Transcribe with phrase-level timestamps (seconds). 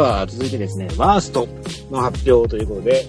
[0.00, 1.48] は続いてですね、ワースト
[1.90, 3.06] の発表ということで、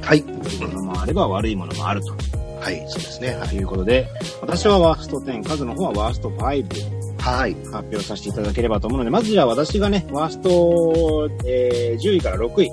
[0.00, 0.18] はい。
[0.18, 0.24] いい
[0.60, 2.12] ものもあれば悪いものもあると
[2.60, 3.34] はい、そうですね。
[3.34, 3.56] はい。
[3.56, 4.06] いうことで、
[4.42, 7.54] 私はワースト10、数の方はワースト5ではい。
[7.54, 12.70] 発表させていただければと思うので、まずじゃあ私がね、ワースト、えー10位から6位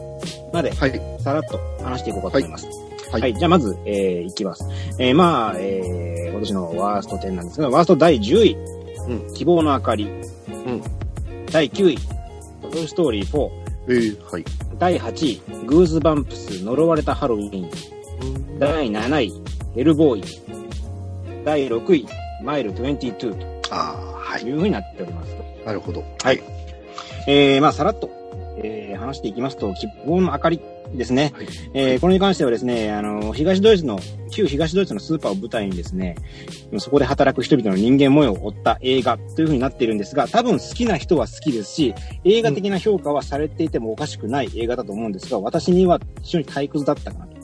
[0.53, 1.01] まではい。
[1.21, 2.65] さらっと話していこうかと思います。
[3.11, 3.19] は。
[3.19, 4.65] はいいじゃあまず、えー、いきます。
[4.99, 8.57] えー、まあ、えー、今年のワースト10なんですが、ワースト第10位、
[9.07, 10.05] うん希望の明かり。
[10.05, 10.11] ん
[11.51, 11.97] 第9位、
[12.69, 13.49] トイストーリー4。
[13.89, 14.45] えー、はい。
[14.77, 17.69] 第8位、グーズバンプス、呪われたハロウィン。
[18.59, 19.33] 第7位、
[19.75, 20.23] ヘルボーイ。
[21.45, 22.07] 第6位、
[22.43, 24.43] マイル22とああ、はい。
[24.43, 25.35] いう風になっております。
[25.65, 26.03] なるほど。
[26.23, 26.41] はい。
[27.27, 28.09] えー、まあ、さらっと、
[28.63, 30.61] えー、話していきますと、希望の明かり
[30.93, 31.31] ですね。
[31.33, 31.47] はい。
[31.73, 33.99] えーこれに関してはですね、あの、東ドイツの、
[34.31, 36.15] 旧東ドイツのスーパーを舞台にですね、
[36.77, 47.37] そこで働く人々の人間模様を追った映画という風になっているんですが、多分好きな人は好きですし、映画的な評価はされていてもおかしくない映画だと思うんですが、私には非常に退屈だったかなと。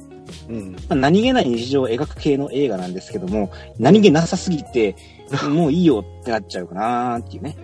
[0.50, 0.72] うん。
[0.74, 4.96] まあ何気ない日常を描く系の映画なんですけども、何気なさすぎて、
[5.50, 7.56] もういいよってなっちゃうかなーっていうね。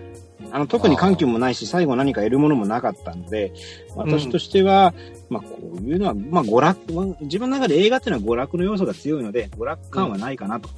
[0.52, 3.54] あの、特に緩急もないし、最後何か得るものもなかったので、
[3.96, 4.94] 私としては、
[5.30, 10.70] まあ、こういうのは、まあ、娯楽、まあ自分の中で映画っていうのは娯楽の要素が強いので、娯楽感はないかなと。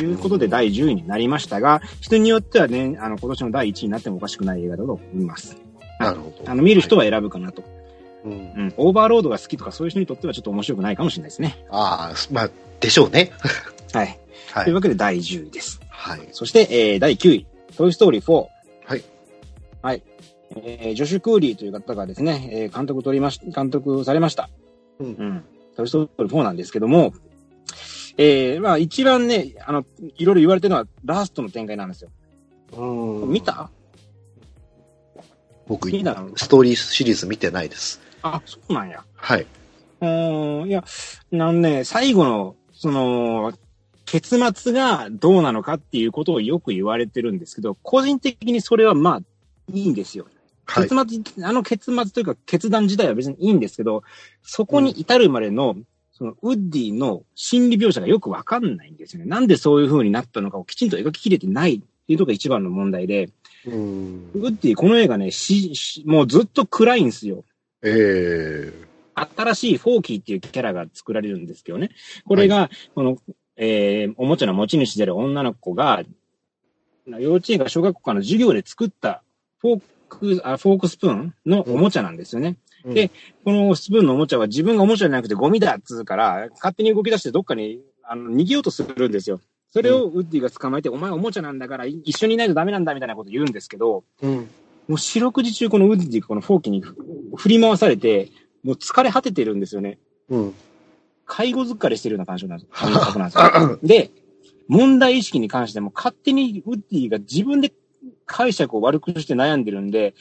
[0.00, 5.56] いうことで第10位になりましたが、人によってはね、あの、今年の第1位になってもおかしくない映画だと思います。
[5.98, 6.48] なるほど。
[6.50, 7.64] あの、見る人は選ぶかなと。
[8.24, 8.32] うん。
[8.32, 8.74] うん。
[8.76, 11.64] オーバーロードが好きとかそういう人にとってはちょっと面白くないかもしれないですね。
[11.70, 13.32] ああ、まあ、でしょうね。
[13.92, 14.18] はい。
[14.52, 14.64] はい。
[14.64, 15.80] というわけで第10位です。
[15.88, 16.20] はい。
[16.32, 18.46] そして、えー、第9位、トイストーリー4。
[19.82, 19.94] はい。
[19.94, 20.02] はい。
[20.56, 24.48] えー、ジョシュ・クーリーという方がですね、えー、監督取りまし、監督されました。
[24.98, 25.44] うんうん。
[25.76, 27.12] トイストーリー4なんですけども、
[28.16, 29.84] えー、まあ一番ね、あの、
[30.16, 32.10] いろいろ言われてるのはラストの展開なんですよ。
[32.76, 33.70] うん見た？
[35.68, 38.00] 僕、見たストーリーシリーズ見てないです。
[38.22, 39.04] あ、そうなんや。
[39.14, 39.46] はい。
[40.00, 40.82] うーん、いや、
[41.30, 43.52] なんね、最後の、その、
[44.06, 49.20] 結末がどうなのかっていうことをよく言われてるんですけど、個人的にそれはまあ、
[49.72, 50.26] いいんですよ。
[50.64, 50.94] はい結。
[51.34, 54.02] 末、あの結末というか決断自体は別にいいんですけど、
[54.42, 55.76] そこに至るまでの、
[56.12, 59.28] そのウッディの心理描写がよくわかんないんですよね。
[59.28, 63.30] なんでそういう風になったのかをきちんと描ききれてないっていうのが一番の問題で、
[63.66, 64.30] うん。
[64.34, 67.44] ウッディこの映画ね、し、しもうずっと暗いんですよ。
[67.82, 71.90] ええ新しいフォーキーっていうキャラが作られるんですけどね。
[72.24, 73.18] これが、この、
[73.56, 76.04] えー、おもちゃの持ち主である女の子が、
[77.06, 79.22] 幼稚園か小学校かの授業で作った
[79.60, 82.56] フォーク、あフォークスプーンのおもちゃなんですよね。
[82.84, 83.10] うんで、
[83.44, 89.40] このスプーンのおもちゃは自分がおもちゃじゃなくてゴミだっつうから、勝手に動き出してどっかにあの逃げようとするんですよ。
[89.70, 94.48] それをウッディが捕まえて、お前おもちゃなんだからい一緒にいないとダメなんだみたいなこと言うんですけど、うん。
[94.86, 96.82] もう四六時中このウッディがこのフォーキーに
[97.36, 98.30] 振り回されて、
[98.62, 99.98] もう疲れ果ててるんですよね。
[100.30, 100.54] うん。
[101.26, 103.78] 介護疲れしてるような感じなんです感覚なんですよ。
[103.84, 104.10] で、
[104.68, 107.72] 問題意識に関しても勝手にウッディが自分で
[108.26, 110.14] 解釈を悪くして悩んでるんで、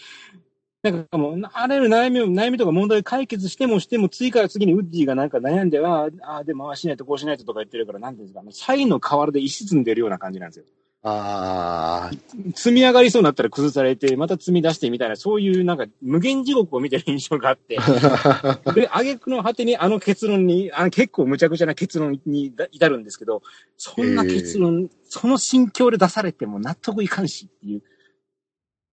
[0.84, 10.66] なんかもう、あらゆる悩みを、悩みとか問題を解決してもしても、次から次にウッディがなんか悩んでは、ああ、でもああしないとこうしないととか言ってるから、なんていうんですか、サインの河原で石積んでるような感じなんですよ。
[11.04, 12.16] ああ、
[12.56, 17.78] 積み上がりそうになったら崩されて、また積み出してみたいな、そういうなんか無限地獄を見てる印象があって、
[18.76, 23.42] で、挙句の果てにあの結論に、あの結構無茶苦茶な結論に至るんですけど、
[23.78, 27.81] そんな結論、その心境で出されても納得いかんしっていう、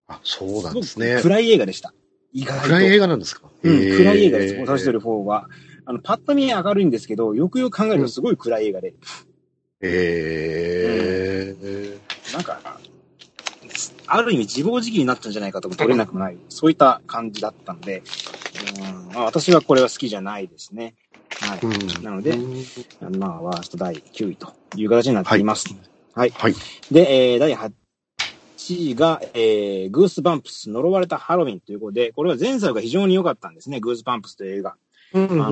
[0.07, 1.19] あ、そうなんですね。
[1.21, 1.93] 暗い映画でした。
[2.31, 2.67] 意外と。
[2.67, 3.49] 暗い映画なんですか？
[3.63, 5.47] うん、暗い映画です、私とる方は。
[5.85, 8.95] あの、パッと見明るいんですけど、よくよく考えるとすごい暗い映画で、
[9.81, 11.97] ええ
[12.33, 12.79] なんか、
[14.07, 18.03] ある意味自暴自棄になったんじゃないかとも取れなくもない、そういった感じだったので、
[18.79, 20.95] うんまあ、私はこれは好きじゃないですね。
[21.41, 21.59] はい。
[21.61, 22.37] うんなので、
[23.17, 25.67] まあ、ワースト第9位という形になっています。
[25.73, 25.79] はい。
[26.15, 26.55] はい。
[26.91, 27.71] で、えー、第8
[28.67, 34.75] 位が、えー、グースバンプス、呪われたハロウィンということで、これは前作が非常に良かったんですね、グースバンプスという映画。
[35.13, 35.49] うんあ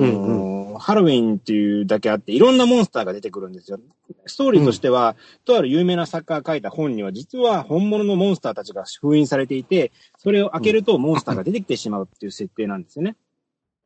[0.50, 3.78] ーハロウィンっていうだけあって、いろんなモンスターが出てくるんですよ。
[4.26, 13.16] ストーリーとしては、とある有名な作家が書いた本には、実は本物のモンスターたちが封印されていて、それを開けるとモンスターが出てきてしまうっていう設定なんですよね。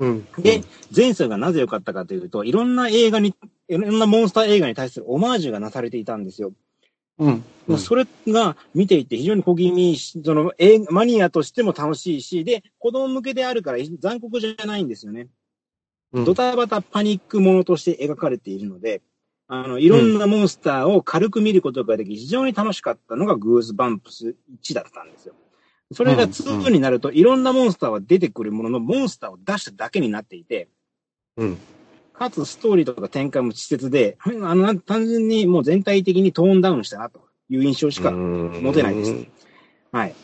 [0.00, 0.26] うん。
[0.38, 0.62] で、
[0.94, 3.34] 前作がなぜ良かったかというと、いろんな映画に、
[3.68, 6.52] いろんなモンスター映画に対するオマージュがなされていたんですよ。
[7.18, 7.44] うん。
[7.66, 10.52] まあそれが見ていて非常に小気味その、
[10.90, 15.28] マニアとしても楽しいし、で、子供向けであるから残酷じゃないんですよね。
[16.12, 19.02] うんドタバタパニックものとして描かれているので、
[19.46, 25.34] あの、いろんなモンスターを軽く見ることができ、非常に楽しかったのがグーズバンプス1だったんですよ。
[25.92, 30.68] それがうん2になると、いろんなモンスターは出てくるものの、モンスターを出しただけになっていて、
[31.36, 31.58] うん。
[32.18, 39.14] かつストーリーとか展開も稚拙で、あの、単純にもう全体的にトーンダウンしたなという印象しか、持持てないです
[39.92, 40.14] はい。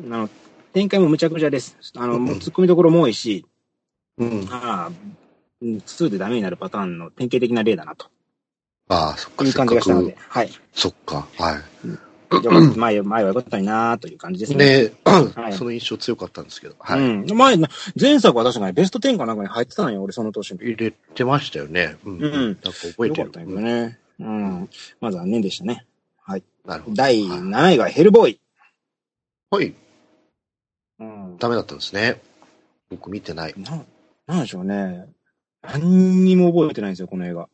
[0.00, 0.30] あの、
[0.72, 1.76] 展開もむちゃくちゃです。
[1.96, 3.44] あの、突っ込みどころも多いし、
[4.16, 4.48] うん。
[4.50, 4.92] ああ、
[5.60, 8.06] うん2でダメになるパターンの典型的な例だなと
[8.88, 9.44] ああ、そっか。
[9.44, 10.50] いう感じがしたので、はい。
[10.72, 11.26] そっか。
[11.36, 11.62] は
[12.30, 14.56] よかった前、前はよかったなという感じですい。
[14.56, 14.84] ね。
[14.84, 16.74] ねはいその印象強かったんですけど。
[16.78, 17.00] はい。
[17.00, 17.36] うん。
[17.36, 20.58] 前、な前作は確かにベスト10かなんかに入ってたのよ、俺その年に。
[20.62, 21.96] 入れてましたよね。
[22.04, 22.22] うん。
[22.22, 23.08] うんなんか覚えてる。
[23.08, 23.98] よかったよね。
[24.20, 24.68] うん。
[25.00, 25.86] まあ残念でしたね。
[26.68, 26.96] なるほど。
[26.96, 28.40] 第はい7位がヘルボーイ。
[29.50, 29.74] はい。
[31.00, 31.38] うん。
[31.38, 32.20] ダメだったんですね。
[32.90, 33.54] 僕見てない。
[33.56, 33.82] な、
[34.26, 35.06] なんでしょうね。
[35.62, 37.48] 何にも覚えてないんですよ、この映画。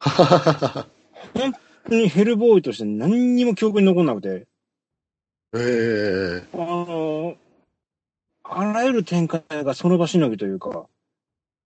[1.34, 4.46] 本当にヘルボーイとして何にも記憶に残んなくて。
[5.54, 7.36] ええあの、
[8.44, 10.86] あらゆる展開がその場しのぎというか、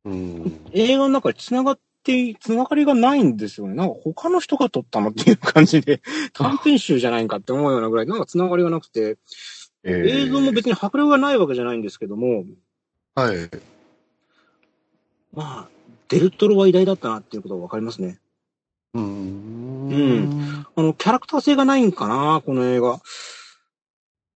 [0.05, 0.61] うん。
[0.73, 3.75] 映画の中で繋がって、繋がりがないんですよね。
[3.75, 6.03] なんか他の人が撮ったのっていう感じで、
[6.33, 9.19] 短編集じゃないんかって思うようなぐらい、なんか繋がりがなくて、
[9.85, 12.45] 映像も別に迫力がないわけじゃないんですけども、
[13.15, 13.51] はい。
[15.33, 15.69] まあ、
[16.09, 18.19] デルトロは偉大だったなっていうことがわかりますね。
[18.95, 19.03] うー。
[19.03, 20.67] うんん。
[20.75, 23.01] あの、キャラクター性がないんかな、この映画。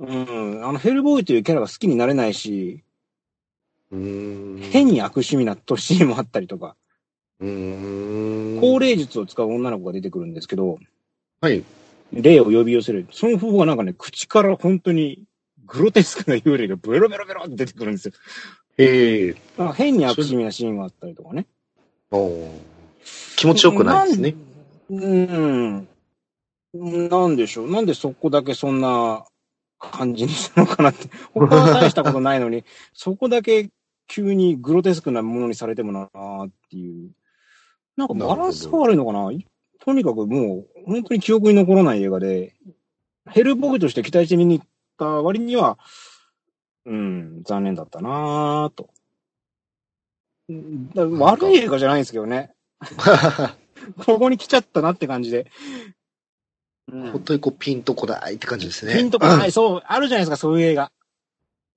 [0.01, 0.67] うん。
[0.67, 2.83] あの、ヘルボーイというキャラが好きになれないし、
[3.91, 4.71] うーん。
[4.71, 6.77] 変に悪趣味な年もあったりとか、
[7.41, 8.61] うーん。
[8.61, 10.79] 高齢術を使う女の子が出てくるんですけど、
[11.41, 11.65] はい。
[12.13, 13.07] 霊を呼び寄せる。
[13.11, 15.25] その方法がなんかね、口から本当に
[15.67, 18.15] グロテスクな幽霊がベロベロベロって出てくるんですよ。
[18.79, 19.35] ええ
[19.75, 21.47] 変に悪趣味なシーンがあったりとかね。
[22.11, 22.77] おー
[23.37, 24.35] 気持ちよくないですね。
[24.91, 25.89] うん。
[26.75, 27.71] なんでしょう。
[27.71, 29.25] なんでそこだけそんな
[29.79, 31.09] 感じにしたのかなって。
[31.35, 33.71] 他は大したことないのに、そこだけ
[34.07, 37.11] 急にグロテスクなものにされてもなーっていう。
[37.97, 39.31] なんかバランスが悪いのかな
[39.81, 42.55] とにかくもう、本当に記憶に残らない映画で、
[43.29, 44.69] ヘルボーイとして期待して見に行っ
[44.99, 45.79] た割には、
[46.85, 48.91] うん、残念だったなーと。
[50.49, 52.53] 悪い映画じゃないんですけどね。
[54.05, 55.51] ここに来ちゃったなって感じで。
[56.93, 58.95] うん本当にこうピンとこないって感じですね。
[58.95, 60.93] ピンとこない、そう、あるじゃないですか、そういう映画。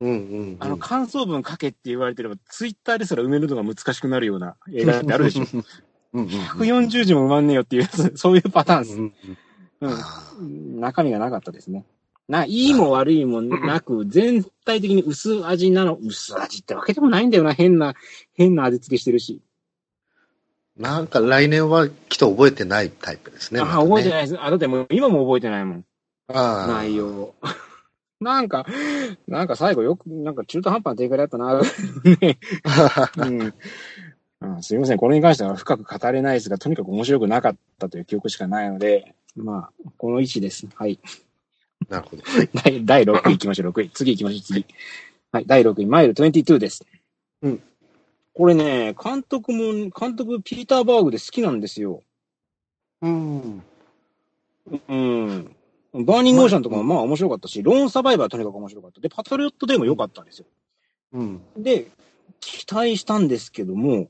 [0.01, 0.57] うんうんうん。
[0.59, 5.45] あの、感想文書けって言われてれば、ツイッターですら埋めるのが難しくなるような映画ってあるでしょ。
[6.13, 6.29] うんうんうん。
[6.29, 8.95] 140字も埋まんねえよっていうやつ、そういうパターンです。
[8.95, 9.37] うんうんうん
[9.81, 11.85] あ中身がなかったですね。
[12.27, 17.95] な、いいも悪いもなく、全体的に薄味なの、薄味ってわけでもないんだよな、変な、
[18.33, 19.41] 変な味付けしてるし。
[20.79, 23.59] ーなんか来年はきっと覚えてないタイプですね。
[23.59, 24.37] あ、ね覚えてないです。
[24.41, 25.85] あ、だってもう今も覚えてないもん。
[26.27, 26.67] ああ。
[26.67, 27.33] 内容。
[28.21, 28.65] なんか、
[29.27, 31.61] なんか最後よく、なんか中途半端な展開だったな。
[32.21, 32.37] ね
[33.17, 33.53] うん
[34.41, 34.97] あすいません。
[34.97, 40.67] これに関しては深く語れないですが、とにかく面白くなかったという記憶しかないので、まあ、この位置です。
[40.75, 40.99] はい。
[41.89, 42.23] なるほど。
[42.59, 42.85] はい。
[42.85, 43.89] 第第6位行きましょう、6位。
[43.89, 44.65] 次行きましょう、次。
[45.31, 46.85] はい、第6位、マイル22です。
[47.41, 47.63] うん。
[48.33, 52.03] これね、監督も、監督、ピーター・バーグで好きなんですよ。
[53.01, 53.63] うん。
[54.87, 55.55] うん。
[55.93, 59.01] バーニング・オーシャンとかもまあ面白かったし、ローン・サバイバーはとにかく面白かった。
[59.01, 60.45] で、パトリオット・デーも良かったんですよ。
[61.13, 61.41] うん。
[61.57, 61.87] で、
[62.39, 64.09] 期待したんですけども、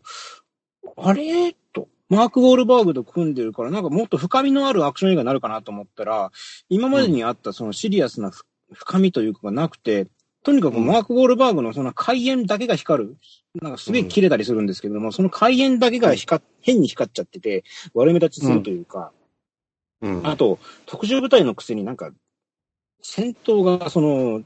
[0.98, 1.56] あれ？
[1.74, 6.32] と、マーク・ウォールバーグと組んでるから、なんかもっと深みのあるアクション映画になるかなと思ったら、
[6.68, 10.08] 今までにあったそのシリアスなふ深みというかがなくて、
[10.50, 13.18] とにかくうんマーク・ウォールバーグのその開演だけが光る、
[13.62, 17.64] なんかすげえ切れたりするんですけれども、その開演だけが光っ、変に光っちゃってて、
[17.94, 19.12] 悪目立ちするというか、
[20.02, 20.28] うん。
[20.28, 22.10] あと、特殊部隊のくせになんか、
[23.04, 24.44] 戦闘がその、ち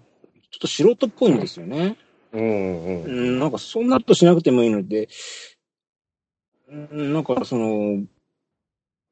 [0.58, 1.96] ょっと素人っぽいんですよね。
[2.34, 3.04] うんうん。
[3.06, 5.08] うん、なんかそんなことしなくてもいいので、
[6.70, 8.04] うんなんかその、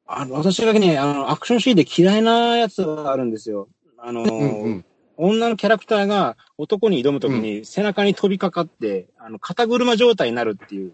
[0.08, 3.70] あの、私がね、あの、アクションシーンで嫌いなやつがあるんですよ。
[3.98, 4.86] あの、うんうん。
[5.24, 10.94] 女のキャラクターが男に挑むときに背中に飛びかかって、あの、肩車状態になるっていう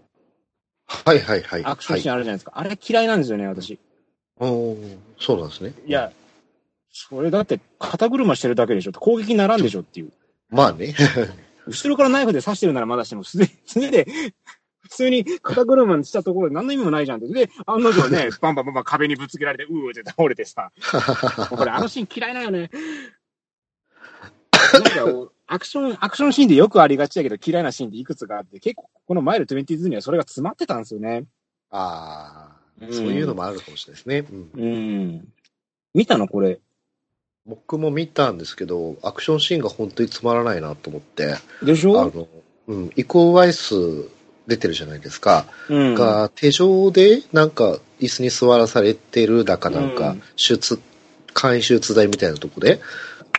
[0.87, 1.65] はいはいはい。
[1.65, 2.51] アクションシーンはいあるじゃないですか。
[2.55, 3.79] あれ嫌いなんですよね、私。
[4.39, 5.73] おーそうなんですね。
[5.85, 6.11] いや、
[6.91, 8.91] それだって肩車してるだけでしょ。
[8.93, 10.11] 攻撃ならんでしょっていう。
[10.49, 10.93] まあね。
[11.67, 14.07] 後ろからナイフで刺してるならまだしても、素手素手で、
[14.79, 17.27] 普通に肩車にしたところで何の意味もないじゃんって。
[17.27, 20.71] で、案の定ね、バンバンバンバン壁にぶつけられて、うーって倒れてさ。
[21.49, 22.69] これあのシーン嫌いだよね。
[24.73, 31.25] なんか、アクション、アクションシーンでよくありがちだけど嫌いなシーンっていくつかあって、結構このマイル22にはそれが詰まってたんですよね。
[31.71, 34.25] ああ、うんそういうのもあるかもしれないですね。
[34.55, 34.67] うんう
[35.15, 35.27] ん。
[35.93, 36.59] 見たのこれ？
[37.45, 42.01] 僕も見たんですけど、アクションシーンが本当につまらないなと思って、でしょ？
[42.01, 42.27] あの、
[42.67, 43.73] うん、イコーワイス
[44.47, 45.45] 出てるじゃないですか。
[45.69, 45.95] うん。
[45.95, 50.79] が、手錠で、なんか、椅子に座らされてるだかなんかうん、手術、
[51.33, 52.79] 簡易手術台みたいなとこで、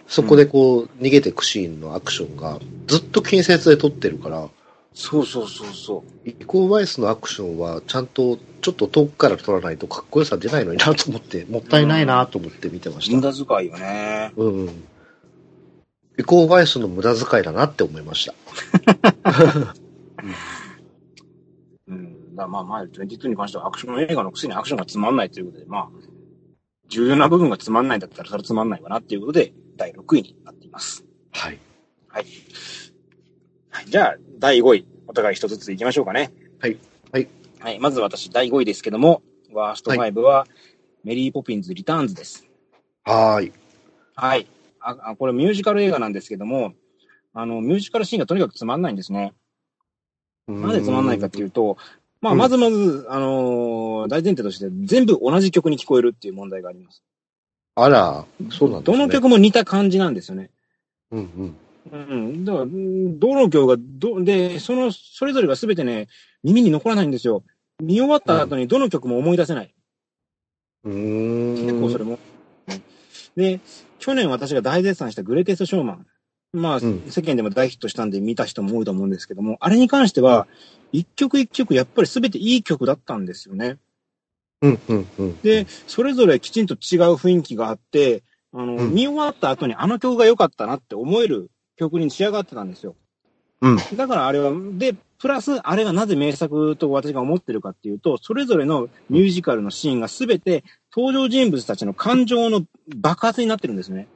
[0.09, 4.49] そこでこう、逃げてくシーンのアクションが、ずっと近接で撮ってるから、
[4.95, 6.29] そうそうそうそう。
[6.29, 13.17] イコーワイスのアクションは、ちゃんと、ちょっと遠くから撮らないとかっこよさ出ないのになと思って、もったいないなと思って見てました。
[13.17, 14.33] 無駄遣いよね。
[14.37, 14.85] うん、うん。
[16.19, 18.35] イコーワイスの無駄遣いだなって思いました。
[21.87, 22.35] うん。
[22.35, 25.89] だからまあまあ、22に関してはアクション映画のくせにアクションがつまんないということで、まあ、
[26.89, 31.05] 重要な部分がつまんないんだったらそれはつまんないわなっていうことで、第6位になっています。
[31.33, 31.59] はい。
[32.09, 32.27] はい。
[33.71, 34.87] はい、じゃあ、第5位。
[35.07, 36.33] お互い一つずつ行きましょうかね。
[36.61, 36.77] はい。
[37.13, 37.29] はい。
[37.61, 37.79] はい。
[37.79, 40.47] まず私、第5位ですけども、ワースト5は、
[41.05, 42.47] メリーポピンズ・リターンズです。
[43.05, 43.53] はーい。
[44.15, 44.47] はい。
[44.81, 46.75] あ、あこれミュージカル映画なんですけども、
[47.33, 49.35] あの、ミュージカルシーンがとにかくつまんないんですね。
[50.49, 51.77] なぜつまんないかっていうと、
[52.21, 57.03] まあ、うんまずまず、あのー大前提として全部同じ曲に聞こえるっていう問題があります。
[57.75, 58.97] あら、そうなんですね。
[58.99, 60.51] どの曲も似た感じなんですよね。
[61.11, 61.57] うん
[61.93, 62.11] うん。
[62.11, 62.45] うん。
[62.45, 66.09] だから、うんどの曲が、ど、で、その、それぞれが全てね、
[66.43, 67.43] 耳に残らないんですよ。
[67.81, 69.75] 見終わった後にどの曲も思い出せない。
[70.85, 71.67] うーん。
[71.67, 72.19] 結構それも。
[73.37, 73.61] で、
[73.99, 76.07] 去年私が大絶賛したグレイテストショーマン。
[76.53, 80.47] まあ、うん世間でも大ヒットしたんで見た人も多いと思うんですけども、あれに関しては、
[80.93, 83.77] 一曲一曲やっぱり全ていい曲だったんですよね。
[84.63, 85.41] うんうんうん。
[85.43, 86.79] で、それぞれきちんと違う
[87.15, 92.97] 雰囲気があって、あの、うん見終わった後にあの曲が良かったなって思える曲に仕上がってたんですよ。
[93.61, 93.77] うん。
[93.97, 100.65] だからあれは、で、プラス、あれがなぜ名作と私が思ってるかっていうと、それぞれのミュージカルのシーンがすべて
[100.97, 102.65] 登場人物たちの感情の
[102.97, 104.07] 爆発になってるんですね。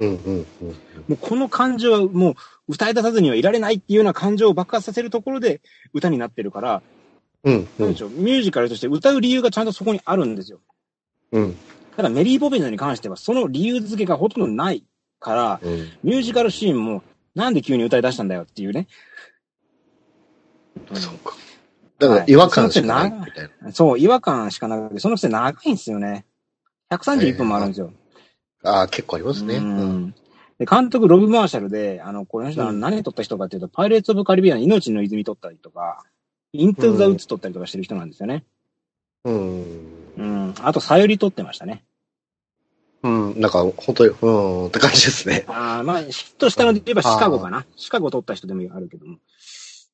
[0.00, 0.68] うんうんうん。
[0.68, 0.74] も
[1.10, 2.34] うこの感情はもう
[2.68, 5.60] 歌い出さずにはいられないっていうような感情を爆発させるところで
[5.92, 6.82] 歌になってるから、
[7.44, 10.60] うんうんなんでしょう、ミュージカルとして歌う理由がちゃんとそこにあるんですよ。
[11.32, 11.56] うん。
[11.96, 14.84] ただメリー・ポピンズに関してはその理由付けがほとんどない
[15.20, 15.90] から、うん。
[16.02, 17.02] ミュージカルシーンも
[17.34, 18.86] なんで急に歌い出したんだよっていうね。
[20.94, 21.34] そうか。
[21.98, 23.72] だから違和感しかないみたいな。
[23.72, 26.24] そう、違和感しかなくて、そのくせ長いんですよね。
[26.90, 27.92] 131分もあるんですよ。
[28.64, 29.56] ああ、結構ありますね。
[29.56, 30.06] ううん。
[30.06, 30.14] ん
[30.58, 36.04] で、監督、ロブ・マーシャルで、あの、この人はうん何撮った人かっていうと、パイレーツ・オブ・カリビアン命の泉撮ったりとか、
[36.52, 38.44] イントゥ・ザ・ウッズ撮ったりとかしてる人なんですよね。
[39.24, 39.64] うん。
[40.16, 40.54] うん。
[40.60, 41.84] あと、サヨリ撮ってましたね。
[43.02, 43.40] うん。
[43.40, 45.44] なんか、本当に、うん、って感じですね。
[45.48, 47.66] ああ、まあ、ヒットしたので言えばシカゴかな。
[47.76, 49.18] シカゴ撮った人でもあるけども。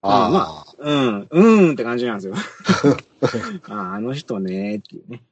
[0.02, 2.34] ああ、まうん、うーんって感じなんですよ。
[3.68, 5.22] あああの人ね、っていうね。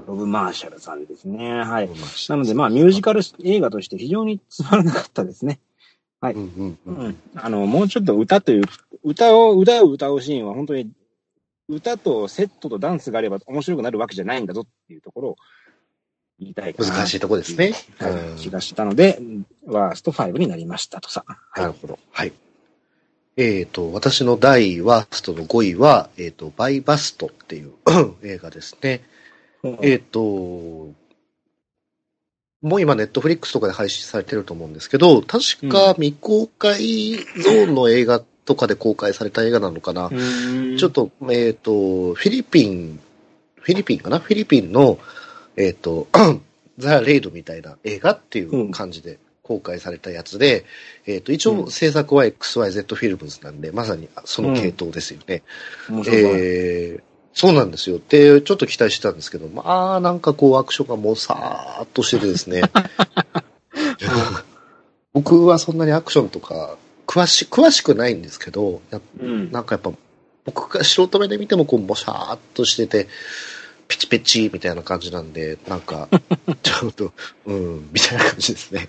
[0.00, 1.60] はいロブ・マーシャルさんですね。
[1.62, 1.90] はい。
[2.28, 5.60] なので、まあ、ミュージカル映画として非常につまらなかったですね。
[6.22, 7.18] うんうん。
[7.34, 8.64] あの、もうちょっと歌という、
[9.02, 10.90] 歌を、歌を歌うシーンは本当に、
[11.68, 15.36] 歌とセットとダンスがあれば面白くなるわけじゃないんだぞっていうところを
[16.38, 16.74] 言いたい。
[16.74, 17.72] 難しいとこですね。
[17.98, 19.20] はいうん気がしたので、
[19.64, 21.24] ワースト5になりましたとさ。
[21.56, 21.98] なるほど。
[22.10, 22.32] はい。
[23.36, 27.72] えっ、と、私の第ワーストの5位は、えっ、と、バイバストっていう
[28.24, 29.02] 映画ですね。
[29.82, 30.20] えっ、と、
[32.62, 40.10] もう今ネットフリックスとかで配信されてると思うんですけど、確か未公開ゾーンの映画とかで公開された映画なのかな。
[40.10, 43.00] ちょっと、と、えっ、と、フィリピン、
[43.56, 44.18] フィリピンかな？
[44.18, 44.98] フィリピンの、
[45.56, 46.08] えっ、と、
[46.78, 50.64] ザ・レイドみたいな映画っていう感じで公開されたやつで、
[51.06, 55.42] えっ、と、一応制作は XYZ フィルムズなんで、まさにその系統ですよね。
[55.88, 58.00] うえーそうなんですよ。
[58.08, 62.62] で、ちょっと期待してたんですけど、まあ、なんかこう、アクションがもうさーっとしててですね。
[65.12, 68.80] 僕はそんなにアクションとか、詳し、詳しくないんですけど、
[69.20, 69.50] うん。
[69.50, 69.92] なんかやっぱ、
[70.44, 73.08] 僕が素人目で見てもこう、もしゃーっとしてて、
[73.88, 76.08] ピチペチみたいな感じなんで、なんか、
[76.62, 77.12] ちょっと、
[77.46, 78.88] うん、みたいな感じですね。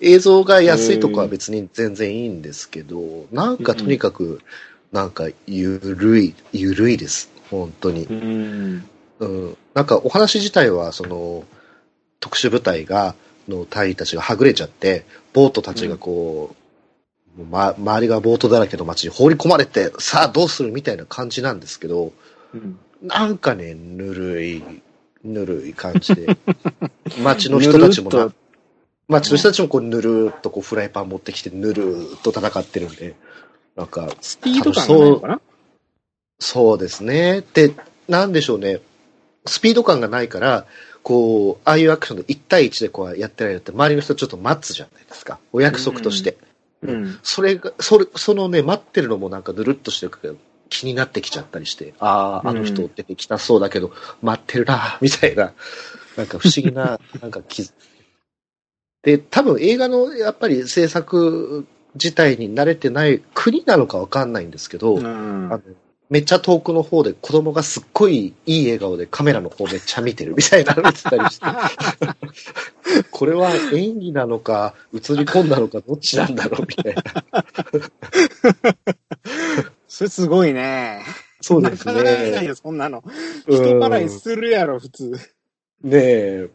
[0.00, 4.40] 映像が安いとこは別に全然いいんですけど、なんかとにかく、
[4.92, 7.30] なんか、ゆるい、ゆるいです。
[7.50, 8.04] 本当に。
[8.04, 8.88] うん。
[9.18, 9.56] うん。
[9.74, 11.44] なんかお話自体は、その、
[12.20, 13.14] 特殊部隊が、
[13.48, 16.54] の隊員たちがはぐれちゃって、ボートたちがこ
[17.36, 22.12] う、もうま、周りがボートだらけの街に放り込まれて、さあどうするみたいな感じなんですけど、
[22.54, 24.64] うんなんかね、ぬるい、
[25.22, 26.36] ぬるい感じで、
[27.22, 28.32] 街の人たちもな
[29.08, 33.14] 街の人たちもこうぬるっとこうフライパン持ってきてぬるっと戦ってるんで、
[33.76, 35.40] なんか、スピード感がないのかな？
[36.38, 37.42] そうですね。
[37.54, 37.72] で、
[38.08, 38.80] なんでしょうね。
[39.46, 40.66] スピード感がないから、
[41.02, 45.38] こう、ああいうアクションで1対1でこうやってられるって、周りの人ちょっと待つじゃないですか。
[45.52, 46.36] お約束として。
[46.82, 47.18] うん。
[47.22, 50.32] それが、それ、そのね、待ってるのもなんかぬるっとしてるから
[50.68, 55.52] 気になってきちゃったりして、ああ、あの人出てきたそうだけど、待ってるな、みたいな、
[56.16, 57.72] なんか不思議な、 なんか気づ
[59.02, 65.62] で、多分映画のやっぱり制作自体に慣れてない国なのかわかんないんですけど、うんあの
[66.08, 71.46] めっちゃ遠くの方で子供がすっごいいい笑顔でカメラの方めっちゃ見てるみたいなの見てたりして、
[73.10, 77.02] これは演技なのか、映り込んだのか、どっちなんだろうみたいな。
[79.88, 81.02] それすごいね。
[81.40, 82.44] そうですなかなかないね。
[82.44, 83.02] よ、そんなの。
[83.46, 85.12] うん人払いするやろ、普通。
[85.82, 86.48] ねえ。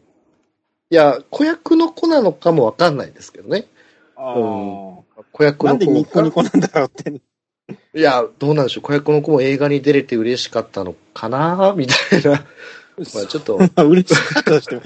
[0.90, 3.66] いや、子役の子なのかもわかんないですけどね。
[4.16, 5.04] あ子
[5.40, 5.44] あ。
[5.44, 6.20] 役のなんでニコ。
[6.22, 7.20] ニコなんだろうって。
[7.94, 8.82] いや、どうなんでしょう。
[8.82, 11.74] 子役の子も映画に出れて嬉しかったのかな？
[11.76, 12.44] みたいな。
[13.14, 14.82] まあちょっと、ま あ嬉しかったとしても、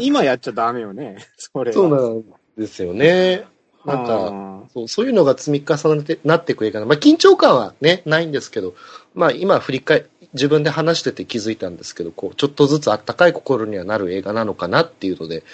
[0.00, 1.18] 今やっちゃダメよね。
[1.36, 1.74] それは。
[1.74, 2.24] そうなん
[2.56, 3.46] ですよね。
[3.84, 6.86] なんか、か、そうそういうのが積み重ねてなっていく映画な。
[6.86, 8.74] まあ、緊張感はね、ないんですけど、
[9.14, 15.44] まあ、今振り返、自分で話してて気づいたんですけど、こう、ちょっとずつあったかい心にはなる映画なのかなっていうので、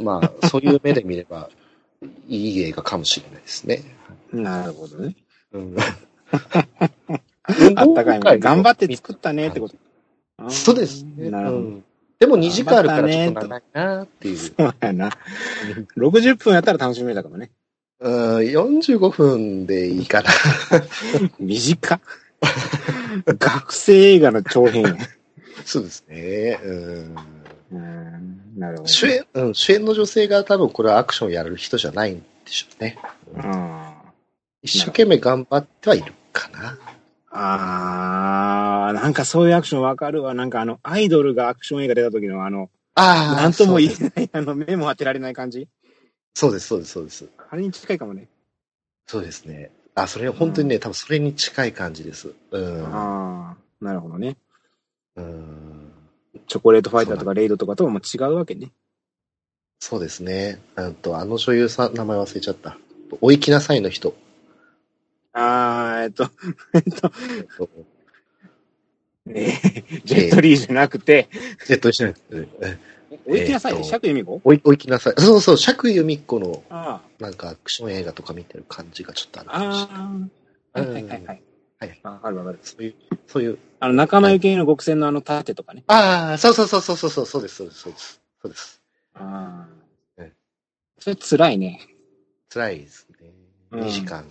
[0.00, 1.50] まあ、 そういう目で見れば、
[2.28, 3.84] いい映画かもしれないですね。
[4.32, 5.14] なるほどね。
[5.52, 5.76] うん、
[7.76, 8.40] あったかい。
[8.40, 9.76] 頑張って作ったねってこと。
[10.50, 11.30] そうですね。
[11.30, 11.58] なるほど。
[11.58, 11.84] うん
[12.18, 14.36] でも2時間あるからちょっと長いなっていう。
[14.38, 15.10] そうやな。
[15.96, 17.50] 60分やったら楽しめたかもね。
[18.00, 20.30] うん、45分でいいかな。
[21.38, 22.00] 短っ。
[23.26, 24.96] 学生映画の長編や。
[25.64, 26.60] そうですね。
[26.64, 27.16] うん
[27.70, 28.88] うんなるほど。
[28.88, 32.98] 主演、うん、主演の女性が多分これはアクションやる人じゃないんでしょうね。
[33.36, 33.88] うん
[34.62, 36.78] 一生懸命頑張ってはいるかな？
[37.30, 40.34] あー、なんかそういうアクションわかるわ。
[40.34, 45.68] なんかあの、アイドルがアクション映画出た時のあの、あなんとも言えない、あの、目も当てられない感じ
[46.34, 47.28] そうです、そうです、そうです。
[47.50, 48.28] あれに近いかもね。
[49.06, 49.70] そうですね。
[49.94, 52.32] あ、それ本当にね、多分それに近い感じです。
[52.50, 52.86] うん。
[52.86, 54.36] あー、なるほどね。
[55.16, 55.92] うん
[56.46, 58.70] チョコレートファイターとかレイドとかとはもう違うわけね。
[59.80, 60.60] そうですね。
[60.76, 62.78] うんと、あの女優さん、名前忘れちゃった。
[63.20, 64.14] お行きなさいの人。
[66.04, 66.30] えっと、
[66.74, 67.70] えっと、えっと
[69.30, 71.28] えージェットリーじゃなくて、
[71.68, 72.78] えっと、しないえ
[73.26, 75.14] おいきなさいね、えっと釈由美子おい、お行きなさい。
[75.20, 80.98] そうそう、釈由美子の、あなんか、アクション映画とか見てる感じがちょっとあーるかもしれない。
[80.98, 81.42] はいはいはいはい。
[81.80, 82.00] はい。
[82.02, 82.58] わかるわかる。
[82.62, 82.94] そういう、
[83.26, 83.58] そういう。
[83.80, 85.84] あの、仲間由紀恵の極戦のあの盾とかね。
[85.86, 88.20] ああ、そうそうそうそうそうそう、そうです、そうです、そうです。
[88.42, 88.82] そうです。
[89.14, 90.32] ああえ。
[90.98, 91.80] それ辛いね。
[92.52, 93.30] 辛いですね。
[93.72, 94.24] うん2時間。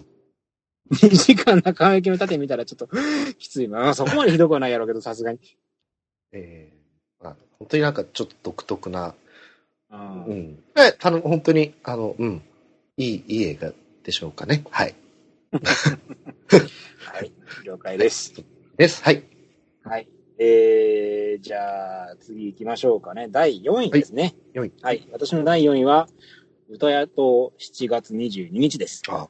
[0.92, 2.90] 2時間仲間由紀恵の盾見たらちょっと
[3.38, 3.68] きつい。
[3.68, 5.40] まあ、そこまでひどくはないやろうけど、さすがに。
[6.32, 9.16] えーまあ、本当になんかちょっと独特な、
[9.90, 10.60] うん。
[10.76, 12.42] え、あの、本当に、あの、うん。
[12.98, 13.72] いい、いい映画
[14.04, 14.64] でしょうかね。
[14.70, 14.96] はい。
[15.52, 17.32] はい。
[17.64, 18.34] 了解です。
[18.76, 19.04] です。
[19.04, 19.24] はい。
[19.84, 20.08] はい。
[20.40, 23.28] えー、じゃあ、次行きましょうかね。
[23.30, 24.36] 第4位ですね。
[24.56, 25.08] はい4位はい。
[25.12, 26.10] 私の第4位は、
[26.70, 29.04] 歌屋と7月22日です。
[29.08, 29.30] あ、本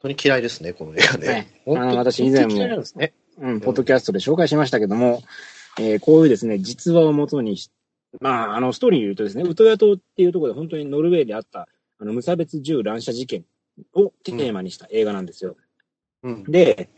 [0.00, 1.26] 当に嫌いですね、この映画ね。
[1.26, 3.12] ね本私以前もね。
[3.38, 5.22] うん、ポッドキャストで紹介しましたけども、
[5.78, 7.70] えーこういうですね、実話をもとにし、
[8.20, 13.44] まあ、あの、ストーリーに言うとですね、ウトヤ島っていうところで本当にノルウェーであった、あの、無差別銃乱射事件
[13.94, 15.56] をテーマにした映画なんですよ。
[16.22, 16.44] うん。
[16.44, 16.88] で、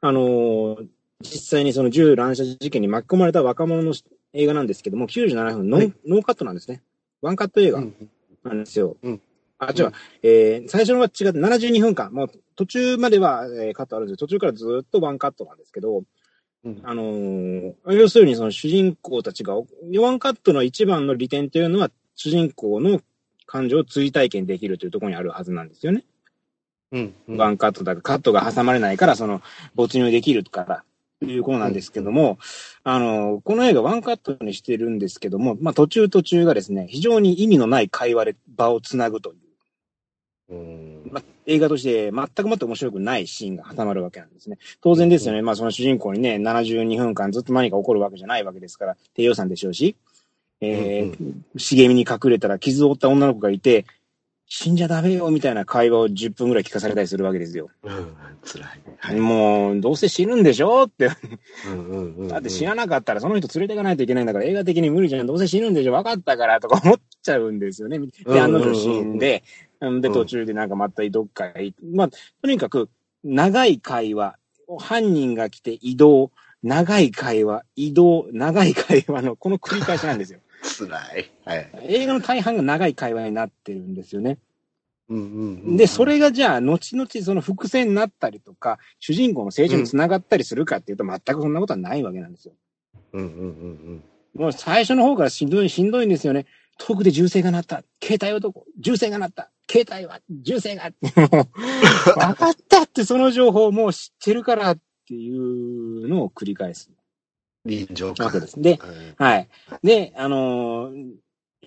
[0.00, 0.86] あのー
[1.20, 3.92] 実際にその銃乱射事件に巻き込まれた若者の
[4.34, 6.82] 映画なんですけども、97分ノン、はいノーカットなんですね。
[7.22, 8.10] ワンカット映画うん
[8.44, 8.96] なんですよ。
[9.02, 9.20] うん
[9.58, 9.92] あ、違う、
[10.22, 14.16] えー最初のは違って72分間、もう途中までは、えーカットあるんですよ。
[14.18, 16.04] 途中からずっとワンカットなんですけど、
[16.64, 23.00] うんあのー要するにその主人公たちが、ワンカットの一番の利点というのは、主人公の
[23.46, 26.04] 感情を追体験できるというところにあるはずなんですよね。
[26.92, 27.14] うん。
[27.28, 27.36] うん。
[27.36, 29.42] ワンカットだから、カットが挟まれないから、その、
[29.74, 30.84] 没入できるから、
[31.20, 32.38] ということなんですけども、
[32.84, 39.47] あの、この映画ワンカットにしてるんですけども、まあ途中途中がですね、非常に意味のない会話で場をつなぐという、うん。
[40.50, 44.58] まあ、映画として全くもって面白くないシーンが挟まるわけなんですね。
[44.80, 45.42] 当然ですよね。
[45.42, 49.96] まあその主人公にね、72分間ずっと何か起こるわけじゃないわけですから、低予算でしょうし、
[50.60, 53.84] えーうん茂みに隠れたら傷を負った女の子がいて、
[54.46, 57.68] 死んじゃダメよみたいな会話を10分ぐらい聞かされたりするわけですよ。
[57.82, 58.16] うん。
[58.42, 58.80] 辛い。
[58.98, 59.16] はい。
[59.16, 61.10] もう、どうせ死ぬんでしょって。
[61.66, 62.28] うんうんうん。
[62.28, 65.26] だって死ななかったらその人連れていかないといけないんだから映画的に無理じゃん。
[65.26, 67.98] どうせ死ぬんでしょ分かったからとか思っちゃうんですよね。
[67.98, 72.08] うんで、案の定死んで、うんで、うん途中でなんかまたどっかへ行まあ、
[72.42, 72.88] とにかく、
[73.24, 74.36] 長い会話、
[74.78, 76.30] 犯人が来て移動、
[76.62, 80.40] 長い会話、移動、長い会話のこの繰り返しなんですよ。
[80.62, 80.86] 辛
[81.18, 81.30] い。
[81.44, 81.70] はい。
[81.82, 84.38] 映画の大半が長い会話になってるんですよね。
[85.08, 92.54] うんうんうん、で、それがじゃあ、後々その伏線になったりとか、主人公の成長につながったりするかっていうと、全くそんなことはないわけなんですよ。
[93.12, 93.32] うんうんう
[93.92, 96.46] んもう最初の方からしんどい、しんどいんですよね。
[96.78, 97.82] 遠くで銃声が鳴った。
[98.02, 98.64] 携帯男。
[98.80, 99.50] 銃声が鳴った。
[99.70, 100.90] 携帯は、銃声が。
[101.02, 106.90] 分かったってその情報をもう知ってるからっていうのを繰り返す
[107.64, 107.70] うん。
[107.70, 108.32] 臨場わ感。
[108.32, 108.60] けです。
[108.60, 109.48] で、はいはい。
[109.82, 111.14] で、あのー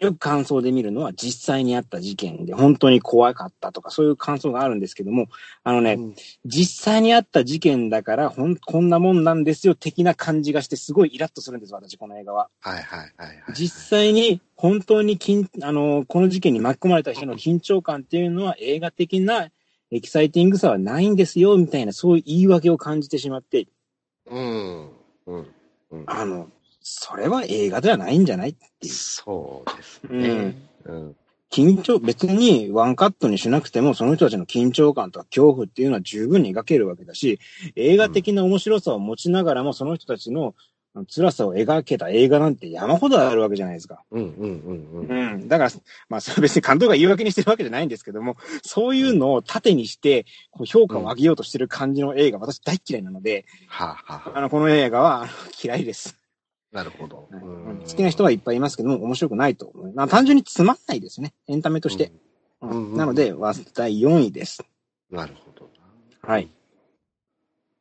[0.01, 5.27] よく感想で見るのは実際にあった事件で本当に怖かったとかそういう感想があるんですけども、
[5.63, 12.49] あのね、うん実際にあった事件だからほん、こんなもんなんですよ的な感じがしてすごいイラッとするんです、私、この映画は。
[12.61, 13.37] はいはいはいはい。
[13.53, 19.49] 実際に本当に緊あの、この事件に巻き込まれた人の緊張感っていうのは映画的な
[19.91, 23.67] エキサイティングさはないんですよ、みたいなそういう言い訳を感じてしまって、
[24.25, 24.89] うん。
[25.27, 25.47] うん。
[25.91, 26.03] うん。
[26.07, 26.47] あの、
[26.81, 28.93] それは映画ではないんじゃないっていう。
[28.93, 30.69] そうですうねん。
[30.85, 31.15] うん。
[31.51, 37.39] 緊張、別にワンカットにしなくても、その人たちの緊張感とか恐怖っていうのは十分に描けるわけだし、
[37.75, 40.55] 映画的な面白さを持ちながらも、その人たちの
[41.09, 44.01] 辛さを描けた映画なんて山ほどあるわけじゃないですか。
[44.11, 45.33] うんうんうんうん。
[45.33, 45.47] うん。
[45.49, 45.71] だから、
[46.07, 55.27] まあ、それ別に監督が言い訳にしてるわけじゃないんですけども、そういうのを盾にして、こう評価を上げようとしてる感じの映画、私大嫌いなので、はあ、はあはあ、あの、この映画は
[55.61, 56.20] 嫌いです。
[56.71, 57.27] なるほど。
[57.31, 59.93] 好きな人はいっぱいいますけども、面白くないと思う。
[59.93, 61.33] まあ、単純につまんないですね。
[61.47, 62.11] エンタメとして。
[62.61, 64.63] なので、わ第4位です。
[65.11, 65.17] うん。
[65.17, 65.69] なるほど。
[66.21, 66.49] はい。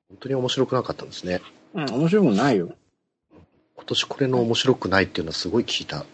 [0.09, 1.41] 本当に面白くなかったんですね。
[1.75, 2.73] うん、面白くないよ。
[3.77, 6.05] 今年これの面白くないっていうのはすごい聞いた。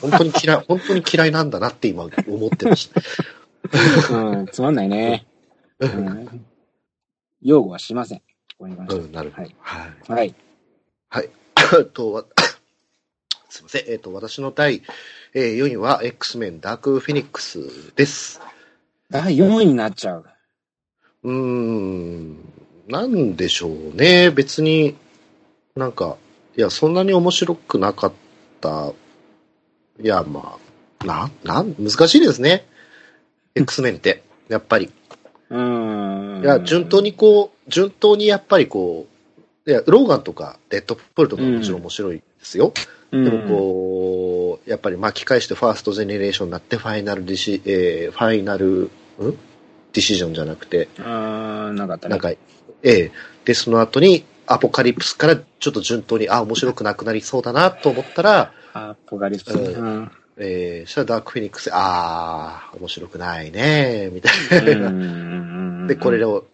[0.00, 2.90] 本当に嫌い、 本当に嫌いなんだなって今思ってまし
[4.08, 4.18] た。
[4.18, 5.26] うん、つまんないね。
[5.78, 6.46] うん、
[7.42, 8.18] 擁護はしません。
[8.18, 8.24] こ
[8.60, 9.42] こに関してうん、なるほど。
[9.42, 9.56] はい
[10.08, 10.34] はい。
[11.10, 11.30] はい。
[11.92, 12.24] と、わ
[13.48, 13.84] すいません。
[13.88, 14.82] えっと、私の第、
[15.34, 18.40] えー4位は X メンダークフェニックスです。
[19.10, 20.24] 第4位になっちゃう。
[21.24, 22.36] うーん、
[22.88, 24.30] なんでしょうね。
[24.30, 24.96] 別に、
[25.76, 26.16] なんか、
[26.56, 28.12] いや、そんなに面白くなかっ
[28.60, 28.92] た。
[30.00, 30.58] いや、ま
[31.00, 32.66] あ、な、なん、難しいですね。
[33.54, 34.90] X メンって、やっぱり。
[35.50, 36.40] うん。
[36.42, 39.06] いや、順当にこう、順当にやっぱりこ
[39.70, 42.72] う、いや、ローガンとか、デッドプールとかももちろん面白いですよ。
[43.12, 48.90] うん、でもこう、やっぱり巻き返してファーストジェネレーションになって、ファイナルディシ、えーファイナル、ん？
[49.20, 51.04] ディシジョンじゃなくて、うん。
[51.04, 52.10] あーなかったね。
[52.10, 52.38] なんか、え
[52.82, 53.12] え
[53.44, 59.54] で、その後に、アポカリプスからちょっと順当に、あ、面白くなくなりそうだなと思ったら、アポカリプス。
[59.54, 60.10] うんうん。
[60.36, 64.86] えー、そしたらダークフェニックス、あー、面白くないね、みたいな。
[64.86, 66.46] うんで、これを、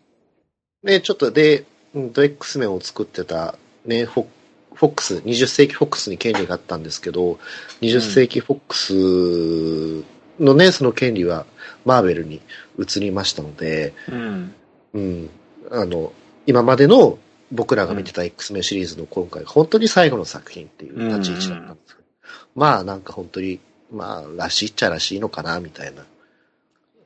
[0.82, 1.64] で、ちょっとで、
[1.96, 3.56] うんと、X メンを作ってた、
[3.86, 4.26] ね、フォ
[4.74, 7.38] フォックス、20世紀フォックスに権利があったんですけど、
[7.80, 10.04] 20世紀フォックス
[10.38, 11.46] のね、その権利は
[11.86, 12.42] マーベルに
[12.78, 14.54] 移りましたので、うん。
[14.92, 15.30] うん、
[15.70, 16.12] あの、
[16.46, 17.18] 今までの
[17.50, 22.08] 僕らが見てた X メンシリーズの今回、本当に最後の作品っていう立ち位置だったんですけど、
[22.54, 23.58] まあなんか本当に、
[23.90, 26.04] まあ、らしいっちゃらしいのかな、みたいな。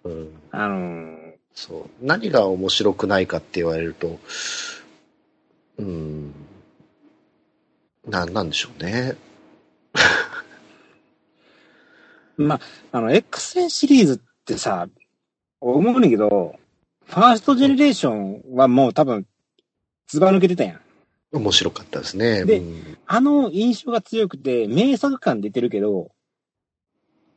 [0.03, 0.29] うん。
[0.51, 2.07] あのーそう。
[2.07, 4.19] 何が面白くないかって言われると、
[5.81, 6.35] うん。
[8.07, 9.17] なんなんでしょうね。
[12.37, 12.61] まあ、
[12.93, 14.89] あの、X 線シリーズってさ、
[15.61, 16.59] 思うんだけど、
[17.07, 19.27] ファーストジェネレーションはもう多分、
[20.09, 20.81] ずば抜けてたやん。
[21.33, 22.45] 面白かったですね。
[22.45, 26.11] でうんあの印象が強くて、名作感出てるけど、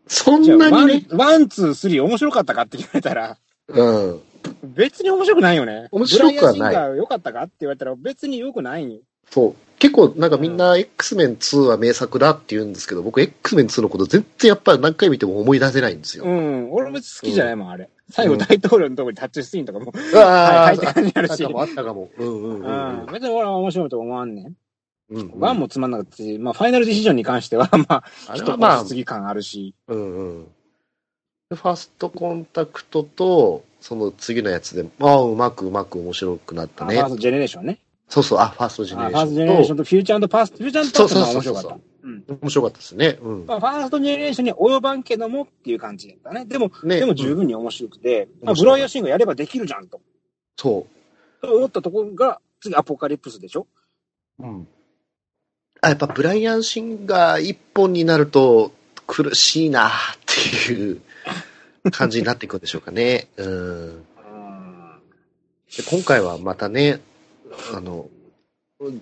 [0.08, 4.22] そんなにね、、ワン、ツー、スリー面白かったかって言われたら、うん。
[4.64, 5.88] 別に面白くないよね。
[5.92, 9.56] 面白くはない良かったかって言われたら別に良くないそう。
[9.80, 16.24] 結構なんかみんな X メン2は名作だって言うんですけど、僕 X メン2のこと全然やっぱり何回見ても思い出せないんですよ。
[16.24, 16.72] うん。
[16.72, 17.90] 俺も別に好きじゃないもん、あれ。
[18.10, 21.46] 最後大統領のとこにタッチシーンとかも、ああ、はい、はいって感じになるし。
[21.46, 22.10] あったかも。
[22.18, 23.06] うんうんうんうん。
[23.12, 24.46] 別に俺は面白いと思わんねん。
[25.10, 25.20] うん。
[25.20, 29.74] うんワンもつまんなかったし、まあ、ファイナルディシジョンに関しては、 まあ、あれ人はまあ過、ぎ感あるし。
[29.88, 30.48] うんうん。
[31.50, 37.16] でファーストコンタクトと、その次のやつで、ああ、うまくうまく面白くなったねあファー。
[37.16, 37.80] ストジェネレーションね。
[38.08, 41.78] そうそう、あ、ファーストジェネあレーシファーストジェネレーショョンンとフューチャーパスト、フューチャーパストも面白かっそうそうそうた。
[42.04, 42.22] うん。
[42.22, 43.20] と、面白かったですね。
[43.22, 43.46] うん。
[43.46, 46.46] まあ、ファーストジェネレーションに及ばんけどもっていう感じだったね。
[46.46, 50.00] でも、ねでも十分に面白くて、まあ、面白いブライアンシンがやればできるじゃんと。
[50.58, 50.88] そ
[51.42, 51.46] う。
[51.46, 53.68] と思ったところが、次アポカリプスでしょ？
[54.40, 54.68] うん。
[55.82, 58.72] あ、やっぱブライアン・シンガー一本になると
[59.06, 59.92] 苦しいなっ
[60.26, 61.02] ていう
[61.92, 63.28] 感じになっていくんでしょうかね。
[63.38, 63.48] うん。
[63.48, 63.52] う
[63.92, 64.04] ん。
[65.76, 67.02] で今回はまたね、
[67.74, 68.10] あの、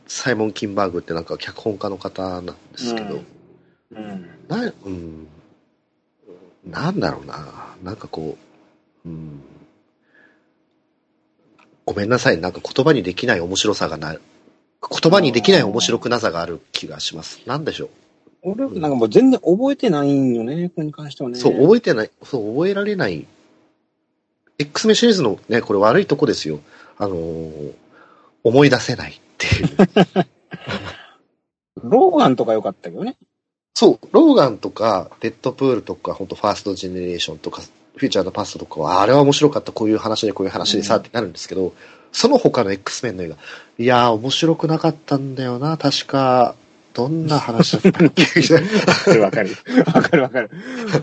[0.07, 3.25] サイモン・キンバーグってなんか脚本家の方なんですけど、うん
[3.93, 4.29] うん。
[4.47, 5.27] な、うん。
[6.65, 7.75] なんだろうな。
[7.83, 8.37] なんかこ
[9.05, 9.41] う、うん。
[11.85, 12.39] ごめんなさい。
[12.39, 14.19] なんか言葉にできない面白さがない。
[14.89, 17.41] 言葉にできない面白くなさがある気がします。
[17.45, 17.89] なんでしょ
[18.43, 21.31] 俺、なんかもう全然覚えてないんよね、これに関してはう。
[21.31, 21.39] ね。
[21.39, 22.11] そう、覚えてない。
[22.23, 23.25] そう、覚えられない。
[24.57, 26.59] X メンシリーズのね、これ悪いとこですよ。
[26.97, 27.73] あのー
[28.43, 29.69] 思い出せないっていう。
[31.83, 33.17] ローガンとか良かったけどね。
[33.75, 37.61] そう、ローガンとか、デッドプールとか、本当ファーストジェネレーションとか、
[37.95, 41.73] フューチャーのパストとかは、あれは面白かった、こういう話でこういう話でさ、うんってなるんですけど、
[42.11, 43.35] その他の X メンの映画、
[43.77, 46.55] いやー、面白くなかったんだよな、確か。
[46.93, 48.23] どんな話だったっけ
[48.53, 48.61] わ
[49.05, 49.49] かるわかる。
[49.85, 50.49] わかるわかる。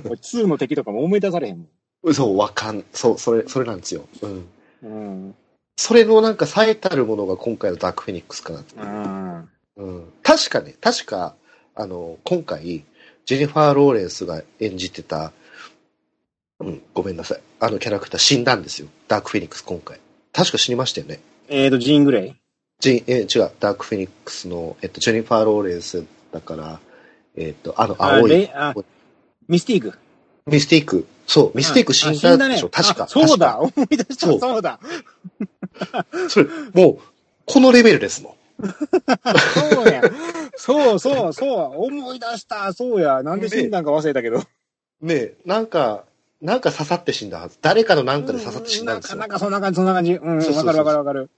[0.04, 1.66] 俺2の敵とかも思い出されへんも
[2.04, 4.06] なそう、わかん、そう、それ、それなんですよ。
[4.22, 4.30] うん。
[4.30, 4.46] ん。
[4.82, 4.88] う
[5.28, 5.34] ん。
[5.76, 8.74] それのなんか最たるものが今回のダークフェニックスかなって。
[8.76, 9.48] うん。
[9.76, 10.12] うん。
[10.22, 11.34] 確かね、確か、
[11.74, 12.84] あの、今回、
[13.24, 15.32] ジェニファー・ローレンスが演じてた、
[16.60, 17.40] うん、ごめんなさい。
[17.60, 18.88] あのキャラクター死んだんですよ。
[19.06, 20.00] ダークフェニックス今回。
[20.32, 21.20] 確か死にましたよね。
[21.48, 22.34] えーと、ジーン・グレイ
[22.80, 26.78] ジェえ違う、ダークフェニックスの、えっと、ジェニファー・ローレンスだから、
[27.36, 28.48] えっと、あの、青い
[29.48, 29.98] ミスティーク。
[30.46, 31.06] ミスティーク。
[31.26, 33.04] そう、ミスティーク死んだでしょ、あ確か。
[33.04, 34.78] あそうだ確思い出したそうそうだ
[35.90, 36.06] か。
[36.30, 36.98] それ、もう、
[37.46, 38.34] このレベルですもん。
[38.64, 40.02] そうや。
[40.56, 41.84] そうそうそう。
[41.84, 42.72] 思い出した。
[42.72, 43.24] そうや。
[43.24, 44.38] なんで死んだんか忘れたけど。
[45.00, 46.04] ねえ、なんか、
[46.40, 47.58] なんか刺さって死んだはず。
[47.60, 49.18] 誰かのなんかで刺さって死んだんですよ。
[49.18, 50.12] なんかなんかそんな感じ、そんな感じ。
[50.12, 51.30] うん、わかるわかるわかる。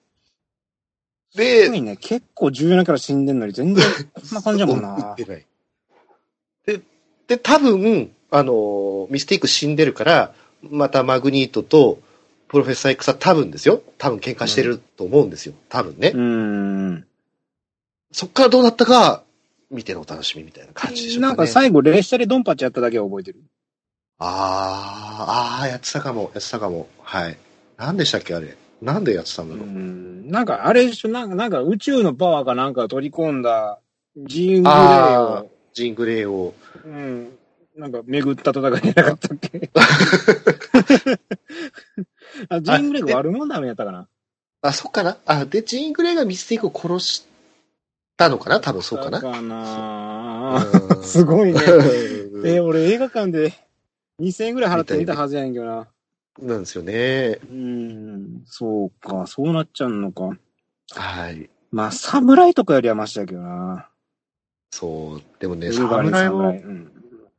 [1.35, 1.97] で、いね。
[1.97, 5.17] 結構重要なキャラ死んでんのに全然 こんな感じだもん打な。
[6.67, 6.81] で、
[7.29, 12.01] で、多分、あの、ミステイク死んでるから、またマグニートと
[12.49, 13.83] プロフェッサー X は多分ですよ。
[13.99, 15.55] 多分喧嘩してると思うんですよ。
[15.69, 16.09] 多分ね。
[16.15, 17.07] うーん。
[18.13, 19.23] そっからどうなったか、
[19.71, 21.29] 見てのお楽しみみたいな感じでしょうか、ね。
[21.29, 23.41] なんか最後列車でドンパチやっただけは覚えてる？
[24.19, 26.89] あー、あー、やってたかも、やってたかも。
[27.03, 27.39] はい。
[27.77, 28.57] 何でしたっけ、あれ？
[28.83, 29.67] なんでやってたんだうろう？
[29.67, 30.29] ん。
[30.31, 33.79] なんかあれでしょ、なんかなんか宇宙のパワーかなんかを取り込んだ
[34.17, 36.55] ジーングレイあを、ジングレイを。
[36.85, 37.29] うん。
[37.77, 39.71] なんか巡った戦いじゃなかったっけ？
[42.49, 44.09] あジーングレイが悪者ダメやったかな？
[44.63, 47.27] あ、そっかなあ、で、ジーングレイがミステイクを殺し
[48.17, 48.61] たのかな？
[48.61, 49.21] 多分そうかな。
[49.21, 50.65] だかな
[50.97, 51.61] うん すごいね。
[51.61, 53.53] う んえー俺映画館で
[54.21, 55.87] 2000円ぐらい払って見たはずやねんけどな。
[56.39, 57.39] なんですよね。
[57.51, 60.31] うん、そうか、そうなっちゃうのか。
[60.93, 61.51] はい。
[61.73, 63.89] まあ、侍とかよりはマシだけどな。
[64.71, 65.23] そう。
[65.39, 66.55] でもね、侍も。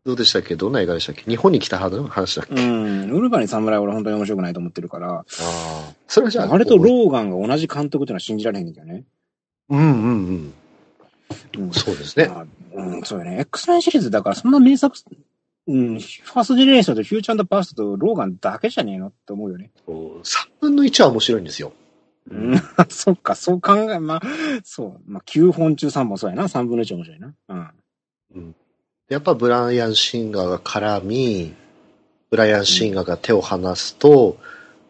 [0.04, 0.56] どうでしたっけ？
[0.56, 1.22] どんな映画でしたっけ？
[1.24, 3.12] 日本に来た話だっけ、あうん。
[3.12, 5.24] ウルヴァリン侍は俺本当に面白くないと思ってるから、あ。
[6.08, 9.04] それはじゃあ、あれとローガンが同じ監督っていうのは信じられへんけどね。
[9.70, 10.54] うんうんうん。
[11.58, 11.72] うん。
[11.72, 12.28] そうですね。
[12.28, 13.42] まあうん、そうよね。
[13.42, 14.98] X メンシリーズだからそんな名作、
[15.68, 19.72] うん、ファーストジェネレーションとフューチャーパストとローガンだけじゃねえのって思うよね。
[19.88, 20.24] 3
[20.60, 21.74] 分の1は面白いんですよ。
[22.30, 22.62] うん。
[22.90, 24.22] そっか、そう考え、まあ、
[24.64, 25.02] そう。
[25.06, 26.44] まあ、9本中3本そうやな。
[26.44, 27.34] 3分の1面白いな。
[27.48, 28.56] うん。
[29.10, 31.54] やっぱブライアン・シンガーが絡み、
[32.30, 34.38] ブライアン・シンガーが手を離すと、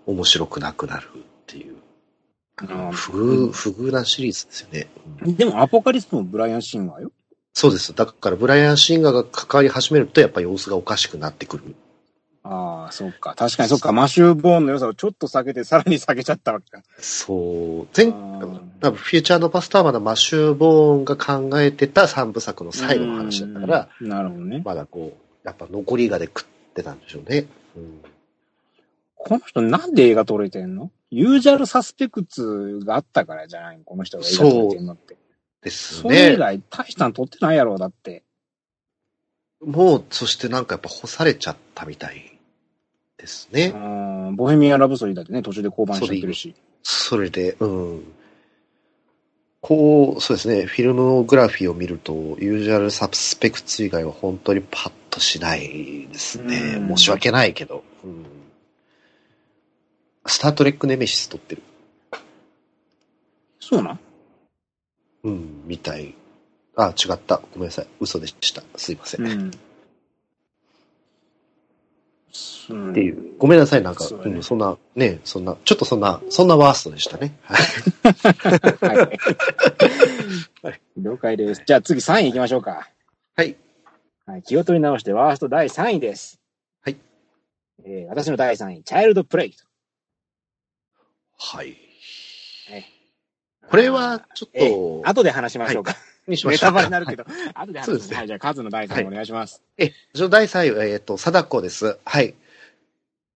[0.06, 1.76] 面白くなくなるっていう。
[2.58, 4.88] あ不遇、不遇なシリーズですよね。
[5.34, 7.12] でも、アポカリスプもブライアン・シンガーよ。
[7.54, 7.94] そうです。
[7.94, 11.76] だから、ブライアン・シンガーが関わり始めると、やっぱ様子がおかしくなってくる。
[12.44, 13.36] ああ、そっか。
[13.36, 13.92] 確かにそっか。
[13.92, 16.82] マシュー・ボーンの良さをちょっと下げて、さらに下げちゃったわけか。
[16.98, 17.88] そう。
[17.96, 24.10] 前、多分フューチャーのパスターマのマシュー・ボーンが考えてた三部作の最後の話だったから、うん。
[24.10, 24.62] なるほどね。
[24.66, 27.48] まだこう、やっぱ残りがで食ってたんでしょうね。
[27.76, 28.02] うん、
[29.16, 30.90] この人なんで映画撮れてんの？
[31.10, 33.84] ユージャルサスペクツがあったからじゃないの？
[33.84, 35.18] この人が映画撮れてんのって。
[35.62, 36.38] ですそれ以ね。
[36.38, 38.24] 外大したの撮ってないやろ、だって。
[39.64, 42.38] もう、そしてなんかやっぱ干されちゃったみたい
[43.18, 43.68] ですうね。
[43.70, 44.36] ん。
[44.36, 46.56] ボヘミアン・ラブソディだってね、途中で降板しちゃってるし。
[46.84, 48.14] それで、うん。
[49.60, 56.78] こう、そうですね、フィルムグラフィーを見ると、ユージュアルサスペクツ以外は本当にパッとしないですね。
[56.78, 57.84] うん申し訳ないけど。
[58.04, 58.26] うん
[60.28, 61.64] スタートレックネメシス撮ってる。
[63.60, 64.00] そうなん？
[65.24, 66.16] うん、みたい。
[66.76, 67.42] あ、違った。
[67.54, 67.88] ごめんなさい。
[68.00, 68.64] 嘘でした。
[68.76, 69.28] すいません。
[69.28, 69.52] うん。
[72.70, 73.36] うんっていう。
[73.38, 73.82] ごめんなさい。
[73.82, 77.34] なんか、そうん、そんな、ね、そんな、ちょっとそんな、そんなワーストでしたね。
[77.44, 77.58] は
[78.94, 78.98] い。
[80.64, 80.82] はい。
[80.98, 81.64] 了解です。
[81.66, 82.90] じゃあ次3位行きましょうか。
[83.36, 83.58] はい。
[84.26, 84.44] はい。
[84.44, 86.40] 気を取り直してワースト第3位です。
[86.82, 86.98] はい。
[87.84, 89.66] えー私の第3位、チャイルドプレイト。
[91.38, 91.76] はい
[92.70, 92.86] はい。
[93.70, 95.96] これは、ちょっえと、ー後で話しましょうか。
[96.28, 96.72] にしまネしょうか。
[96.72, 99.62] タバレになるけど、後で話そうですねはい、じゃあ、カズの第3位お願いします。
[99.78, 101.98] え、私の第3位は、えっ、と、貞子です。
[102.06, 102.34] はい。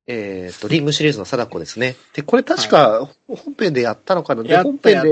[0.08, 1.96] えっ、と、リングシリーズの貞子ですね。
[2.14, 4.44] で、これ確か、本編でやったのかな？
[4.44, 5.12] で、本やったや編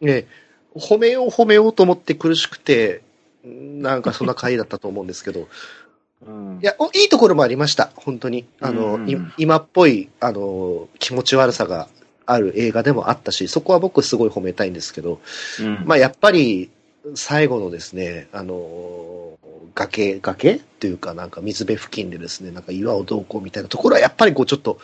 [0.00, 0.22] で。
[0.22, 0.26] ね、
[0.74, 3.02] 褒めよう褒めようと思って苦しくて、
[3.44, 5.48] なんかそんな回だったと思うんですけど、
[6.26, 7.90] うんいや、おいいところもありました。
[7.96, 8.46] 本当に。
[8.60, 11.88] あの、うんい今っぽい、あの、気持ち悪さが
[12.26, 15.20] ある映画でもあったし、そこは僕すごい褒めたいんですけど、
[15.60, 16.70] うんまあやっぱり、
[17.14, 19.38] 最後のですね、あの、
[19.74, 24.78] 崖、崖っていうかなんか水辺付近でですね、なんか岩をどうこうみたいなところはやっぱりこうちょっと、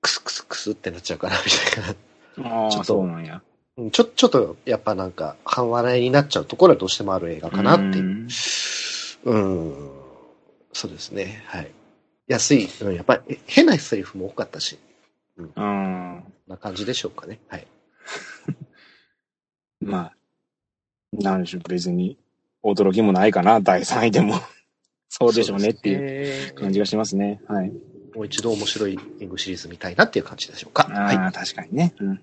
[0.00, 1.94] クスクスクスってなっちゃうかな、みたい
[2.44, 2.64] な。
[2.64, 3.42] ああ、ちょっとそうなんや。
[3.76, 8.04] うんちょ、ちょっと、やっぱなんか、半笑いになっちゃうところはどうしてもある映画かなっていう。
[8.04, 8.28] ん
[9.24, 9.90] うん。
[10.72, 11.42] そうですね。
[11.46, 11.70] はい。
[12.28, 12.68] 安い。
[12.82, 14.78] うん、やっぱり、え変なセリフも多かったし、
[15.36, 15.48] うん。
[15.54, 17.40] こんな感じでしょうかね。
[17.48, 17.66] はい。
[19.80, 20.16] まあ、
[21.12, 22.18] なんでしょう、別に、
[22.62, 24.34] 驚きもないかな、第3位でも。
[25.08, 27.40] そうでしょうねっていう感じがしますね。
[27.46, 27.72] はい。
[28.14, 30.88] もう一度面白いリングシリーズ見たいなっていう感じでしょうか。
[30.90, 31.32] ああ、はい。
[31.32, 31.94] 確かにね。
[31.98, 32.20] うん。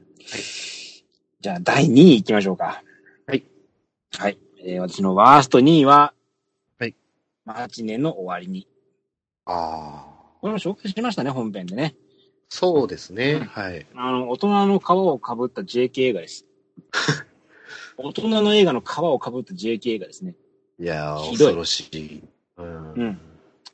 [1.41, 2.83] じゃあ、第2位行きましょうか。
[3.27, 3.43] はい。
[4.17, 4.37] はい。
[4.63, 6.13] えー私のワースト2位は、
[6.79, 6.95] はい。
[7.45, 8.67] マーチネの終わりに。
[9.45, 10.37] ああ。
[10.41, 11.95] これも紹介しましたね、本編でね。
[12.53, 13.31] そうですね。
[13.31, 13.85] うんはい。
[13.95, 16.45] あの、大人の皮をかぶった JK 映画です。
[17.95, 20.35] 大人の映画の皮をかぶった JK 映画ですね。
[20.77, 22.21] いやー、恐ろしい。
[22.57, 22.93] うん。
[22.93, 23.19] うん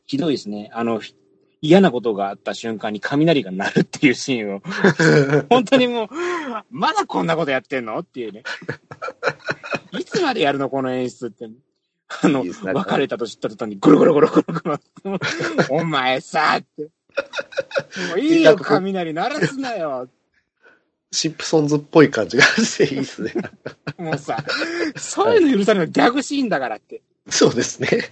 [0.05, 0.69] ひどいですね。
[0.73, 1.15] あの、ひ
[1.59, 4.61] 嫌なことがあった瞬間に雷が鳴るっていうシーンを、
[5.49, 6.07] 本当にもう、
[6.69, 8.43] まだこんなことやってんのっていうね。
[9.99, 11.49] いつまでやるのこの演出って。
[12.21, 15.19] あの、別れたと知った途端にゴロゴロゴロゴロゴロ。
[15.71, 16.89] お前さって。
[18.09, 20.07] も ういいよ、雷鳴らすなよ。
[21.11, 23.33] シンプソンズっぽい感じがしていいですね。
[23.97, 24.43] もうさ、
[24.97, 27.01] そういうの許されるのギャグシーンだからって。
[27.29, 28.11] そうですね。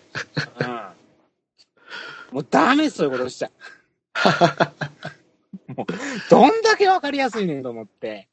[0.60, 2.36] うん。
[2.36, 3.52] もうダメ、そういうことしちゃ。
[5.76, 5.86] もう、
[6.30, 8.28] どんだけわかりやすいねんと思って。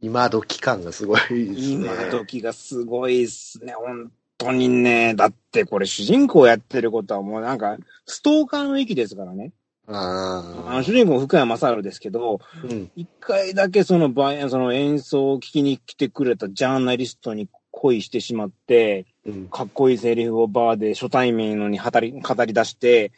[0.00, 1.46] 今時感がすごいですね。
[1.72, 5.14] 今時がすごいっすね、本当にね。
[5.14, 9.52] だってこれ主人公やってることはもうなんか、ストーカーの域ですからね。
[9.86, 12.66] あ主人公福山雅治ですけど、あ。
[12.66, 12.90] うん。
[12.96, 14.12] 一回だけその
[14.48, 19.48] その演奏を聞きに来てくれたジャーナリストに恋してしまって、うん。
[19.48, 23.12] かっこいいセリフをバーで初対面のに語り語り出して、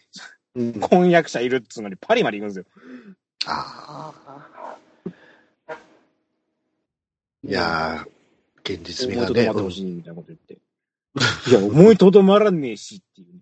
[0.55, 2.65] うん、婚約者いるっつうのにパリまで行くんですよ。
[3.47, 4.37] ああ。
[7.45, 9.35] いやー、現実味思いがね。
[9.35, 10.59] とどまってほうんしいみたいなこと言って。
[11.49, 13.36] いや、思いとどまらねえしっていう。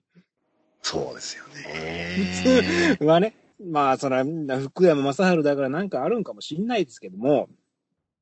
[0.84, 2.98] そうですよね。
[3.00, 4.22] はね、まあ、その、
[4.60, 7.48] 福山雅治だからなんかあるんかもしんないですけども、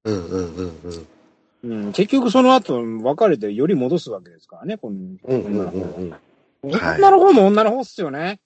[0.04, 1.06] うんうんうん
[1.64, 1.86] うん。
[1.86, 6.14] うん、結局その後、別れてより戻すわけですからね、このうんうん
[6.64, 8.40] 女の女の方も女の方っすよね。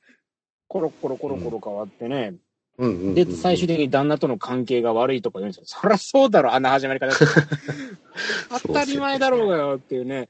[0.68, 2.34] コロコロコロコロ変わってね。
[2.78, 5.62] うんうんうんで、最終的に旦那との関係が悪いとか言うんですよ。
[5.66, 7.14] そりゃそうだろ、あんな始まり方。
[8.66, 10.28] 当たり前だろうがよっていうね。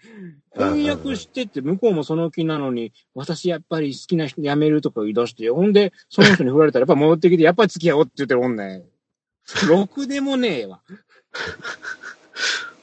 [0.56, 8.84] 婚約してて、向こうもその気なのに、私やっぱり好きな人辞めるとか言い出して、ほんで、その人に振られたらやっぱ戻ってきて、やっぱり付き合おうって言ってるもんね。
[9.68, 10.80] ろくでもねえわ。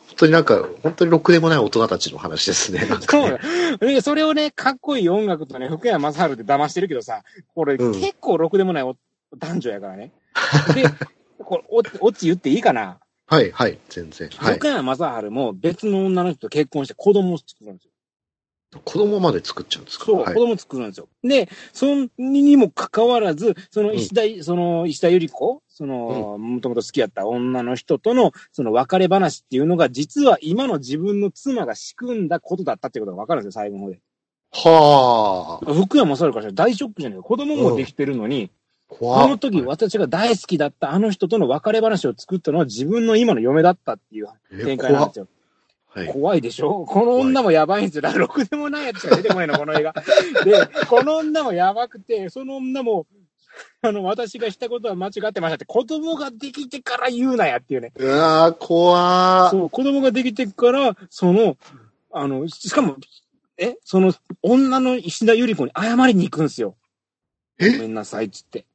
[0.08, 2.86] 本当になんか、本当にろくでもない大人たちの話ですね。
[2.86, 7.24] なんかそうそれをね、かっこいい音楽とね、福山雅治で騙してるけどさ、
[7.56, 8.96] これ、うん結構ろくでもないお
[9.38, 10.12] 男女やからね。
[10.74, 10.84] で、
[11.44, 11.64] これ、
[12.00, 14.30] お、オチ言っていいかな、はいはい、全然。
[14.36, 14.68] はい福。
[14.68, 17.92] 山雅治も別の女の人と結婚して子供を作るんですよ。
[18.84, 20.06] 子供まで作っちゃうんですか？
[20.06, 20.40] そう、はい子。
[20.40, 21.08] 供作るんですよ。
[21.24, 34.00] で、それにもかかわらず、その石田、その石田ゆり子、その、もともと好きやった女の人との、その別れ話っていうのが、実は今の自分の妻が仕組んだことだったっていうことがわかるんですよ、最後の方で。
[34.54, 35.74] はあ。
[35.74, 37.24] 福山雅治からしたら大ショックじゃないか。
[37.24, 38.50] 子供もできてるのに、
[39.00, 44.28] 怖あの時私が大好きだったあの人との別れ話を作ったのは自分の今の嫁だったっていう
[44.64, 45.28] 展開なんですよ。
[45.88, 46.08] はい。
[46.08, 46.86] 怖いでしょ？
[46.86, 48.02] この女もやばいんですよ。
[48.02, 49.94] だからろくでもないやつしか出てこないの、この映画。
[50.44, 53.06] で、この女もやばくて、その女も、
[53.84, 57.94] あの、私がしたことは間違ってましたって、子供ができてから言うなやっていうね。
[57.96, 59.52] うわー、怖ー。
[59.52, 61.58] そう、子供ができてから、その、
[62.12, 62.98] あの、しかも、
[63.58, 66.76] え、その、女の石田ゆり子に謝りに行くんですよ。
[67.60, 68.66] ごめえんなさい、っつって。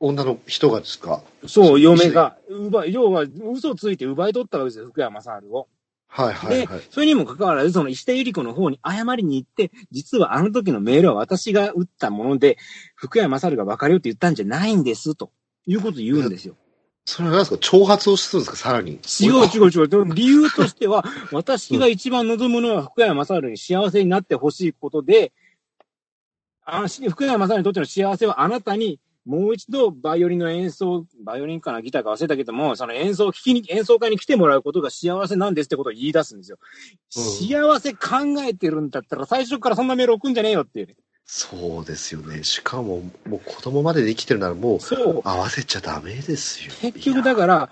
[0.00, 1.22] 女の人がですか？
[1.46, 5.68] そう、嫁が、奪い、要は、嘘をついて奪い取ったわけですよ、福山雅治を。
[6.08, 12.58] はいはいではい。、それにもかかわらず、その石田ゆり子の方に謝りに行って、実はあの時のメールは私が打ったもので、
[12.96, 15.30] 福山雅治が別れようって言ったんじゃないんです、と
[15.66, 16.54] いうことを言うんですよ。
[17.04, 17.56] それは何ですか？
[17.56, 18.56] 挑発をするんですか？
[18.56, 18.92] さらに。
[19.20, 19.88] 違う違う違う。
[19.88, 25.32] でも理由としては、私が一番望むのは福山雅治に幸せになってほしいことで、
[26.64, 36.58] あ福山雅治にとっての幸せはあなたにもう一度バイオリンの演奏、バイオリンかなギターか忘れたけども、その演奏を聞きに、演奏会に来てもらうことが幸せなんですってことを言い出すんですよ。
[37.16, 40.96] うん幸せ考えてるんだったら最初からそんなメール送んじゃねえよっていうね。
[41.24, 42.42] そうですよね。
[42.42, 45.22] しかも、もう子供までできてるならもうそう。
[45.24, 46.72] 合わせちゃダメですよ。
[46.80, 47.70] 結局だから、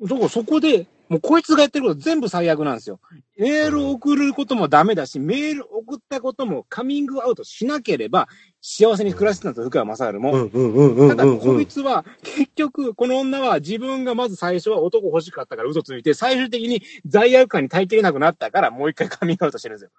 [0.00, 3.00] だからそこで、もうこいつがやってること全部最悪なんですよ。
[3.36, 8.28] メールを送ることもダメだし、メール送ったこともカミングアウトしなければ
[8.62, 10.32] 幸せに暮らしてたんですよ、福山雅治も。
[10.32, 11.38] うんうんうんうんただ、うんうん。
[11.40, 19.90] こいつは、結局、この女は自分がまず最初は男欲しかったから嘘ついて、最終的に罪悪感に耐えきれなくなったから、もう一回カミングアウトしてるんです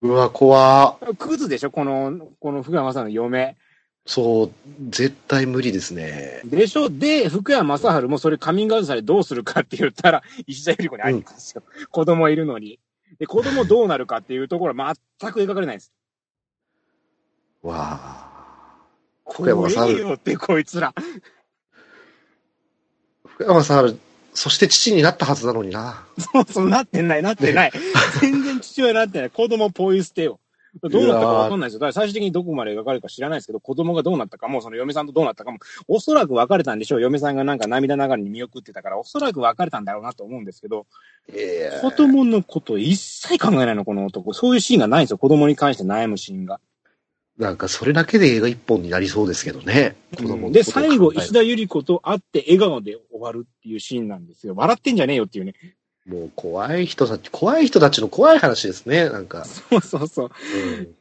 [0.00, 1.14] うわ、怖よ。
[1.18, 3.56] クズでしょこの、この福山雅治の嫁。
[4.06, 4.50] そう、
[4.88, 6.40] 絶対無理ですね。
[6.44, 6.88] でしょ？
[6.88, 11.62] で、福山雅治もそれカミングアウトされどうするかって言ったら、石田ゆり子に会いに行くんですよ。
[11.90, 12.78] 子供いるのに。
[13.18, 15.92] で、子供どうなるかっていうところは全く描かれないんです。
[17.68, 18.28] わあ。
[19.24, 20.94] こ福山雅治いよって、こいつら。
[23.26, 23.98] 福山さん、
[24.34, 26.04] そして父になったはずなのにな。
[26.18, 27.72] そうそう、なってない、なってない。
[28.20, 29.30] 全然父親になってない。
[29.30, 30.40] 子供ポイ捨てよ。
[30.82, 31.80] どうなったかわかんないですよ。
[31.80, 35.58] だから最終的にどこまで描かれるか知らないですけど、子供がどうなったかも、その嫁さんとどうなったかも、
[35.88, 37.00] おそらく別れたんでしょう。
[37.00, 40.86] 嫁さんがなんか涙ながらに見送ってたから、おそらく別れたんだろうなと思うんですけど、
[41.32, 44.32] ええ子供のこと一切考えないの、この男。
[44.32, 45.18] そういうシーンがないんですよ。
[45.18, 46.60] 子供に関して悩むシーンが。
[47.38, 49.94] なんかそれだけで映画一本になりそうですけどね。
[50.16, 54.54] 子供ので、最後、石田ゆり子と会って笑顔で終わるっていうシーンなんですよ。
[54.56, 55.54] 笑ってんじゃねえよっていうね。
[56.04, 59.08] もう怖い人たち、怖い人たちの怖い話ですね。
[59.08, 59.44] なんか。
[59.44, 60.30] そうそうそう。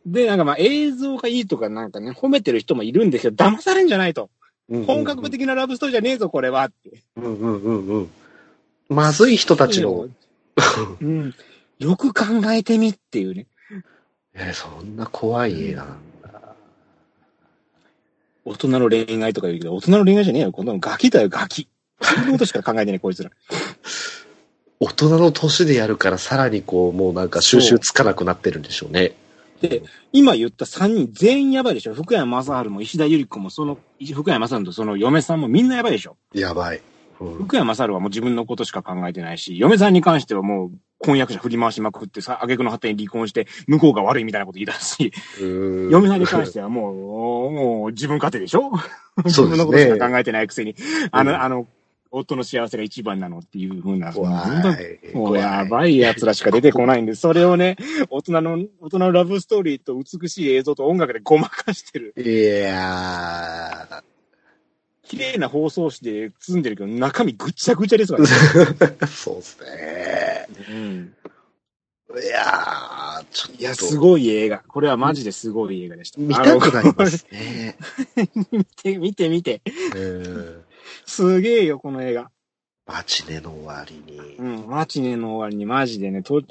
[0.05, 4.29] で、なんかまあ映像がいいとかなんかね、褒めてる人もいるんですけど、騙されんじゃないと。
[4.69, 7.01] うん本格的なラブストーリーじゃねえぞ、これはって。
[7.15, 8.09] うんうんうんうん。
[8.89, 10.07] まずい人たちの、
[11.01, 11.33] うん。
[11.79, 13.47] よく考えてみっていうね。
[14.33, 16.06] えーそんな怖い映画なんだ。
[18.47, 20.51] 大人の恋愛とか言うけど、大人の恋愛じゃねえよ。
[20.53, 21.67] こんなのガキだよ、ガキ。
[22.01, 23.29] そんなことしか考えてない、こいつら。
[24.79, 29.13] 大人の年でやるからさらにこう、もうなんか収集つかなくなってるんでしょうね。
[29.61, 29.83] で、
[30.13, 31.93] 今言った3人全員やばいでしょ。
[31.93, 33.77] 福山雅治も石田ゆり子も、その、
[34.13, 36.15] 福山雅治とその嫁さんもみんなやばいでしょ。
[36.33, 36.81] やばい。
[37.19, 37.33] うん。
[37.45, 45.11] 福山雅治はもう自分のことしか考えてないし、嫁さんに関してはもう婚約者振り回しまくってさ、挙句の果てに離婚して、向こうが悪いみたいなこと言い出すし、
[45.91, 48.71] 嫁さんに関してはもう、もう自分勝手でしょ？
[49.23, 50.75] 自そうですね分のことしか考えてないくせに、
[51.11, 51.27] あうん。
[51.27, 51.67] の、あの、
[52.09, 54.13] 夫の幸せが一番なのっていうふうな。
[55.13, 57.75] もうやばい奴らしか出てこないんで、それをね、
[58.09, 62.13] 大人の、大人のラブストーリーと美しい映像と音楽でごまかしてる。
[62.17, 62.21] い
[62.63, 64.03] やー、
[65.07, 68.97] 綺麗な放送紙で包んでるけど、中身ぐっちゃぐちゃですからね。
[69.07, 70.47] そうですね。
[70.69, 71.13] うん。
[72.21, 73.61] いやー、ちょっと。
[73.61, 74.59] いや、すごい映画。
[74.67, 76.21] これはマジですごい映画でした。
[76.21, 77.77] 見たくなりますね。
[78.51, 79.61] 見て、見て、見て。
[79.95, 80.63] うん。
[81.05, 82.31] すげえよ、この映画。
[82.85, 84.35] マチネの終わりに。
[84.37, 84.67] うん。
[84.67, 86.41] マチネの終わりにマジでね、と、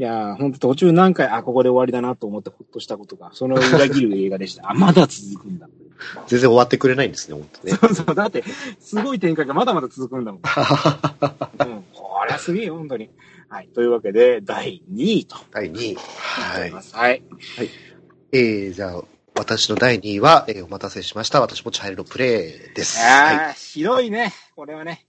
[0.00, 4.70] いやー、ほんと途中何回、あ、ここで終わりだなと思ってほっとしたことが、その裏切る映画でした。
[4.70, 5.68] あ、まだ続くんだ。
[6.26, 7.74] 全然終わってくれないんですね、本当ね。
[7.74, 8.42] そうそう、だって、
[8.80, 10.40] すごい展開がまだまだ続くんだもん。
[10.40, 11.84] うん。
[11.92, 13.10] これはすげえよ、本当に。
[13.50, 13.68] はい。
[13.74, 15.36] というわけで、第2位と。
[15.50, 15.96] 第2位。
[15.96, 16.70] はい。
[16.70, 17.22] はい。
[18.32, 21.42] えー、じゃあ、私の第2位は、えーお待たせしました。
[21.42, 22.98] 私もチャイルドプレイです。
[23.00, 23.34] はい。
[23.34, 24.32] いああ、広いね。
[24.56, 25.04] これはね。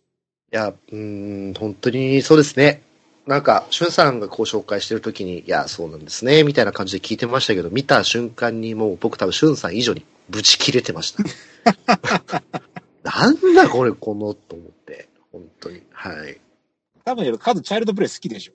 [0.52, 2.82] や、うーん、本当にそうですね。
[3.28, 12.42] なんか、しゅんさんがこう紹介してるときに、いや、そうなんですね、みたいな感じで聞いてましたけど、見た瞬間にもう僕多分しゅんさん以上にブチ切れてました。
[13.04, 15.10] なんだこれ、この、と思って。
[15.32, 15.82] 本当に。
[15.92, 16.40] はい。
[17.06, 18.54] 多分、カズチャイルドプレイ好きでしょ。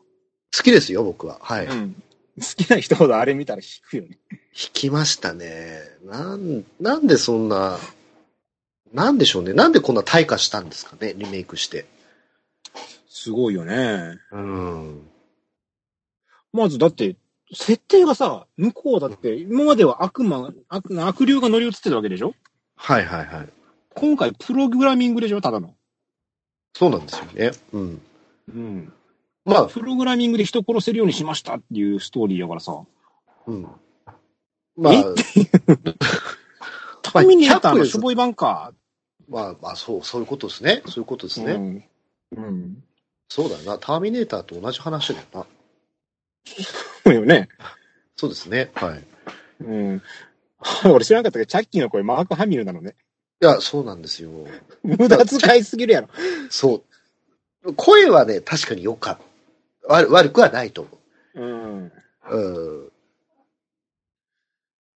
[0.57, 1.39] 好きですよ、僕は。
[1.41, 1.67] はい。
[1.67, 2.03] うん。
[2.39, 4.19] 好きな人ほどあれ見たら引くよね。
[4.31, 4.39] 引
[4.73, 5.81] きましたね。
[6.05, 7.79] なん、なんでそんな、
[8.93, 9.53] なんでしょうね。
[9.53, 11.87] なんでこんな退化したんですかね、リメイクして。
[13.27, 14.20] すごいよね。
[14.31, 15.09] うん。
[16.53, 17.16] まず、だって、
[17.53, 22.35] 設定がさ、向こうだって、今までは悪魔、悪悪霊が乗り移ってたわけでしょ？
[22.77, 23.49] はいはいはい。
[23.97, 25.41] 今回、プログラミングでしょ？
[25.41, 25.74] ただの。
[26.77, 27.51] そうなんですよね。
[27.72, 28.01] うん。
[28.55, 28.93] うん。
[29.45, 32.81] まあ、プログラミングで人殺せるようにしましたっていうストーリーだからさ。
[33.49, 33.66] うん。
[34.77, 34.93] まあ、
[37.03, 38.72] ターミネーター100ですのしょぼい版か。
[39.29, 40.83] まあ、まあ、そう、そういうことですね。
[40.87, 41.55] そういうことですね。
[41.55, 41.85] うん。
[42.37, 42.85] うん。
[43.29, 43.79] そうだな。
[43.79, 45.47] ターミネーターと同じ話だよな。
[47.05, 47.49] そうよね。
[48.16, 48.70] そうですね。
[48.74, 49.05] はい。
[49.64, 50.03] うん。
[50.91, 52.95] 俺知らなかったけど、チャッキーの声、マーク・ハミルなのね。
[53.41, 54.31] や、そうなんですよ。
[54.83, 56.09] 無駄遣いすぎるやろ。
[56.51, 56.83] そ
[57.64, 57.74] う。
[57.74, 59.95] 声はね、確かに良かった。
[59.95, 60.91] 悪悪くはないと思
[61.35, 61.87] うん。
[61.87, 61.93] う。
[62.31, 62.93] うん。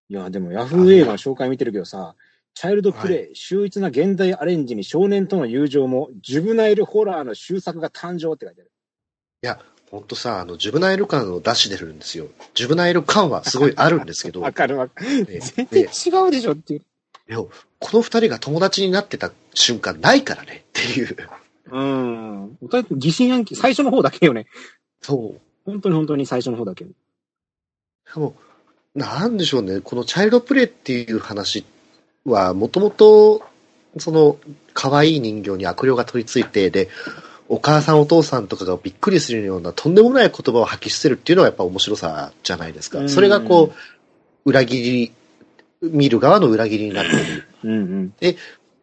[0.09, 2.14] いや、でもヤフー映画の紹介見てるけどさ、
[2.55, 8.70] チャイルドプレイ、秀逸な現代アレンジに少年との友情も、ジュブナイルホラーの終作が誕生って書いてある。
[9.90, 12.28] ほんとさ、あの、ジュブナイル感を出してるんですよ。
[12.55, 15.24] ジュブナイル感はすごいあるんですけど、わかるわかる。
[15.24, 16.80] ね全然違うでしょっていう。
[17.28, 17.51] いやこ
[17.96, 21.16] の二人が友達になってた瞬間ないからねっていう。
[21.72, 22.57] うん。
[22.62, 24.46] お互い疑心暗鬼、最初の方だけよね。
[25.01, 25.40] そう。
[25.64, 26.84] 本当に本当に最初の方だけ。
[26.84, 26.88] し
[28.07, 28.34] かも、
[28.94, 31.64] なんでしょうね、このチャイルドプレイっていう話
[32.25, 33.43] は、もともと、
[33.99, 34.37] その、
[34.75, 36.89] 可愛い人形に悪霊が取り付いて、で、
[37.49, 43.01] お母さんお父さんとかがびっくりするようなとんでもない言葉を吐き捨てるっていうのがやっぱ面白さじゃないですか。
[43.01, 43.73] うんそれがこ
[44.45, 45.12] う、裏切り、
[45.83, 47.45] 見る側の裏切りになっている。
[47.64, 48.14] うんうん。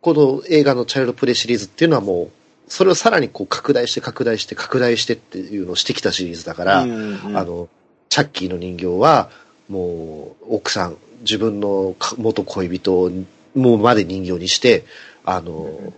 [0.02, 2.32] この映画のチャイルドプレイシリーズっていうのはもう、
[2.68, 7.70] それをさらにこう拡大して拡大して拡大してっていうのをしてきたシリーズだから、うんうんあの、
[8.10, 9.30] チャッキーの人形は、
[9.70, 13.11] もう、奥さん、自分のか元恋人を、
[13.55, 14.86] もうまで人形にして、
[15.26, 15.93] あの、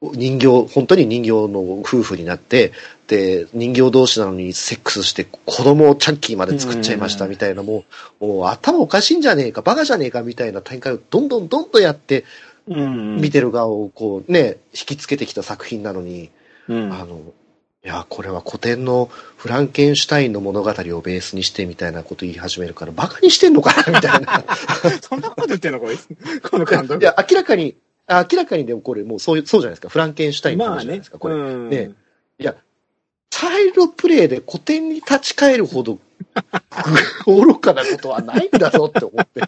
[0.00, 2.72] 人形、本当に人形の夫婦になって、
[3.06, 7.84] で、人形同士なのにセックスして子供をチャッキーまで作っちゃいましたみたいな、も
[8.20, 12.24] う、もう頭おかしいんじゃねえか、バカじゃねえかみたいな大会をどんどんどんどんやって。
[12.66, 16.30] 見てる側をこうね、引きつけてきた作品なのに、
[16.68, 16.92] うん。
[16.92, 17.20] あの、
[17.84, 19.06] いや、これは古典の
[19.36, 24.44] フランケンシュタインの物語をベースにしてみたいなこと言い始めるから、バカにしてんのかなみたいな。
[25.02, 26.06] そんなこと言ってんのこいつ。
[26.48, 27.02] この監督。
[27.02, 27.76] いや、明らかに、
[28.06, 29.88] あ明らかにでもこれもうそういう、そうじゃないですか。
[29.88, 31.18] フランケンシュタインのまあね話じゃないですか、。
[31.18, 31.34] これ。
[31.34, 31.92] うんね
[33.32, 35.98] チャイルドプレイで古典に立ち返るほど、
[37.26, 39.40] 愚かなことはないんだぞって思って。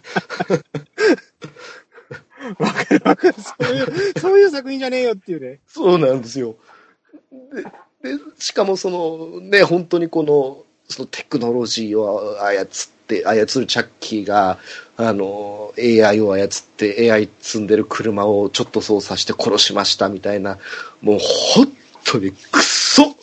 [2.59, 3.35] わかるわかる。
[3.35, 5.61] そういう、そういう作品じゃねえよっていうね。
[5.69, 6.57] そうなんですよ。
[8.05, 12.67] で、でしかもそのね、本当にこの、そのテクノロジーを操っ
[13.07, 14.59] て、操るチャッキーが、
[14.99, 20.59] あの、AI を操って AI 積んでる車をちょっと操作して殺しましたみたいな、
[21.01, 21.73] もう本
[22.05, 23.17] 当にクソ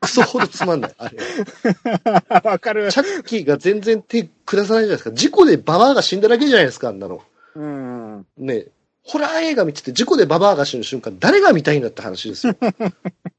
[0.00, 0.94] クソほどつまんない。
[0.98, 1.18] あれ。
[2.44, 2.92] わかる。
[2.92, 5.12] チャッキーが全然手下さないじゃないですか。
[5.12, 7.22] 事故でババアが死んだだけじゃないですか、あんなの。
[7.54, 8.26] うん。
[8.36, 8.66] ね
[9.02, 12.56] ホラー映画見てて事故でババアが死ぬ瞬間、誰が見たいんだって話ですよ。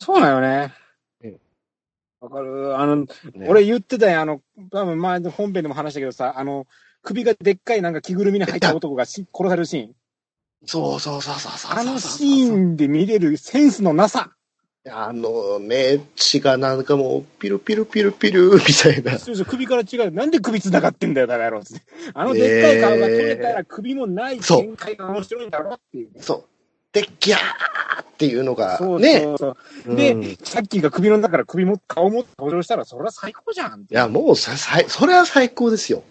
[0.00, 0.72] そうだよね
[1.22, 1.40] うん。
[2.20, 2.78] わかる。
[2.78, 3.08] あの、ね
[3.48, 4.40] 俺言ってたやん、あの、
[4.70, 6.66] 多分前の本編でも話したけどさ、あの、
[7.02, 9.94] 首がでっかいなんか着ぐるみに入った男がし 殺されるシーン。
[10.66, 11.72] そうそうそうそう。
[11.72, 14.32] あのシーンで見れるセンスのなさ。
[14.90, 19.18] あのね、血がなんかもう、ピルピルピルピルみたいな。
[19.18, 20.10] そうそう首から違う。
[20.12, 21.62] なんで首繋がってんだよ、だからろ。
[21.62, 21.84] つって
[22.14, 26.10] あのでっかい顔が取れたら首もない展開が面白いんだろっていう。
[26.20, 26.57] そう。
[26.92, 29.20] で、ギャーっていうのが、そうね。
[29.20, 29.96] そうそう。
[29.96, 33.94] で、うんいさっきが首の中から首も顔も登場したら、それは最高じゃんって。
[33.94, 36.02] や、もうさ、さいそれは最高ですよ。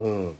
[0.00, 0.36] うん。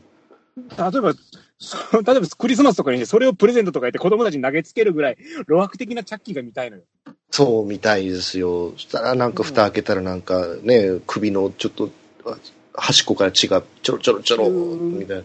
[0.57, 0.65] 例
[0.99, 1.15] えば、
[1.59, 5.17] そ例えばクリスマスとかにそれをプレゼントとか言って子供たちに投げつけるぐらい、
[5.47, 6.83] 露悪的なチャッキーが見たいのよ。
[7.31, 8.73] そうみたいですよ。
[8.73, 11.91] そしたらなんか蓋開けたらなんかね、首のちょっと、
[12.27, 12.37] あ
[12.75, 15.25] 端っこから血がちょろちょろちょろ、うんみたいな。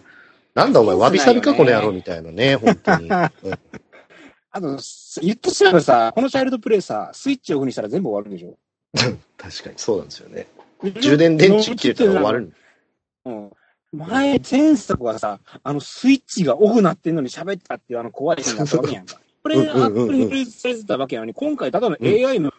[0.54, 3.08] なんだお前、わびさびかこの野郎みたいなね、本当に。
[3.08, 3.58] う ん
[4.58, 4.78] あと、
[5.22, 8.56] 言ってしまえばさ、このチャイルドプレイさ、スイッチオフにしたら全部終わるんでしょ？
[9.38, 10.46] 確かにそうなんですよね。
[11.00, 12.52] 充電電池切れたら終わる。
[13.24, 13.50] うん。
[13.92, 19.20] 前、前作はさ、あの、スイッチがオフなってんのに喋ったっていうあの怖いシーンがあったわけやんか。
[19.42, 22.52] これ、アップルにリリースされてたわけやのに、今回、ただの AI の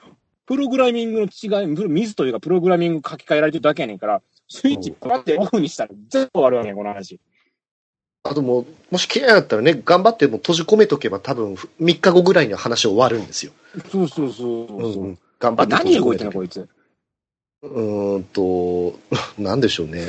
[0.46, 7.20] プログラミングの違い、ミスというか、プログラミング書き換えられてるだけやねんから、スイッチパッてオフにしたら全部終わるわけやん、この話。
[8.24, 13.52] あともう、もし嫌いだったらね、頑張ってもう閉じ込めとけば多分3日後ぐらいには話終わるんですよ。
[13.92, 14.78] そうそうそうそう。
[14.78, 16.68] うんうん頑張あって閉何動いてんの、こいつ。
[17.62, 19.00] うーんと、
[19.42, 20.08] なんでしょうね。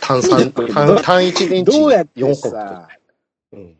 [0.00, 2.88] 単三、単単一電池どうやって4本さ、
[3.52, 3.76] うん。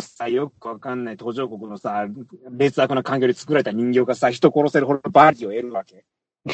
[0.00, 2.06] さ、よくわかんない途上国のさ、
[2.50, 6.04] 劣悪な環境で作られた人形がさ、人殺せるほどのバージを得るわけ。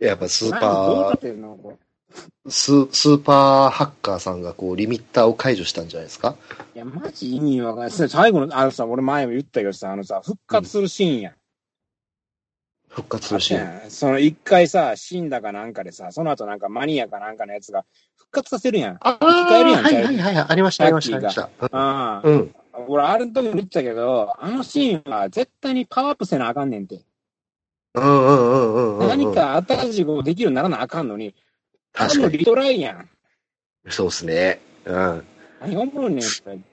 [0.00, 1.78] やっぱスーパー、
[2.48, 6.36] ススーパーハッカーさんがこう、リミッターを解除したんじゃないですか？
[6.74, 7.90] いや、マジ意味わかんない。
[7.90, 11.34] 最後の、あのさ、俺前も言ったけどさ、あのさ、復活するシーンやん。
[12.88, 13.90] 復活するシーン？
[13.90, 17.84] その一回さ、死んだかなんかでさ、その後なんかマニアかなんかのやつが
[18.16, 18.98] 復活させるやん。
[19.00, 21.66] あ生き返るやんはいはいはいはい、ありました、ありました、ありましさた。
[21.66, 22.28] ああ。
[22.28, 22.54] うん。
[22.86, 27.00] 俺、あれの時も言ってたけど、あのシーンは絶対にパワーアップせなあかんねんて。
[27.94, 29.08] うんうんうんうんうん。
[29.08, 31.34] 何か新しいことできるようにならなあかんのに、
[31.94, 32.22] 確かに。
[32.24, 33.08] のリトライやん。
[33.88, 34.60] そうですね。
[34.84, 35.24] うん。
[35.60, 36.64] 何がおもろいねん。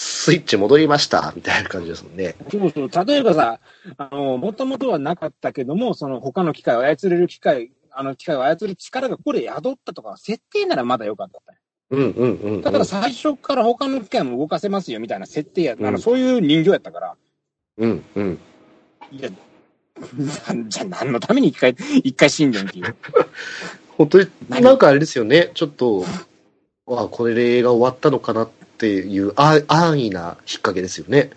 [0.00, 2.34] スイッチ戻りました、みたいな感じですもんね。
[2.50, 3.06] そうそう。
[3.06, 3.60] 例えばさ、
[3.96, 11.40] あの、もともとはなかったけども、その他の機械を操れる機械、あの機械を操る力がここで宿ったとか、設定ならまだよかった。
[11.90, 12.62] うんうんうん、うん。
[12.62, 17.16] だから最初から他の機械も動かせますよみたいな設定や、あうんのそういう人形やったから、
[17.78, 18.38] うんうん。
[19.10, 19.30] いや、
[20.68, 21.74] じゃあ何のために一回、
[22.04, 22.94] 一回死んでんっていう。
[23.98, 25.50] 本当に、何なんかあれですよね。
[25.54, 26.04] ちょっと、
[26.86, 31.30] あこれで映画終わったのかなっていう、あ安易な引っ掛けですよね。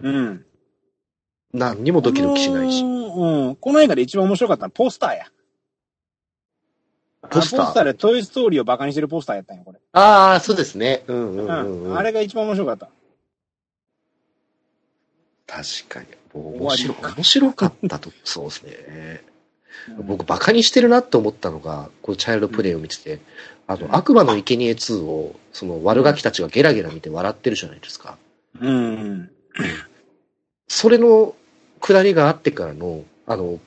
[0.00, 0.46] うん。
[1.52, 3.56] 何にもドキドキしないしうん。
[3.56, 5.26] この映画で一番面白かったのはポスターや。
[7.28, 7.62] ポスター？
[7.62, 9.80] あポスターでトイストーリーをバカにしてるポスターやったんや、これ。
[9.92, 11.02] ああ、そうですね。
[11.08, 11.92] うんうんううん、うん。
[11.92, 11.98] ん。
[11.98, 12.88] あれが一番面白かった。
[15.48, 16.06] 確かに。
[16.32, 18.12] 面白面白かったと。
[18.22, 19.24] そうですね。
[20.02, 23.20] 僕、バカにしてるなって思ったのが、このチャイルドプレイを見てて、
[23.66, 28.18] あの、悪魔の生贄2を、その悪ガキたちがゲラゲラ見て笑ってるじゃないですか。
[28.60, 29.30] うん。
[30.68, 31.34] それの
[31.80, 33.58] 下りがあってからの、あの、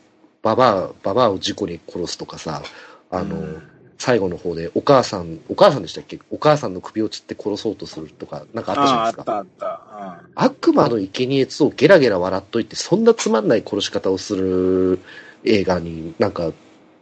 [0.41, 2.61] ババア、ババアを事故に殺すとかさ、
[3.09, 6.19] あの、うん最後の方でお母さん、お母さんでしたっけ？
[6.29, 9.37] お母さんの首を吊って殺そうとするとか、なんかあったじゃないですか。
[9.37, 10.43] あったあった。
[10.43, 14.99] 悪魔の生贄2をゲラゲラ笑っといて、そんなつまんない殺し方をする
[15.45, 16.51] 映画になんか、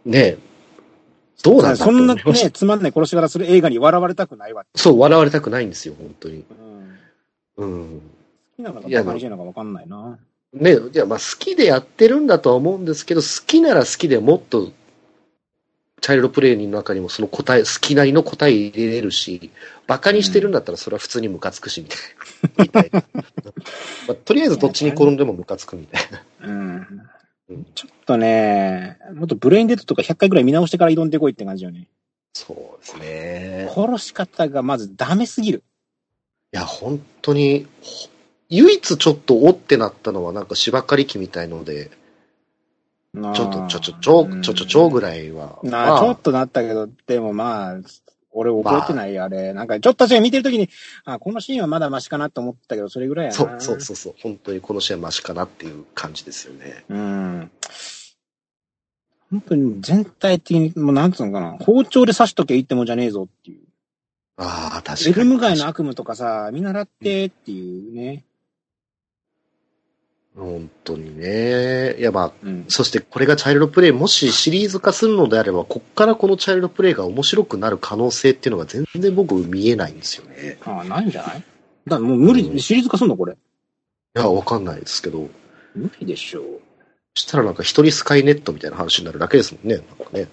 [0.05, 0.37] ね、
[1.43, 1.61] どううん。
[1.63, 4.65] なんだそんなね、つまんない殺し方する映画に笑われたくないわ。
[4.75, 6.43] そう、笑われたくないんですよ、本当に。
[7.57, 7.65] うん。
[7.65, 7.99] うん。
[7.99, 8.01] 好
[8.57, 10.17] きなのかバカにしてるのかわかんないな。
[10.53, 14.71] ね、いや、まあ好きでやってるんだとは思うんですけど、好きなら好きでもっと、
[16.01, 19.51] チャイルドプレイの中にもその答え、好きなりの答え入れれるし、
[19.87, 21.85] バカにしてるんだったらそれは普通にムカつくし、
[22.57, 23.03] みたいな。
[24.25, 26.23] とりあえずどっちに転んでもムカつくみたいな。
[26.47, 27.09] うんうん。
[27.75, 31.87] ちょっとね、もっとブレインデッドとか100回ぐらい見直してから挑んでこいって感じよね。
[32.33, 33.69] そうですね。
[33.73, 35.63] 殺し方がまずダメすぎる。
[36.53, 38.09] いや、本当に、ほ
[38.49, 41.89] 唯一ちょっとおってなったのはなんか芝刈り機みたいので、
[43.13, 45.59] ちちょっと、ちょ、ちょ、ちょ、ちょ、ちょ、ちょぐらいは。
[45.63, 47.77] なまあ、ちょっとなったけど、でもまあ、
[48.33, 49.53] 俺覚えてない、あれ。
[49.53, 50.69] なんか、ちょっと私が見てるときに、
[51.05, 53.35] あ、このシーンはまだマシかなと思ったけど、それぐらいやな。
[53.35, 54.15] そう、そうそうそう。
[54.21, 56.85] 本当にこの試合マシかなっていう感じですよね。
[56.89, 57.51] うん。
[59.31, 63.61] 本当に全体的に、もうなんつうのかな、包丁で刺しとけいいってもんじゃねえぞっていう。
[64.37, 65.11] ああ、確かに。
[65.11, 68.23] エルム街の悪夢とかさ、見習ってっていうね。
[70.35, 71.95] 本当にね。
[71.99, 72.65] いや、まあ、うん。
[72.69, 80.57] そしてこれがチャイルドプレイ、もしシリーズ化するのであれば、こっからこのチャイルドプレイが面白くなる可能性っていうのが全然僕見えないんですよね。
[80.65, 81.43] ああ、ないんじゃない？
[81.87, 83.33] だからもう無理、うんシリーズ化すんのこれ？
[83.33, 83.35] い
[84.19, 85.27] や、わかんないですけど。
[85.75, 86.61] 無理でしょう。
[87.13, 89.77] そしたらなんか一人スカイネットみたいな話になるだけですもんね。
[89.77, 90.27] なんかね。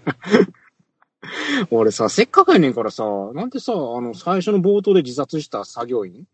[1.70, 3.04] 俺さ、せっかくやねんからさ、
[3.34, 6.24] なんでさ、あの、最初の冒頭で自殺した作業員？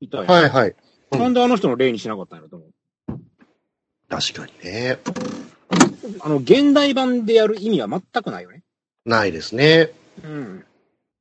[0.00, 0.26] いたやん。
[0.26, 0.74] はいはい。
[1.12, 2.72] うんなんであの人の例にしなかったんやろと思う。
[4.08, 4.98] 確かにね。
[6.20, 8.62] あの、現代版でやる意味は全くないよね。
[9.04, 9.90] ないですね。
[10.22, 10.64] うん。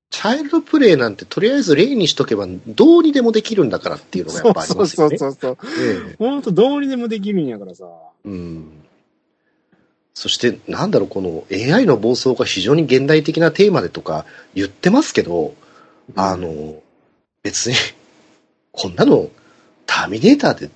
[0.09, 5.17] チャイルドプレイなんてとりあえず例にしとけばどうにでもできるんだからっていうのがやっぱありますよね。
[5.17, 5.57] そうそうそう。
[5.79, 7.85] ええほんと、どうにでもできるんやからさ。
[8.25, 8.83] うん。
[10.13, 15.55] そして、なんだろう、この AI の暴走が非常に現代的なテーマでとか言ってますけど、
[16.15, 16.75] あの、
[17.41, 17.75] 別に、
[18.73, 19.29] こんなの、
[19.85, 20.69] ターミネーターで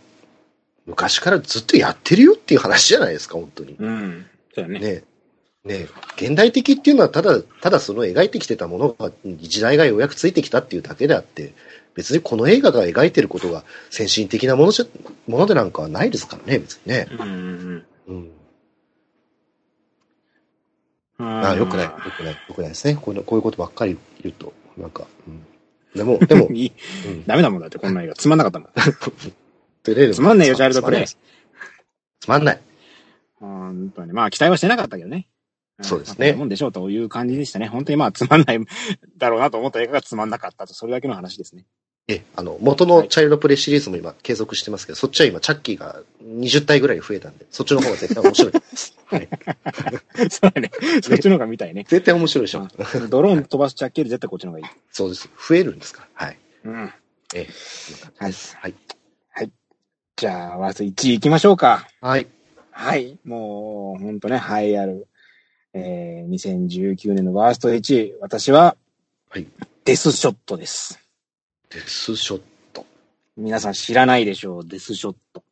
[0.86, 3.76] 昔からずっとやってるよっていう話じゃないですか、本当に。
[3.80, 4.26] うん。
[4.54, 4.80] そうやね。
[4.80, 5.04] ね
[5.66, 11.54] ね現代的っていうのはただ、ただその描いてきてたものが、時代がようやくついてきたっていうだけであって、
[11.96, 14.86] 別にこの映画が描いてることが先進的なものじゃ、
[15.28, 17.08] ものでなんかはないですからね、別にね。
[17.12, 18.32] うんうんうん。
[21.18, 21.46] うん。
[21.46, 22.96] あよくない、よくない、よくないですね。
[22.96, 25.46] こういうのこういうことばっかり言うと、なんか、うん。
[25.96, 26.50] でも、でも。
[27.26, 28.16] ダメだもんだって、こんな映画。
[28.16, 28.70] つまんなかったもん。
[30.14, 31.06] つまんないよ、チャイルドプレイ。
[31.06, 31.18] つ
[32.28, 32.60] まんない。
[33.36, 34.12] 本当に。
[34.12, 35.28] まあ、期待はしてなかったけどね。
[35.82, 37.68] んそうですねもんでしょうという感じでしたね。
[37.68, 38.60] 本当にまあ、つまんない
[39.18, 41.66] だろうなと思った映画がつまんなかったと、それだけの話ですね。
[42.08, 48.96] え、あの、元のチャイルドプレイシリーズも今継続してますけど、そっちは今、チャッキーが20体ぐらい増えたんで、そっちの方が絶対面白いです。
[49.08, 49.28] はい。
[50.30, 50.70] そうだね。
[51.02, 51.84] そっちの方が見たいね。
[51.90, 52.68] 絶対面白いでしょ。
[53.10, 54.76] ドローン飛ばしちゃっける絶対こっちの方がいい。
[54.92, 55.28] そうです。
[55.50, 56.08] 増えるんですか？
[56.20, 56.26] ら。
[56.28, 56.38] はい。
[56.66, 56.94] うん。
[57.34, 57.50] ええ。
[58.18, 58.76] はいはい。
[60.16, 61.88] じゃあ、ワースト1位行きましょうか。
[62.02, 62.28] はい。
[62.72, 63.18] はい。
[63.26, 65.08] もう、ほんとね、栄えある、
[65.74, 68.14] えー、2019年のワースト1位。
[68.22, 68.78] 私は、
[69.30, 69.48] はい。
[69.86, 71.00] デスショットです。
[71.70, 72.42] デスショッ
[72.74, 72.86] ト。
[73.38, 75.44] 皆さん知らないでしょう、デスショット。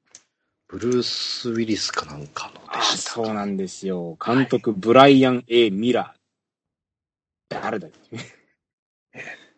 [0.67, 3.11] ブルース・ウィリスかなんかのあでした。
[3.11, 4.17] そうなんですよ。
[4.23, 6.15] 監督、ブライアン・ A・ ミラ
[7.49, 8.21] 誰だよっていう。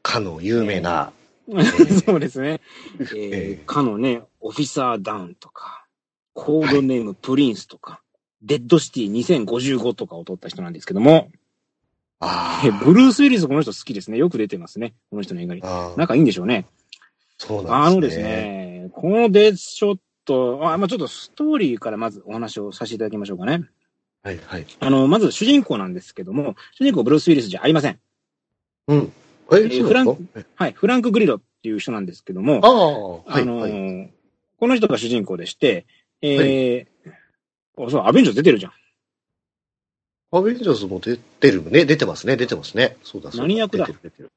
[0.02, 1.12] かの有名な、
[2.06, 2.62] そうですね。
[3.00, 5.86] えーええかのね、オフィサーダウンとか、
[6.34, 8.02] コードネームプリンスとか、
[8.42, 9.12] デッドシティ
[9.46, 11.32] 2055とかを取った人なんですけども、
[12.20, 14.18] あえブルース・ウィリスこの人好きですね。
[14.18, 14.94] よく出てますね。
[15.10, 15.62] この人の映画に。
[15.98, 16.66] 仲いいんでしょうね。
[17.38, 18.24] そうなんであのですすね。
[18.84, 23.64] ね、このデスショット、あまあ、ちょっとストーリーからまずお話をさせていただきましょうかね。
[24.24, 24.66] はいはい。
[24.80, 28.00] あの、まず主人公なんですけども、主人公ブルース・ウィリスじゃありません。
[28.88, 29.14] うん。
[29.52, 30.40] え、ーそうなんですか？
[30.40, 33.72] えはい、フランク・グリロっていう人なんですけども、ああ、はい、あのはい。
[33.72, 34.08] ー
[34.58, 35.86] この人が主人公でして、
[36.22, 38.72] えー、あそう、アベンジャーズ出てるじゃん。
[40.32, 41.86] アベンジャーズも出てるね。
[41.86, 42.36] 出てますね。
[42.36, 42.98] 出てますね。
[43.04, 43.48] そうだそうだ。
[43.48, 43.86] 何役だ？
[43.86, 44.32] 出てる出てる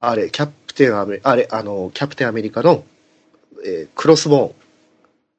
[0.00, 2.84] あれ、キャプテンアメ、あれ、あの、キャプテンアメリカの、
[3.64, 4.54] えークロスボ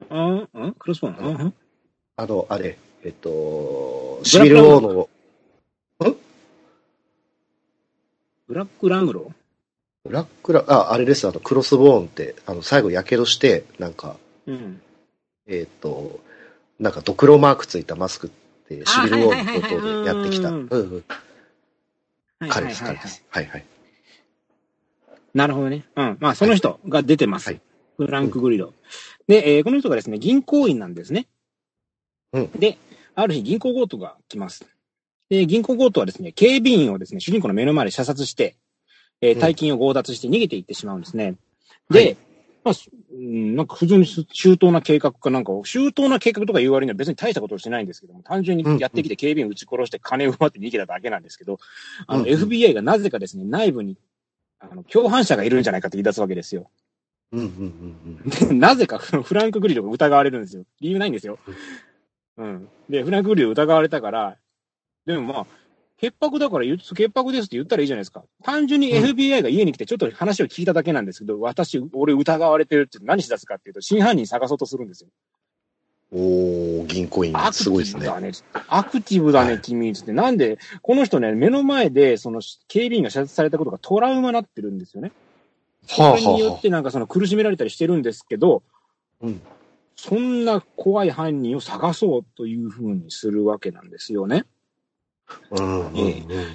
[0.10, 0.36] ーン。
[0.36, 1.26] うんうんクロスボーン？
[1.26, 1.54] うんうん
[2.18, 5.10] あの、あれ、えっと、ブシビルウォーの、
[8.48, 9.32] ブラック・ラムロ
[10.04, 14.82] ブラックラ、あ、あれです、あの、クロスボーンって、あの、最後、やけどして、なんか、うん。
[15.48, 16.20] えっと、
[16.80, 18.30] なんか、ドクロマークついたマスク
[18.76, 20.50] って、シビルウォーでやってきた。
[20.50, 21.04] あうんうん。
[22.40, 23.24] はい彼です、彼です。
[23.30, 23.66] はいはい。
[25.34, 25.86] なるほどね。
[25.96, 26.18] うん。
[26.20, 27.48] まあ、その人が出てます。
[27.48, 27.62] はい
[27.98, 28.74] フランク・グリロ。
[29.28, 31.28] で、えーこの人がですね、銀行員なんですね。
[32.34, 32.78] うんで、
[33.14, 34.66] ある日銀行強盗が来ます。
[35.30, 38.56] で、銀行強盗はですね、警備員をですね、主人公の目の前で射殺して、
[39.22, 41.36] えーうん大金を強奪して逃げていってしまうんですね。
[41.92, 42.18] ではい、
[42.64, 51.60] まあ、すうんなんか普通に周到な計画かなんかを、周到な計画とか言う割には別に大したことをしてないんですけども、単純にやってきて警備員を撃ち殺して金を奪って逃げただけなんですけど、
[52.08, 53.98] あの、FBI がなぜかですね、内部に、
[54.60, 56.70] あの、共犯者がいるんじゃないかって言い出すわけですよ。
[57.34, 58.60] うんうんうんうん。
[58.60, 60.64] なぜか フランク・グリルが疑われるんですよ。
[60.80, 61.40] 理由ないんですよ。
[62.38, 62.70] うん。
[62.90, 64.38] で、フランク・グリル疑われたから、
[65.06, 65.48] でもまあ、
[66.02, 68.24] 潔白だから潔白ですって言ったらいいじゃないですか。
[68.44, 75.10] 単純にうん FBI が家に来てちょっと話を聞いただけなんですけど、私、俺疑われてるって何しだすかっていうと、真犯人探そうとするんですよ。
[76.12, 78.02] おー、銀行員すごいですね。
[78.02, 78.32] ィブだね。
[78.68, 79.94] アクティブだね、はい君。
[79.94, 80.12] つって。
[80.12, 85.12] なんで、この人ね、目の前で、その、警備員が射殺されたことがトラウマになってるんですよね。
[85.88, 88.64] はあそれによはってなんかその苦しめられたりしてるんですけど、
[89.22, 89.42] うん
[89.96, 94.46] そんな怖い犯人を探そうというふうにするわけなんですよね。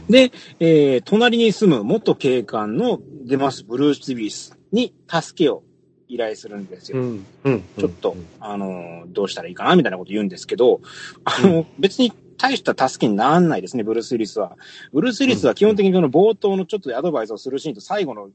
[0.08, 5.62] で、えー隣に住む元警官の出ますブルース・ウィリスに助けを
[6.08, 6.98] 依頼するんですよ。
[6.98, 7.64] うんうん。
[7.78, 10.80] ちょっとうんあのーどうしたらいいかなみたいなこと言うんですけど、
[11.24, 14.56] あの、別に大した助けにならないですね、ブルース・ウィリスは。
[14.92, 18.28] ブルース・ウィリスは基本的にこの冒頭のちょっとアドバイスをするシーンと最後の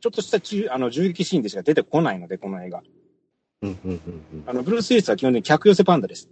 [0.00, 2.82] ちょっとした中あの銃撃シーンでしか出てこないので、この映画。
[4.46, 6.28] あの、ブルース・ウィリスは基本的に客寄せパンダです。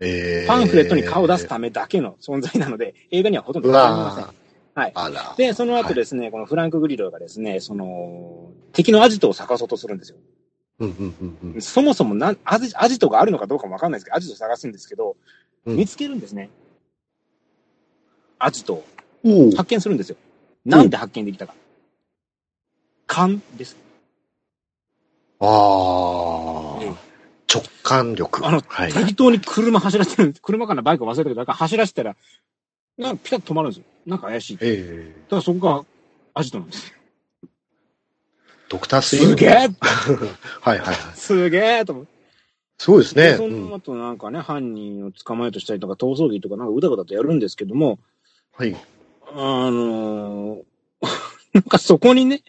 [0.00, 4.34] えーパンフレットに顔を出すためだけの存在なので、 映画にはほとんどう出てきませんわ。
[4.74, 5.36] はい。
[5.36, 10.18] で、その後ですね、このフランク・グリロがですね、その、敵のアジトを探そうとするんですよ。
[10.80, 11.62] うんうんうんうん。
[11.62, 15.16] そもそもなんアジアジトがあるのかどうかもわかんないですけど、アジトを探すんですけど、
[15.66, 16.50] うん見つけるんですね。
[18.38, 18.84] アジトを
[19.56, 20.16] 発見するんですよ。
[20.64, 21.54] なんで発見できたか。
[23.06, 23.76] 勘です。
[25.40, 26.73] ああ。
[27.54, 28.46] 直感力。
[28.46, 28.92] あのはい。
[28.92, 30.34] 適当に車走らせてる。
[30.42, 32.16] 車かなバイクを忘れたけど、走らせたら、
[32.98, 33.84] なんかピタッと止まるんですよ。
[34.06, 34.54] なんか怪しい。
[34.54, 35.34] だかええ。
[35.34, 35.84] らそこが
[36.34, 36.92] アジトなんです。
[38.68, 39.68] ドクタースすげえ はい
[40.62, 40.96] はいはい。
[41.14, 42.12] すげえと思って。
[42.78, 43.22] すごいですね。
[43.32, 47.98] で、その後なんかね、犯人を捕まえようとしたりとか、逃走劇とかなんかうだうだとやるんですけども、
[48.52, 48.74] はい。
[49.32, 50.62] あのー
[51.54, 52.42] なんかそこにね、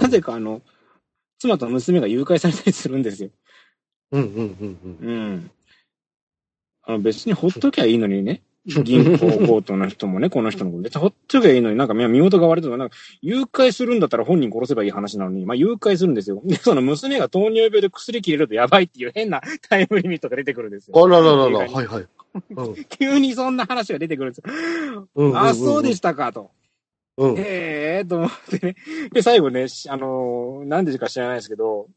[0.00, 0.60] なぜかあの、
[1.38, 3.30] 妻と娘が誘拐されたりするんですよ。
[4.12, 5.08] うんうんうんうん。
[5.08, 5.50] うん。
[6.84, 8.42] あの別にほっときゃいいのにね。
[8.64, 10.82] 銀行強盗の人もね、 この人のこと。
[10.84, 16.40] 別にほっときゃいいのになんか身元が割れてとか、なんか誘拐するんだったら本人殺せばいい話なのに、まあ誘拐するんですよ。
[16.44, 21.04] で、 その娘が糖尿病で薬切れるとやばいっていう変なタイムリミットが出てくるんですよ。
[21.04, 22.02] あらららら、映画にはいはい。
[22.02, 24.44] うん 急にそんな話が出てくるんですよ。
[25.16, 26.50] うんうんうんあ、そうでしたかと。
[27.18, 27.34] うん。
[27.36, 28.76] へえーと思ってね。
[29.12, 31.88] で、最後ね、しあのーなんでか知らないですけど、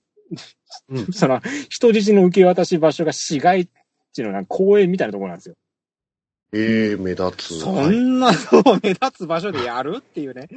[0.90, 3.68] うん その、人質の受け渡し場所が市街
[4.14, 5.56] 地のなんか公園みたいなところなんですよ。
[6.54, 7.60] ええ、目立つ。
[7.60, 10.48] そはいんなのを目立つ場所でやるっていうね。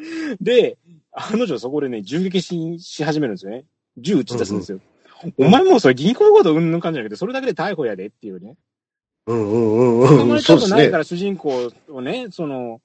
[0.40, 0.78] で、
[1.12, 3.64] あの女そこでね、銃撃しし始めるんですよね。
[3.96, 4.78] 銃撃ち出すんですよ。
[4.78, 4.98] うん
[5.36, 8.54] お前もうそれ銀行強盗うんぬん感じじゃなくて、それだけで逮捕やでっていうね。
[9.26, 10.18] うんうんうんうん。
[10.18, 10.98] 捕まえたくないか。
[10.98, 12.80] ら主人公をね、その、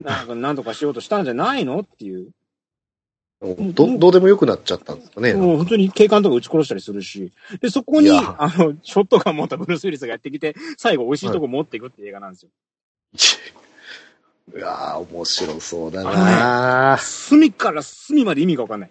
[0.00, 2.30] なんか、なんとかしようとしたんじゃないのっていう。
[3.44, 5.34] ど、どうでもよくなっちゃったんですかね。
[5.34, 12.50] もう本当に警官とか撃ち殺したりするし、で、そこに、いやあの、ショットガン持ったブルース・ウィリスがやってきて、最後美味しいとこ持っていくっていう映画なんですよ。
[14.52, 18.90] うわー面白そうだな隅から隅まで意味がわかんない。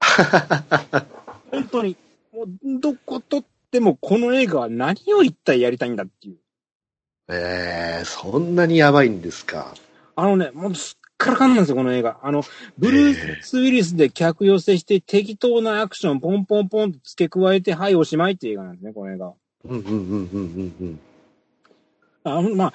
[1.50, 1.96] 本当に。
[2.32, 2.46] もう、
[2.80, 6.36] どこ撮ってもこの映画は何を一体やりたいんだっていう。
[7.28, 9.74] えー、そんなにやばいんですか。
[10.14, 12.18] あのね、もうすっからかんなんですよ、この映画。
[12.22, 12.42] あの、
[12.78, 19.32] ブルース・ウィリスで客寄せして適当なアクションポンポンポンと付け加えて、はい、おしまいっていう映画なんですね、この映画。
[19.64, 21.00] うんうんうんうんうんうん。
[22.24, 22.74] あの、まあ、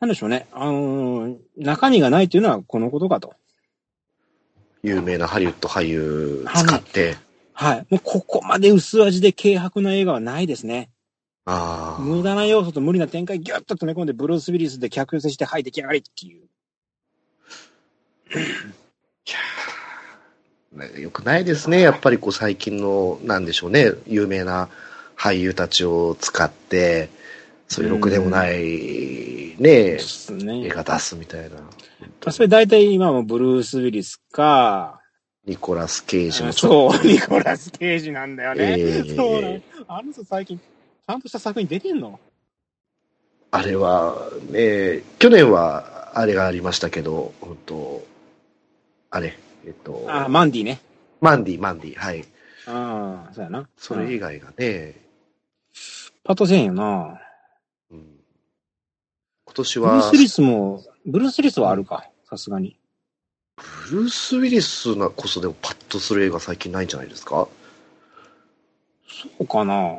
[0.00, 0.46] なんでしょうね。
[0.52, 3.34] あのー中身がないというのはこのことかと。
[4.82, 7.16] 有名なハリウッド俳優使って。
[7.52, 7.86] はい。
[7.90, 10.90] もうここまで薄味で軽薄な映画はないですね。
[11.46, 12.02] ああ。
[12.02, 16.46] 無駄な要素と無理な展開ギュッと詰め込んでブルース・ウィリスで客寄せして、はい、出来上がりっていう。
[20.72, 21.80] ねよくないですね。
[21.80, 24.68] やっぱりこう最近の、なんでしょうね、有名な
[25.16, 27.08] 俳優たちを使って、
[27.68, 30.68] そういうろくでもない、ねで、す映ね。
[30.68, 32.30] 画出すみたいな。
[32.32, 35.00] それ大体今もブルース・ウィリスか、
[35.46, 38.76] ニコラス・ケイジもそう、ニコラス・ケイジなんだよと、ね。
[38.78, 42.20] えーそうなのあの人最近、ちゃんとした作品出てんの？
[43.50, 48.02] あれは、ね、去年はあれがありましたけど、本当
[49.10, 50.80] あれ、えっと、あ、マンディね。
[51.20, 52.24] マンディ、マンディ、はい。
[52.66, 53.68] ああ、そうやな。
[53.76, 54.94] それ以外がね、
[56.24, 57.20] パッとせんよな。
[57.90, 58.04] うん
[59.46, 62.78] 今年ブルーはス・ウィリスも、ブルース・ウィリスはあるか、さすがに。
[63.56, 67.48] ブルース・ウィリスなこそでもパッとする映画最近ないんじゃないですか？
[69.08, 69.98] そうかな。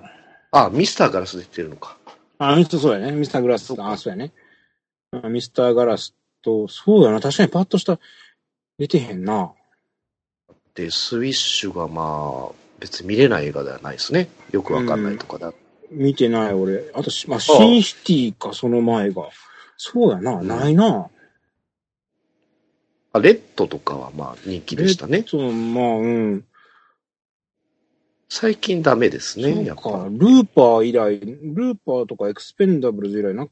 [0.51, 1.97] あ、ミスターガラス出てるのか。
[2.37, 3.11] あ、ミスターそうやね。
[3.11, 3.73] ミスター・グラス。
[3.81, 4.31] あ、そうやね。
[5.11, 7.19] あミスター・ガラスと、そうやな。
[7.19, 7.99] 確かにパッとした、
[8.79, 9.51] 出てへんな。
[10.73, 14.29] で、スウィッシュがまあ、別に見れない映画ではないですね。
[14.51, 15.53] よくわかんないとかだ。
[15.91, 16.89] 見てない俺。
[16.93, 19.29] あと、まあ、シンシティか、その前が。
[19.77, 20.41] そうやな。
[20.41, 21.09] ないな。
[23.11, 25.25] あレッドとかはまあ人気でしたね。
[25.27, 26.45] そう、まあ、うん。
[28.29, 29.75] 最近ダメですね、やっ。
[29.77, 30.07] ぱ。
[30.09, 33.47] ルーパー以来、ルーパーとかエクスペンダブルズ以来な、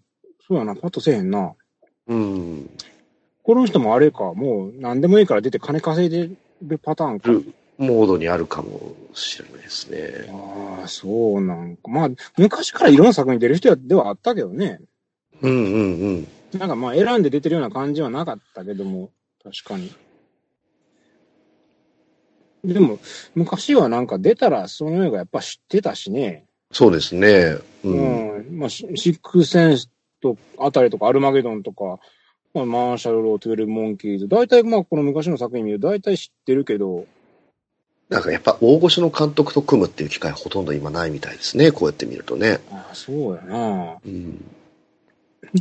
[0.48, 0.76] そうやな。
[0.76, 1.54] パッとせえへんな。
[2.08, 2.70] うん。
[3.48, 4.34] この人もあれか。
[4.34, 7.32] もう、何でもいいから出て金稼いでるパターンか。
[7.32, 7.46] ル
[7.78, 10.30] モードにあるかもしれないですね。
[10.30, 11.84] ああ、そうなんか。
[11.88, 14.82] まあ、昔からいろんな作品出る人ではあったけどね。
[15.42, 16.28] うんうんうん。
[16.60, 19.94] なんかまあ、選んで出てるような感じはなかったけども、確かに。
[22.66, 23.00] でも、
[23.34, 26.44] 昔はなんか出たらその映画やっぱ知ってたしね。
[26.74, 27.56] そうですね。
[27.86, 27.90] う。
[27.90, 28.60] うんん。
[28.60, 29.90] まあ、シシックスセンス
[30.22, 32.02] とあたりとか、アルマゲドンとか、
[32.58, 34.28] まあ、マーシャル・ロー、トゥエルブ・モンキーズ。
[34.28, 37.06] 大体まあ、この昔の作品見ると大体知ってるけど、
[38.10, 41.72] なんかやっぱ大御所の監督と組むっていう機会ほとんど今ないみたいですね。
[41.74, 42.60] こうやって見るとね。
[42.72, 43.56] ああ、そうやな。
[43.56, 44.46] 本うん。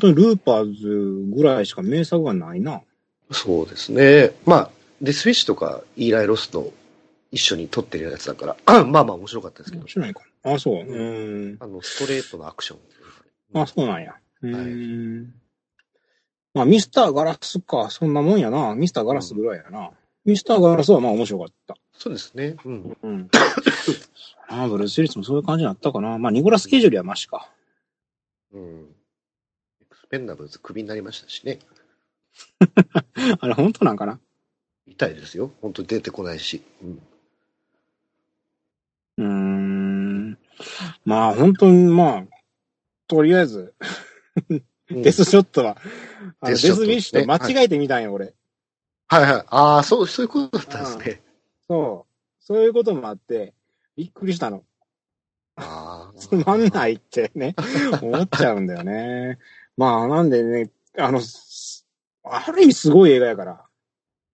[0.01, 2.83] 当にルーパーズぐらいしか名作がないな。
[3.33, 4.31] そうですね。
[4.45, 4.71] まあ、
[5.03, 6.73] デス・ウィッシュとかイーライ・ロスと
[7.33, 10.53] 一緒に撮ってるやつだから、 まあまあ面白かったですけど面、白いかな。
[10.55, 10.85] あ、そう。
[10.85, 10.97] う
[11.53, 11.57] ん。
[11.59, 13.61] あの、ストレートのアクション。
[13.61, 14.15] あ、そうなんや。
[14.43, 15.35] うーん。
[16.57, 17.91] まあ、ミスターガラスか。
[17.91, 18.75] そんなもんやな。
[18.75, 19.91] ミスターガラスぐらいやな。
[20.25, 21.77] ミスターガラスはまあ面白かった。
[21.93, 22.57] そうですね。
[22.65, 22.97] うん。
[23.03, 23.29] うん。
[24.49, 26.17] ああ、ブルース・ウィリスもそういう感じになったかな。
[26.17, 27.53] まあ、ニコラス・ケイジよりはマシか。
[28.55, 28.95] うん。
[29.83, 31.59] エクスペンダブルズクビになりましたしね。
[33.39, 34.19] あれ、本当なんかな？
[34.87, 35.51] 痛いですよ。
[35.61, 36.63] 本当に出てこないし。
[36.83, 37.03] うん。
[39.19, 40.39] うーん。
[41.05, 42.25] まあ、本当に、まあ、
[43.09, 43.75] とりあえず、
[44.49, 45.77] うんデスショットは、
[46.41, 48.35] あのデスデスショットウィッシュと間違えてみたんよ、俺。
[49.09, 49.45] はいはい。
[49.49, 51.23] ああ、そう、そういうことだったんですね。
[51.69, 52.45] そう。
[52.45, 53.55] そういうこともあって、
[53.97, 54.65] びっくりしたの。
[55.57, 56.13] ああ。
[56.19, 57.55] つまんないってね、
[58.03, 59.39] 思っちゃうんだよね。
[59.77, 61.87] まあ、なんでね、あの、す
[62.25, 63.65] ある意味すごい映画やから。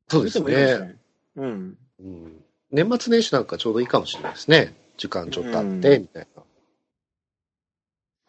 [0.08, 0.98] そうです見てもいいかもしれね。
[1.36, 1.78] うん。
[2.00, 2.44] うん。
[2.70, 4.74] 年末年始なんかちょうどいいかもしれないですね。
[4.96, 6.42] 時間ちょっとあって、うんみたいな。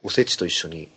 [0.04, 0.90] おせちと一緒に、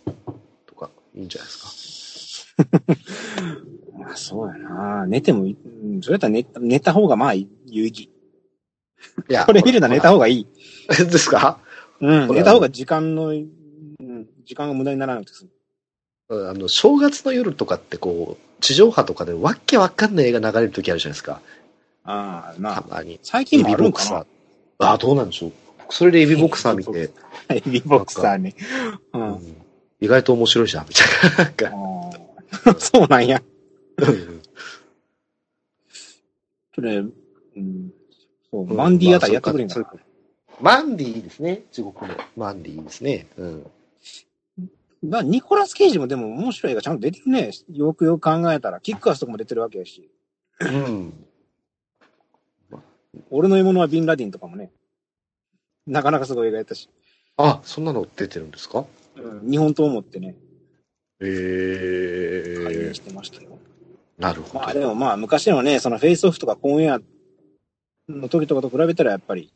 [1.17, 2.57] いいんじゃないですか。
[3.99, 5.05] まあ、そうやな。
[5.07, 5.45] 寝ても
[6.01, 8.03] それやったら寝寝た方がまあ有意義。
[9.29, 10.47] いやこれ見るなら寝た方がいい。
[10.89, 11.59] ですか？
[11.99, 12.33] うん。
[12.33, 13.47] 寝た方が時間の、うん、
[14.45, 15.49] 時間が無駄にならなくて済む。
[16.29, 21.41] うんあの、正月の夜とかってこう、地上波とかでわっけわかんない映画流れる時あるじゃないですか。
[22.03, 22.81] ああ、なあ。
[22.81, 23.19] たまに。
[23.23, 24.25] 最近もあるんエビボクサーか
[24.79, 24.87] な。。
[24.89, 25.51] ああ、どうなんでしょう。
[25.89, 27.11] それでエビボクサー見て、
[27.49, 28.49] エビボクサーに。
[29.13, 29.17] う。
[29.17, 29.55] うんん
[29.99, 31.71] 意外と面白いじゃん、みたい
[32.65, 32.73] な。
[32.79, 33.41] そうなんや。
[33.97, 34.41] うん
[36.75, 37.03] それ、う
[37.59, 37.91] ん。
[38.51, 39.91] そう、マンディあたりやってくれんかな。
[40.61, 41.63] マンディですね。
[41.71, 43.25] 中国のマンディですね。
[43.37, 43.71] うん。
[45.01, 47.51] まあ、ニコラス・ケイジもでも面白い映画ちゃんと出てるね。
[47.71, 48.79] よくよく考えたら。
[48.79, 50.09] キックアスとかも出てるわけやし。
[50.59, 51.13] うん。
[53.31, 54.71] 俺の獲物はビンラディンとかもね。
[55.87, 56.89] なかなかすごい映画やったし。
[57.37, 58.85] あ、そんなの出てるんですか？
[59.19, 60.35] うん、日本刀を持ってね、
[61.19, 63.57] ええ開演してましたよ。
[64.17, 64.65] なるほど。
[64.65, 66.99] まあでもまあ昔のね、そのフェイスオフとかコンエア
[68.09, 69.51] の時とかと比べたらやっぱり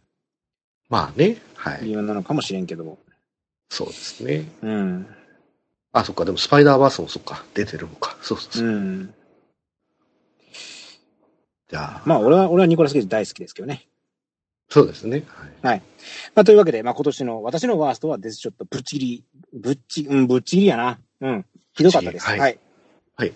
[0.91, 1.38] まあね。
[1.55, 1.86] はい。
[1.86, 2.97] 微妙なのかもしれんけど。
[3.70, 4.45] そうですね。
[4.62, 5.07] うん。
[5.93, 6.26] あ、そっか。
[6.26, 7.45] でもスパイダーバースもそっか。
[7.53, 8.18] 出てるのか。
[8.22, 8.72] そうそうそうう。
[8.72, 9.14] ん。
[11.70, 13.88] じゃあ、まあ俺は、俺はニコラス・ケイジ大好きですけどね。
[14.72, 15.24] そうですね。
[15.61, 15.82] はい。
[16.34, 20.97] まあというわけで、まあ今年の私のワーストはデスショットぶっちぎり、ぶっち、うん、ぶっちぎりやな。
[21.19, 21.45] うん。
[21.74, 22.26] ひどかったです。
[22.26, 22.59] はいはい。
[23.17, 23.34] はい。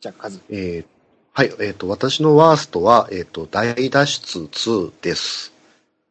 [0.00, 0.40] じゃあ、数。
[0.50, 0.96] えー
[1.38, 1.52] はい。
[1.60, 5.52] えっ、と、私のワーストは、えっ、と、大脱出2です。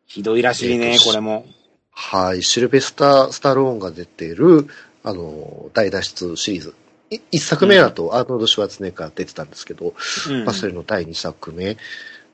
[0.05, 1.47] ひどいらしいねえっ、とこれも。
[1.89, 2.43] はい。
[2.43, 4.67] シルベスター・スタローンが出ている、
[5.03, 6.75] あの、大脱出シリーズ。
[7.09, 9.95] い一作目だと、アーノルド・シュワルツェネッガー出てたんですけど、
[10.29, 11.75] うんまあ、それの第二作目。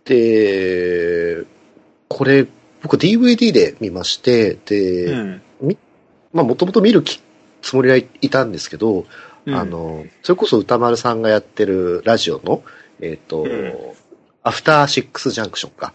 [0.03, 1.45] で、
[2.11, 2.45] これ、
[2.81, 5.41] 僕 DVD で見まして、で、うん。
[6.33, 7.21] まあ、もともと見るき
[7.61, 9.05] つもりはいたんですけど、
[9.45, 9.55] うん。
[9.55, 12.63] あ、の、それこそ歌丸さんがやってるラジオの、
[12.99, 13.73] えっ、と、うん。
[14.43, 15.93] アフターシックスジャンクションか。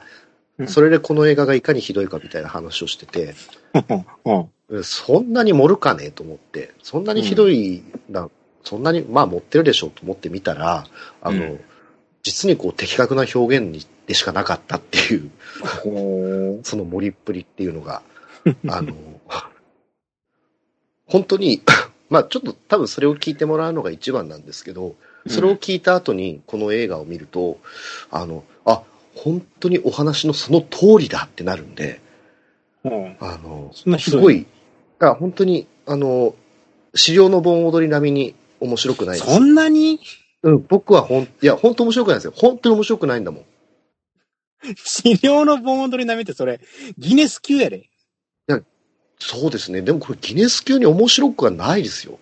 [0.58, 0.68] うん。
[0.68, 3.34] それでこの映画がいかにひどいかみたいな話をしてて、
[4.82, 8.30] そんなに盛るかねと思って、そんなにひどいな、
[8.64, 10.86] そんなに、まあ持ってるでしょうと思ってみたら、
[11.20, 11.60] あの、うん
[12.26, 15.30] 実にこう的確な表現にでしかなかったっていう、
[15.84, 18.02] ほその盛りっぷりっていうのが、
[18.66, 18.94] あの、
[21.06, 21.62] 本当に、
[22.10, 27.60] まあちょっと多分それを聞いてもらうのが一番なんですけど、うそれを聞いた後にこの映画を見ると、
[28.10, 28.82] あの、あ、
[29.14, 32.00] 本当にお話のその通りだってなるんで、
[32.82, 33.16] うん。
[33.20, 33.70] あの、
[34.00, 34.46] すごい、
[34.98, 36.34] あ本当に、あの、
[36.96, 39.32] 資料の盆踊り並みに面白くないです。
[39.32, 40.00] そんなに？
[40.46, 42.32] うん、僕はほん、いや、本当面白くないですよ。
[42.36, 43.44] 本当に面白くないんだもん。
[44.76, 46.60] 資料の盆踊り並みってそれ、
[46.98, 47.90] ギネス級やで。
[49.18, 49.82] そうですね。
[49.82, 52.18] でもこれギネス級に面白くはないですよ。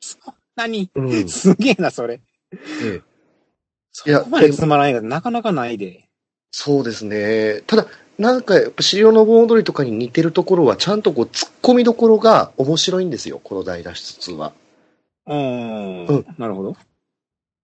[0.00, 1.12] そんなに、うん。
[1.12, 2.20] えすげえな、それ。
[2.82, 3.02] え
[3.92, 6.08] そこまでつまらないがなかなかないで。
[6.50, 7.62] そうですね。
[7.66, 7.86] ただ、
[8.18, 13.40] なんかやっぱ資料の盆踊りとかに似てるところは、ちゃんとこう、突っ込みどころが面白いんですよ。
[13.42, 14.52] この大脱出2は。
[15.26, 16.06] うん。
[16.06, 16.76] うんなるほど。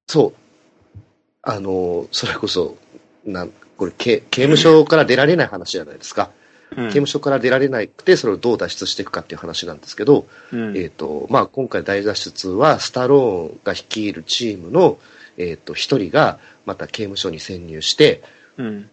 [0.06, 0.98] そう。
[1.42, 2.76] あの、それこそ、
[3.24, 6.30] なん、これ、刑刑務所から出られない話じゃないですか。
[6.30, 6.44] うん
[6.86, 14.98] 刑務所から出られなくて、それをどう脱出していくかっていう話なんですけど、うんえっ、と、まあ、今回大脱出は、スタローンが率いるチームの、
[15.36, 18.22] えっ、と、一人が、また刑務所に潜入して、
[18.56, 18.90] うん。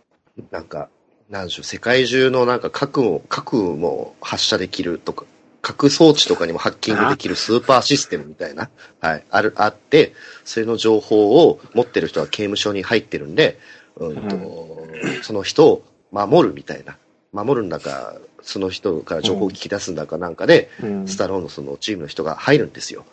[0.52, 0.90] なんか、
[1.30, 5.26] なんでしょう、世界中のなんか核を、核も発射できるとか、
[5.62, 13.60] 核装置とかにもハッキングできるスーパーシステムみたいな、はい、ある、あって、それの情報を持ってる人は刑務所に入ってるんで、
[13.96, 14.88] うんと、
[15.22, 16.98] その人を守るみたいな、
[17.32, 21.08] 守るんだか、その人から情報を聞き出すんだかなんかで、うん。
[21.08, 23.06] スタローンのそのチームの人が入るんですよ。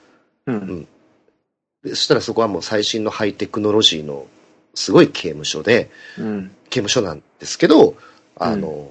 [0.46, 0.88] うん。
[1.84, 4.26] でそしたらそこはもう最新のハイテクノロジーの
[4.74, 6.50] すごい刑務所で、うん。
[6.70, 7.94] 刑務所なんですけど、
[8.36, 8.90] あの、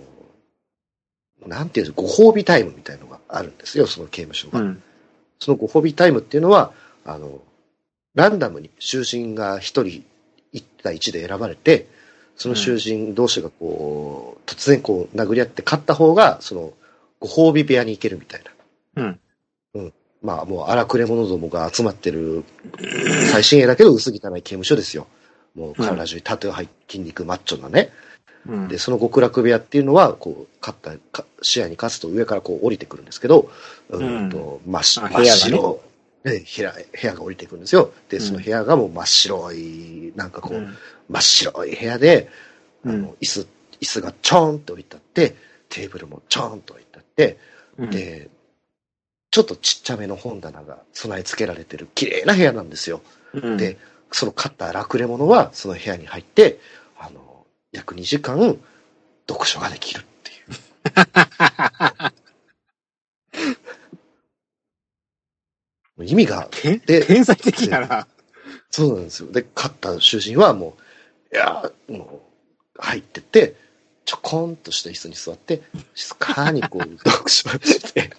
[1.45, 4.60] なんていうの、ご褒美タイムみたいのがあるんですよ、その刑務所が。
[4.60, 4.84] うん。
[5.40, 6.74] そのご褒美タイムっていうのは、
[7.06, 7.42] あの、
[8.16, 10.04] ランダムに囚人が一人
[10.52, 11.88] 一対一で選ばれて、
[12.36, 16.74] その囚人同士がこう、突然こう殴り合って勝った方が、その、
[17.20, 18.44] ご褒美部屋に行けるみたい
[18.96, 19.04] な。
[19.04, 19.20] うん。
[19.74, 19.94] うん。
[20.22, 22.44] まあもう荒くれ者どもが集まってる、
[23.32, 25.08] 最新鋭だけど薄汚い刑務所ですよ。
[25.56, 27.92] もう体中にタトゥー入って筋肉マッチョなね。
[28.48, 28.68] うん。
[28.68, 33.50] で、その極楽部屋っていうのは、こう、勝ったか、視野に勝つと上からこう降りてくるんですけど、
[33.89, 35.76] うんと、真っ白、部屋が
[36.24, 37.91] ね部屋、が降りてくるんですよ。
[38.10, 40.76] で、その部屋がもう真っ白い、なんかこう、うん。
[41.10, 42.30] 真っ白い部屋で、
[42.86, 43.48] あうんの、椅子、
[43.82, 45.36] 椅子がちょーんって置いてあって、
[45.70, 47.38] テーブルもちょーんと置いてあって、
[47.78, 48.30] うん、で、
[49.32, 53.02] ちょっとちっちゃめの本棚が備え付けられてる綺麗な部屋なんですよ。
[53.34, 53.78] うん、で、
[54.12, 56.60] その買った楽れ者はその部屋に入って、
[57.72, 58.57] 約2時間
[59.28, 60.34] 読書ができるってい
[66.03, 66.03] う。
[66.03, 68.07] 意味が、天で天才的やな。
[68.70, 69.32] そうなんですよ。
[69.32, 70.78] で、勝った囚人はも
[71.32, 72.22] う、いやー、も
[72.78, 73.55] う、入ってって、
[74.05, 75.61] ちょこんとした椅子に座って、
[75.95, 78.11] 静かにこう、 読書して、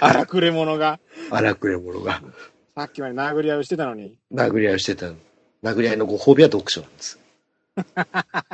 [0.00, 0.98] 荒くれ者が。
[1.30, 2.22] 荒くれ者が
[2.74, 4.18] さっきまで殴り合いをしてたのに。
[4.32, 5.16] 殴り合いをしてたの。
[5.62, 7.18] 殴り合いのご褒美は読書なんです。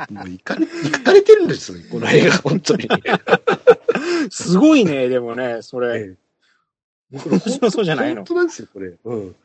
[0.09, 2.87] もう、いかれ、いかれてるんですよ、この映画、本当に。
[4.29, 5.99] すごいね、でもね、それ。
[5.99, 6.15] え
[7.11, 8.93] 面白そうじゃないの本当なんですよ、これ。
[9.03, 9.35] うん。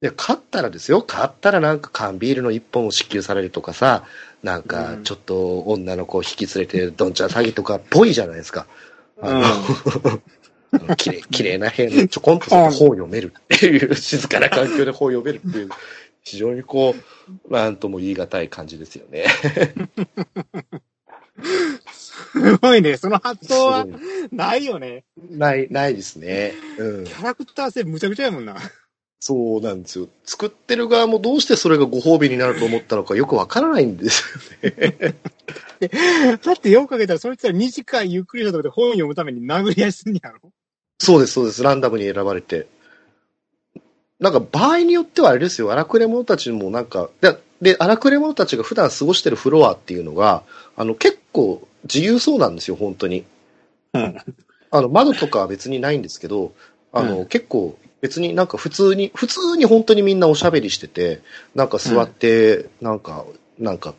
[0.00, 1.04] いや、勝ったらですよ。
[1.06, 4.04] 勝ったらなんか缶ビールの一本を支給されるとかさ、
[4.42, 8.66] なんかうんちょっと女の子を引き連れてどんちゃん詐欺とかっぽいじゃないですか。
[9.20, 9.42] あ
[10.72, 15.68] の、 綺麗、綺麗な部屋でちょこんと本を読めるっていう、静かな環境で本を読めるっていう、
[16.30, 16.94] 非常にこ
[17.48, 19.24] う、なんとも言い難い感じですよね。
[21.90, 22.96] すごいね。
[22.98, 23.86] その発想は
[24.30, 25.04] ないよね。
[25.30, 26.52] ない、ないですね。
[26.78, 27.12] うんキ。
[27.12, 28.56] ャラクター性むちゃくちゃやもんな。
[29.20, 30.08] そうなんですよ。
[30.24, 34.22] 作ってる側もどうしてそれがご褒美になると思ったのかよくわからないんです
[34.62, 35.16] よね。
[36.44, 40.52] だってよくかけたら、そいつら2時間ゆっくりしたとこで本読むために殴り合いすんやろ
[41.00, 41.62] そうです、そうです。
[41.62, 42.66] ランダムに選ばれて。
[44.20, 45.70] なんか場合によってはあれですよ。
[45.72, 50.42] 荒くれ者たちもなんか、で、で荒くれ者たちが普段過ごしてるフロアっていうのが、
[50.76, 53.24] あの、結構自由そうなんですよ、本当に。
[53.94, 54.16] うん。
[54.70, 56.52] あの、窓とかは別にないんですけど、
[56.92, 61.20] あの、うん結構別になんか普通に、普通に本当にみんなおしゃべりしてて、
[61.54, 63.24] なんか座って、なんか、
[63.58, 63.94] なんか、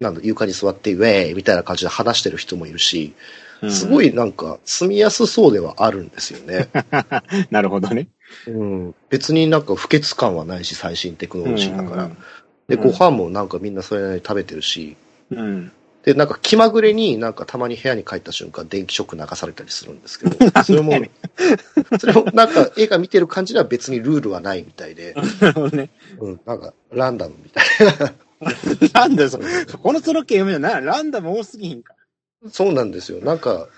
[0.00, 3.14] なんだ、床に座って、ウェーイみたいな感じで話してる人もいるし、
[3.68, 4.08] すごい。
[4.08, 6.68] いなんか住みやすそうではあるんですよね。
[7.50, 8.08] なるほどね。
[8.46, 8.94] うん。
[9.08, 12.04] 別になんか不潔感はないし、最新テクノロジーだから。
[12.04, 12.16] ん
[12.76, 14.96] ご飯もなんかみんなそれなりに食べてるし、
[15.30, 15.72] うん。
[16.04, 20.92] で、なんか気まぐれになんかたまに部屋に帰った瞬間電気ショック流されたりするんですけど、 それも
[21.98, 25.14] それもなんか映画見てる感じでは別にルールはないみたいで、
[25.72, 25.90] ね。
[26.18, 27.64] うん、なんかランダムみたい
[28.94, 29.38] なんだよ、そ
[29.78, 31.94] このソロッケ読めるのな、ランダム多すぎひんか。
[32.42, 32.50] な。
[32.50, 33.20] そうなんですよ。
[33.20, 33.68] なんか、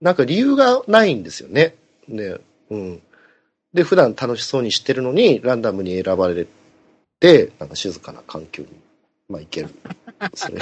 [0.00, 1.74] なんか理由がないんですよね。
[2.08, 2.36] ね、
[2.70, 3.02] うん。
[3.74, 6.46] で、普段楽しそうにしてるのに、ランダムに選ばれ
[7.20, 8.68] て、なんか静かな環境に、
[9.28, 9.70] まあ、行ける。
[10.34, 10.58] そ れ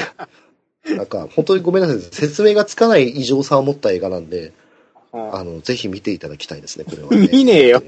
[0.96, 2.00] なんか、本当にごめんなさい。
[2.00, 4.52] 説明がつかない異常さを持った映画なんで、
[5.12, 7.28] あの、ぜひ見ていただきたいですね、これは、ね。
[7.32, 7.82] 見ねえよ。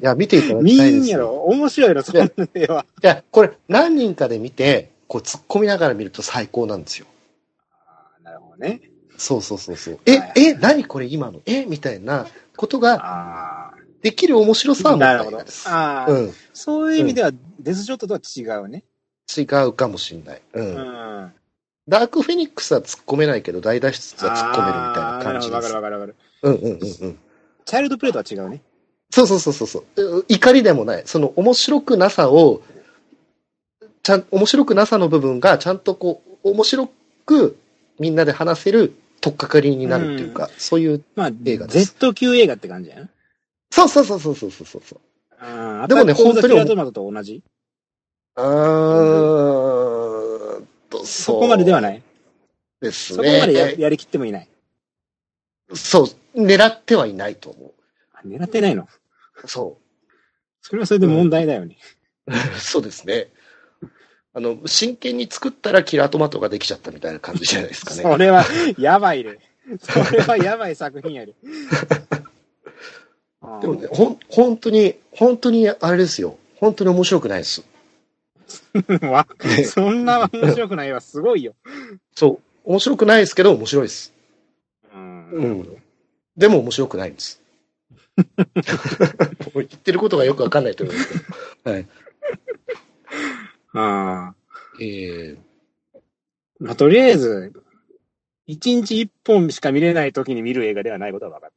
[0.00, 1.02] いや、見ていただ見きたいですよ。
[1.02, 1.30] んやろ。
[1.44, 2.86] 面白いやろ、そんな絵は。
[3.02, 7.06] いや、これ何人かで見て、こう突っ込みながら見ると最高なんですよ。
[8.22, 8.80] なるほどね。
[9.18, 9.98] そうそうそうそう。
[10.06, 11.40] えはい、え、何これ今の？
[11.46, 14.92] えみたいなことがあできる面白さあ。
[14.92, 15.50] は持った映画で。
[15.50, 15.68] す。
[15.68, 16.34] ああ、うん。
[16.52, 18.84] そういう意味では、デスショットとは違うね。
[19.36, 20.42] 違うかもしんない。
[20.54, 20.60] う。
[20.60, 21.32] うんん。
[21.88, 25.62] ダークフェニックスは突っ込めないけど、大脱出は突っ込めるみたいな感じです。
[25.62, 26.16] かるわかるわかる。
[26.42, 27.18] うんうんうんうん。
[27.64, 28.62] チャイルドプレイとは違うね。
[29.10, 30.24] そうそうそうそうそうう。
[30.28, 31.02] 怒りでもない。
[31.04, 32.62] その面白くなさを、
[34.02, 36.90] ちゃん、面白くなさの部分がちゃんとこう、面白
[37.26, 37.58] く
[37.98, 43.08] みんなで話せる取っかかりになるっていうか、そういう、まあ、映画です Z 級映画って感じやな。
[43.70, 45.00] そうそうそうそうそうそうそう。
[45.38, 47.42] ああ、でもね本当にキラートマトと同じ？
[48.36, 48.44] うー
[50.60, 52.02] んと、そこまでではない？
[52.80, 53.76] ですそこまでやね。
[53.78, 54.48] やりきってもいない？
[55.74, 57.72] そう、狙ってはいないと思
[58.14, 58.88] あ狙ってないの？
[59.44, 59.48] う。
[59.48, 59.78] そ
[60.62, 61.76] それはそれで問題だよね。
[62.26, 62.32] う。
[62.58, 63.28] そうですね。
[64.32, 68.02] あの、真剣に作ったらキラートマトができちゃったみたいな感じじゃないですかね。
[68.02, 68.44] それは、
[68.78, 69.40] やばいで。
[69.80, 71.34] それはやばい作品やで。
[73.60, 76.36] でもね、ほん、本当に、本当にあれですよ。
[76.56, 77.64] 本当に面白くないです。
[79.02, 79.26] わ
[79.64, 81.00] そんな面白くないわ。
[81.00, 81.54] すごいよ。
[82.14, 82.70] そう。
[82.70, 84.12] 面白くないですけど、面白いです。
[84.94, 85.82] うんうん。
[86.36, 87.40] でも面白くないんです。
[89.54, 91.14] 言ってることがよくわかんないと思いますけ
[91.64, 91.70] ど。
[91.70, 91.88] はい。
[93.72, 94.34] ああ。
[94.80, 95.38] えー、
[96.58, 97.52] まあ、とりあえず、
[98.46, 101.52] 一日一本しか見れない時に見る映画ではないことは分かる。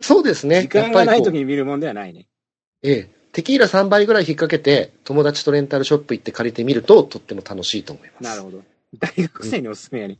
[0.00, 0.62] そうですね。
[0.62, 2.26] 時間がない時に見るもんではないね。
[2.82, 8.22] ええ、テキーラ3倍ぐらい引っ掛けて、友達とレンタルショップ行って借りてみると、とっても楽しいと思います。
[8.22, 8.62] なるほど。
[8.98, 10.18] 大学生におすすめやね。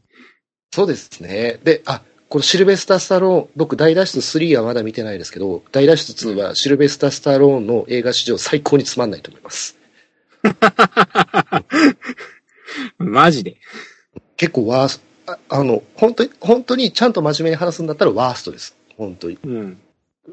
[0.73, 1.59] そうですね。
[1.63, 9.79] で、あ、このシルベスター・スタローン、僕、大脱出3はまだ見てないですけど、大脱出2はシルベスター・スタローンの映画史上最高につまんないと思います。
[12.99, 13.57] マジで。
[14.37, 18.77] 結構ワースト、ああの、本当に、本当にちゃんと真面目に話すんだったらワーストです。
[18.97, 19.39] 本当に。
[19.45, 19.81] うん。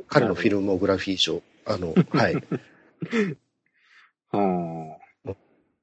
[0.07, 1.41] 彼のフィルモグラフィー賞。
[1.65, 2.35] あの、 はい。
[4.31, 4.97] は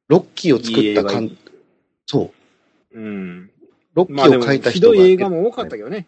[0.09, 0.63] ロッキーをあ。
[0.63, 1.37] 作った監、
[2.07, 2.33] そ
[2.93, 2.99] う。
[2.99, 3.51] うん。
[3.95, 4.97] ロッキーを書いたひ人が。
[4.97, 6.07] どい映画も多かったけどね。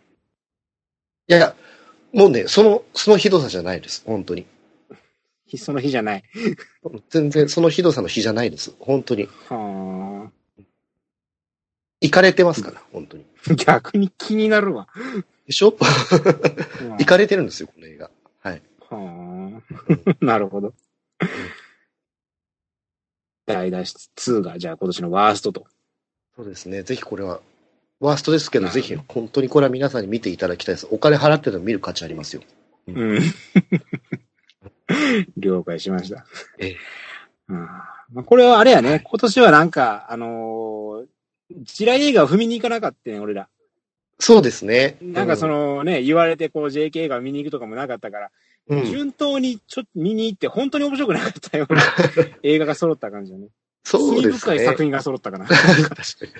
[1.28, 1.54] いやいや、
[2.12, 4.02] もうね、その、そのひどさじゃないです。
[4.04, 4.46] 本当に。
[5.56, 6.24] その日じゃない。
[7.10, 8.74] 全然そのひどさの日じゃないです。
[8.78, 9.28] 本当に。
[9.48, 10.30] は
[12.00, 13.24] 行かれてますから、本当に。
[13.50, 13.54] あ。
[13.54, 14.88] 逆に気になるわ。
[15.52, 15.68] でしょ？
[15.70, 18.10] うん行かれてるんですよ、この映画。
[18.40, 18.62] はい。
[18.88, 19.62] は
[20.10, 20.14] あ。
[20.24, 20.72] なるほど。
[23.46, 23.84] 大脱
[24.16, 25.66] 出2が、じゃあ今年のワーストと。
[26.36, 26.82] そうですね。
[26.82, 27.40] ぜひこれは、
[28.00, 30.88] ワーストですけどぜひ本当にこれは皆さんに見ていただきたいです。
[30.90, 32.42] お金払ってでも見る価値ありますよ。
[32.88, 33.20] うん。
[35.36, 36.26] 了解しました。
[36.58, 36.76] ええ
[37.48, 43.48] うんまあ、これはあれやね、今年はなんか、あのー、地雷映画を踏みに行かなかったね、俺ら。
[44.22, 44.96] そうですね。
[45.00, 48.30] なんかそのね、言われてこう JK 映画を見に行くとかもなかったから、
[48.68, 51.82] うん、うん順当にちょっと見に行って本当に面白くなかったような
[52.44, 53.48] 映画が揃った感じだね。
[53.82, 54.38] そうですね。
[54.38, 55.46] 深い作品が揃ったかな。
[55.46, 56.32] 確かに。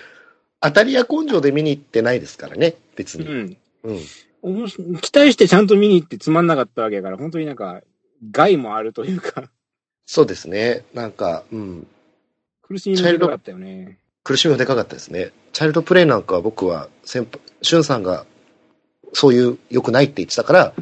[0.61, 3.27] 当たりや根性で見に行ってないですからね、別に。
[3.27, 3.57] うん。
[3.83, 4.01] うん。
[4.43, 7.83] おもし期待してちゃんと見に行ってつまんなかったわけやから、本当になんか、
[8.31, 9.51] 害もあるというか、
[10.07, 10.85] そうですね。
[10.95, 11.87] なんか、うん。
[12.63, 13.99] 苦しみもでかかったよね。
[14.25, 15.33] 苦しみがでかかったですね。
[15.53, 18.27] チャイルドプレイなんかは僕は先輩、しゅんさんが
[19.13, 20.75] そういう良くないって言ってたから、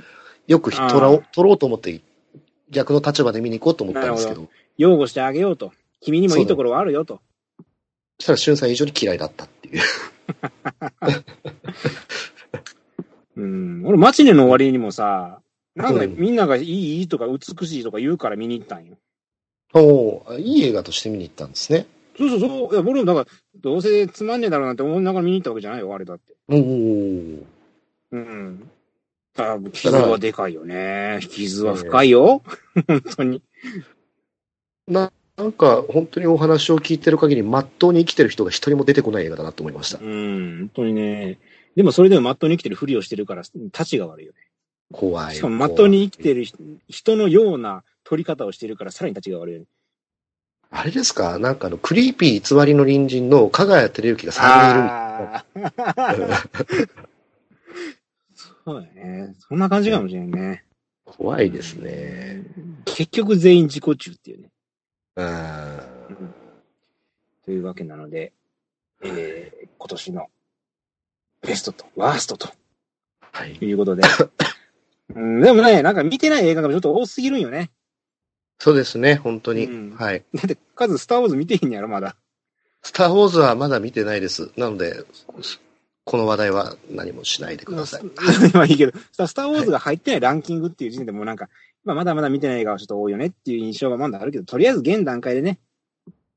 [0.47, 2.01] よく取あろうー取ろうと思って
[2.71, 4.49] 逆の立場で見に行こうと思ったんですけど、
[4.79, 5.73] 擁護してあげようと。
[6.01, 7.21] 君にもいいところはあるよと。
[8.19, 9.83] そしたらしゅんさん以上に嫌いだったっていう。
[13.37, 13.83] うん。
[13.87, 15.41] 俺、マチネの終わりにもさ、
[15.75, 18.97] なんかうんみんながいいいいとか美しいとか言うから見に行ったんよ。
[19.73, 21.87] おーいい映画として見に行ったんですね。
[22.21, 22.75] そうそうそう。
[22.75, 23.27] いや、俺もだから、
[23.57, 26.35] どうせつまんねえだろうなって思いながら見に行ったわけじゃないよ、あれだって。
[26.49, 27.45] おー
[28.13, 28.71] うん。
[29.35, 31.21] だから傷はでかいよね。
[31.23, 32.43] 傷は深いよ。
[32.87, 33.43] 本当に。
[34.87, 40.03] ななんか、本当にお話を聞いてる限り、まっとうに生きてる人が一人も出てこない映画だなと思いましたう。
[40.03, 41.39] ん、本当にね。
[41.77, 44.39] でもそれでもまっとうに生きてるふりをしてるから、立ちが悪いよね。
[44.93, 45.37] 怖い。
[45.37, 49.67] しかもまっとうに生きてる人人のような取り方をしてるから、さらに立ちが悪いよね。
[50.71, 51.39] あれですか？
[51.39, 56.91] なんかあの、クリーピー偽りの隣人の加賀谷照之が3人いるみたいなあー
[58.65, 59.35] そうだね。
[59.49, 60.65] そんな感じかもしれんね。
[61.05, 62.45] 怖いですね。
[62.85, 64.51] 結局全員自己中っていうね。
[65.17, 65.81] うん。
[67.45, 68.33] というわけなので、
[69.03, 70.27] えー、今年の
[71.43, 72.49] ベストとワーストと
[73.33, 73.57] はい。
[73.61, 74.03] いうことで。
[75.17, 77.71] うん、でもね、なんか見てない映画がちょっと多すぎるんよね。
[78.61, 79.65] そうですね、本当に。
[79.65, 80.23] うんはい。
[80.35, 82.15] だって、数スターウォーズ見てへんやろ、まだ。
[82.83, 84.51] スター・ウォーズはまだ見てないです。
[84.57, 85.03] なので、
[86.05, 88.03] この話題は何もしないでください。
[88.53, 91.49] まあいいけど、スタスターウォーズが入ってないランキングっていう時点でもうなんか、
[91.85, 95.59] まあまだまだ見てない映画はちょっと多いよねっていう印象がまだあるけど、とりあえず現段階でね。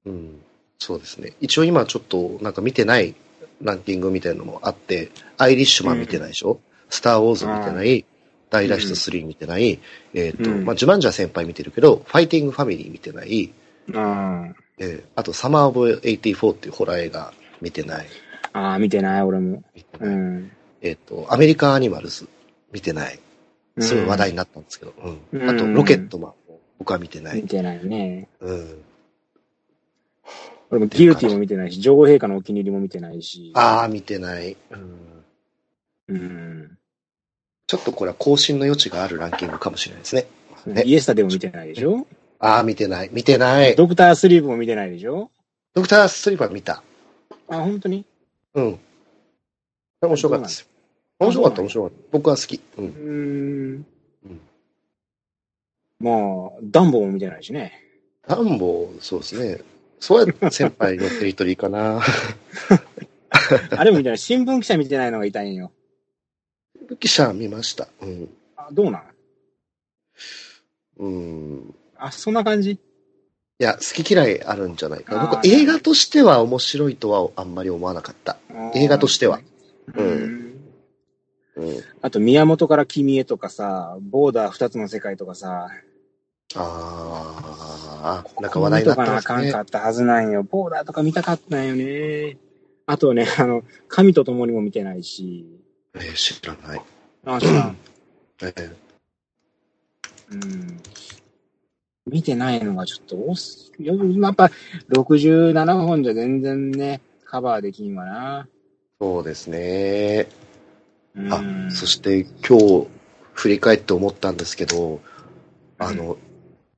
[0.05, 0.41] うん。
[0.79, 1.33] そうですね。
[1.41, 3.15] 一応今ちょっとなんか見てない
[3.61, 8.05] ランキングみたいなのもあって、アイリッシュマン見てないでしょ、スター・ウォーズ見てない、
[8.53, 9.79] 大脱出3見てない、
[10.13, 13.51] えっ、と、うんまあ、ジュマンジャ先輩見てるけど、ファイティングファミリー見てない、
[13.87, 14.55] うん。
[14.77, 18.07] えーあとサマー・オブ・84っていうホラー映画見てない。
[18.53, 19.63] ああ、見てない、俺も。
[19.99, 20.51] うん。
[20.83, 22.27] えっ、と、アメリカン・アニマルズ
[22.71, 23.19] 見てない。
[23.79, 24.93] すごい話題になったんですけど。
[25.03, 25.41] うん。
[25.41, 27.41] うんあと、ロケットマンも僕は見てない。
[27.41, 28.27] 見てないね。
[28.39, 28.83] うん。
[30.69, 33.51] 俺もギルティも見てないし、女王陛下のお気に入りも見てないし。
[33.55, 34.55] ああ、見てない。
[34.69, 35.23] うん。
[36.09, 36.77] うん。
[37.67, 40.25] ちょっとこれは更新の余地があるランキングかもしれないですね。
[40.65, 42.05] ねイエスタでも見てないでしょ？
[42.39, 43.09] ああ、見てない。
[43.11, 43.75] 見てない。
[43.75, 45.31] ドクタースリープも見てないでしょ？
[45.73, 46.83] ドクタースリーパー見た。
[47.47, 48.05] あ、本当に？
[48.55, 48.79] うん。
[50.01, 50.67] 面白かったですよ。
[51.19, 51.95] 面白かった、面白かった。
[52.11, 52.61] 僕は好き。
[52.77, 52.81] う。
[52.81, 52.85] ん。
[52.85, 53.85] うん
[55.99, 57.79] まあ、ダンボも見てないしね。
[58.27, 59.61] ダンボ、そうですね。
[60.01, 62.01] そうやって先輩のテリトリーかな。
[63.77, 64.17] あれも見てない。
[64.17, 65.71] 新聞記者見てないのが痛いんよ。
[66.95, 67.87] 記者見ました。
[68.01, 68.29] うん。
[68.55, 69.03] あ、どうなん？
[70.97, 71.75] うん。
[71.97, 72.71] あ、そんな感じ？
[72.71, 72.79] い
[73.59, 78.37] や、好き嫌いあるんじゃないか僕、映画としては面白いとはあんまり思わなかった。
[78.75, 79.39] 映画としては。
[79.95, 80.53] ううんん。
[81.55, 81.83] うん。
[82.01, 85.69] あと、宮本から君へとかさ、ボーダー二つの世界とかさ、
[86.55, 89.61] ああ、なんか話題になってますね見とかなあかんか。
[89.61, 90.43] ったはずなんよ。
[90.43, 92.37] ボーダーとか見たかったんよね。
[92.85, 95.45] あとね、あの、神と共にも見てないし、
[95.95, 96.81] えー知らない。
[97.25, 97.77] あ、知らん。
[98.41, 98.75] えー
[100.31, 100.79] うん。
[102.05, 104.49] 見てないのがちょっと多す、やっぱ
[104.89, 108.47] 67本じゃ全然ね、カバーできんわな。
[108.99, 110.27] そうですね。
[111.15, 112.87] うんあ、そして今日
[113.33, 115.01] 振り返って思ったんですけど、
[115.77, 116.17] あの、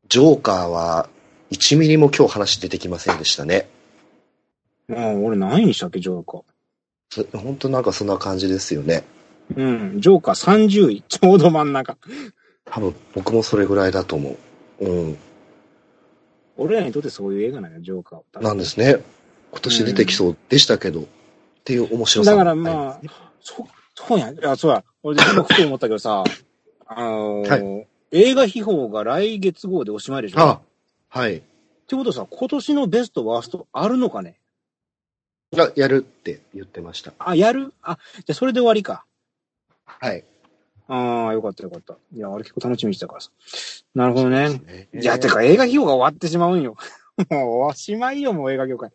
[0.09, 1.09] ジョーカーは
[1.51, 3.67] 1ミリも今日話出てきませんでしたね。
[4.89, 6.43] うん、俺何位にしたっけ、ジョーカー。
[7.09, 9.03] そ本当なんかそんな感じですよね。
[9.55, 11.97] うん、ジョーカー30位、ちょうど真ん中。
[12.65, 14.35] 多分僕もそれぐらいだと思
[14.79, 14.85] う。
[14.85, 15.17] うん。
[16.57, 18.41] 俺らにとってそういう映画なんよ、ジョーカーは。
[18.41, 18.97] なんですね。
[19.51, 21.03] 今年出てきそうでしたけど、っ
[21.63, 23.01] ていう面白さだからまあ、
[23.41, 24.83] そ、そうや、いや、そうや。
[25.03, 26.23] 俺で今ふと思ったけどさ、
[26.87, 30.39] あのー映画秘宝が来月号でおしまいでしょ？
[30.39, 30.61] あ、
[31.09, 31.37] はい。
[31.37, 31.41] っ
[31.87, 34.37] てことはさ、今年のベストワーストあるのかね？
[35.55, 37.13] がやるって言ってました。
[37.17, 37.73] あ、やる？
[37.81, 39.05] あ、じゃあそれで終わりか。
[39.85, 40.23] はい。
[40.87, 41.95] ああ、よかったよかった。
[42.13, 43.31] いや、あれ結構楽しみにしてたからさ。
[43.95, 44.49] なるほどね。
[44.49, 46.75] ねいや、てか映画費用が終わってしまうんよ。
[47.29, 48.89] もうおしまいよ、もう映画業界。
[48.89, 48.93] い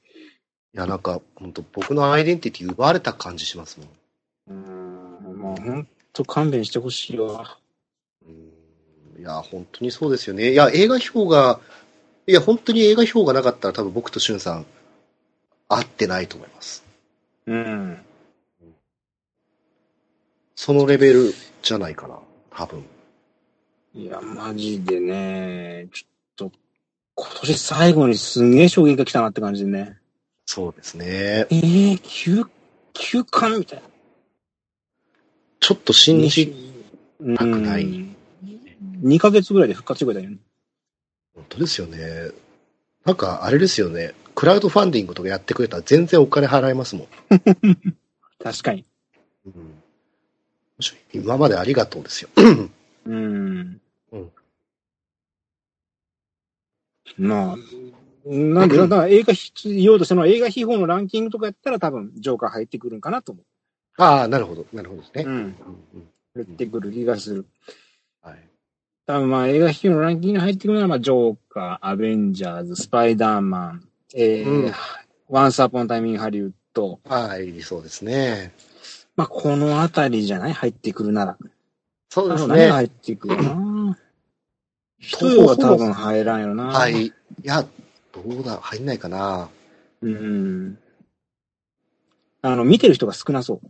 [0.78, 3.89] や、なんか、本当僕のアイデンティティ奪われた感じしますもん。
[4.49, 7.59] うーん、もうほんと勘弁してほしいわ。
[8.24, 8.51] うん
[9.19, 10.53] いや、本当にそうですよね。
[10.53, 11.61] いや、映画表が、
[12.27, 14.66] いや、本当に映画表がなかったら多分僕としゅんさん、
[15.71, 16.85] 合ってないと思います。
[17.47, 17.99] うん。
[20.57, 21.33] そのレベル
[21.63, 22.19] じゃないかな、
[22.51, 22.85] 多分。
[23.95, 26.53] いや、マジでね、ちょっと、
[27.15, 29.97] 今年最後にすんげえ衝撃が来たなって感じでね。
[30.45, 31.07] そうですね。
[31.07, 32.45] えー、休、
[32.93, 33.85] 休館みたいな。
[35.61, 36.53] ちょっと信じ、
[37.37, 37.85] たくない
[39.05, 40.39] 2ヶ月ぐらいで復活してくれたよね。
[41.35, 41.99] 本当ですよね。
[43.05, 44.15] なんか、あれですよね。
[44.41, 47.07] クラウドファンディングとかやってくれたら全然お金払えますもん。
[48.43, 48.87] 確かに。
[49.45, 49.75] うん、
[51.12, 52.31] 今までありがとうですよ。
[53.05, 53.81] うん。
[54.12, 54.31] うん
[57.19, 57.57] まあ、
[58.25, 63.43] なんで、だから映画費、言おうとしたのは映画費用のランキングとかやったら多分、ジョーカー入ってくるんかなと思
[63.99, 65.25] ああ、なるほど、なるほどですね。
[65.25, 65.29] う。
[65.29, 65.55] うん。
[66.35, 67.47] 入ってくる気がする。
[68.23, 68.49] はい。
[69.05, 74.73] 多分まあ映画費用のランキングに入ってくるのは、まあ、ジョーカー、アベンジャーズ、スパイダーマン、えー、うん
[75.28, 76.99] ワンサーポンタイミングハリウッド。
[77.05, 78.53] はい、そうですね。
[79.15, 80.53] まあ、このあたりじゃない？
[80.53, 81.37] 入ってくるなら。
[82.09, 82.70] そうですあの何。
[82.70, 83.97] 入ってくるかな
[84.99, 86.65] 人よは多分入らんよな。
[86.65, 87.07] はい。
[87.07, 87.12] い
[87.45, 87.65] や、
[88.12, 89.49] どうだ、入んないかな。
[90.03, 90.78] うん。
[92.43, 93.61] あの、見てる人が少なそう。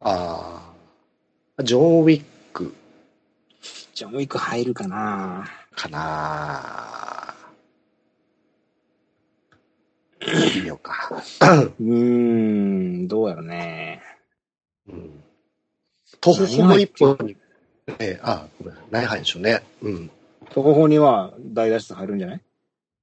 [0.00, 0.74] あ
[1.56, 1.64] あ。
[1.64, 2.74] ジョン・ウィック
[3.94, 5.46] じゃあもう一個入るかな。
[5.74, 7.07] かな。
[10.60, 10.92] 見ようか。
[11.10, 14.02] うーん、どうやろね。
[14.88, 15.22] うん。
[16.20, 17.36] 徒歩の一本に、
[17.98, 18.88] えあ、ごめんなさい。
[18.90, 19.62] 何入るんでしょうね。
[19.82, 20.10] うん。
[20.50, 22.40] 特報には大脱出入るんじゃない？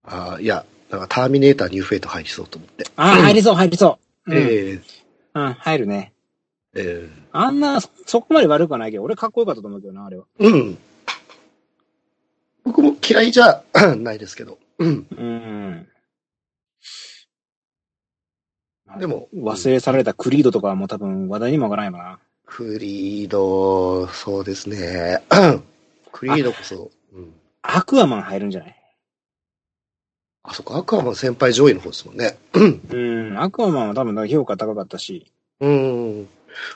[0.03, 2.85] あいや、なんかターミネーターニューフェイト入りそうと思って。
[2.95, 4.31] ああ、入りそう、入りそう。
[4.31, 4.41] うん、え
[4.73, 4.81] え
[5.35, 6.11] うん、入るね。
[6.75, 10.25] えあんな、そそこまで悪くはないけど、俺かっこよかったと思うけどな、あれは。
[10.39, 10.77] えうん。
[12.63, 13.63] 僕も嫌いじゃ
[13.97, 14.57] ないですけど。
[14.79, 15.07] うん。
[15.11, 15.87] うん。
[18.99, 22.19] でも忘れ去られたクリードとかはもう多分話題にも上がらないもんな。
[22.45, 25.23] クリード、そうですね。
[26.11, 27.33] クリードこそ、うん。
[27.63, 28.75] アクアマン入るんじゃない？
[30.43, 32.37] あそこ、アクアマン先輩上位の方ですもんね。
[32.53, 32.95] う
[33.31, 35.31] ん、アクアマンは多分評価高かったし。
[35.59, 36.27] うん。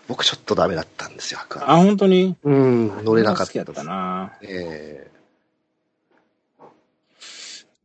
[0.08, 1.80] 僕ちょっとダメだったんですよ、アクアマン。
[1.82, 2.36] あ、本当に？
[2.44, 3.46] うん、乗れなかった。
[3.46, 4.34] 好きだったな。
[4.42, 5.10] え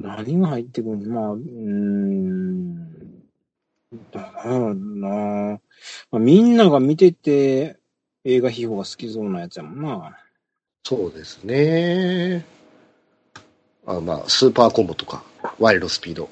[0.04, 1.14] 何が入ってくるの？
[1.14, 2.74] まあ、うーん。
[4.12, 5.58] だろうな。
[6.10, 7.78] まあ、みんなが見てて、
[8.24, 10.18] 映画秘宝が好きそうなやつやもんな。
[10.84, 12.44] そうですね。
[13.86, 15.24] あまあ、スーパーコンボとか、
[15.58, 16.28] ワイルドスピード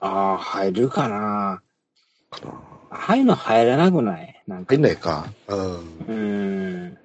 [0.00, 1.60] ああ、入るかな。
[2.30, 2.52] かな。
[2.90, 4.42] ああいうの入らなくない？
[4.46, 4.74] なんか。
[4.74, 5.26] 入んないか。
[5.48, 5.58] うん。
[5.58, 6.98] うーん。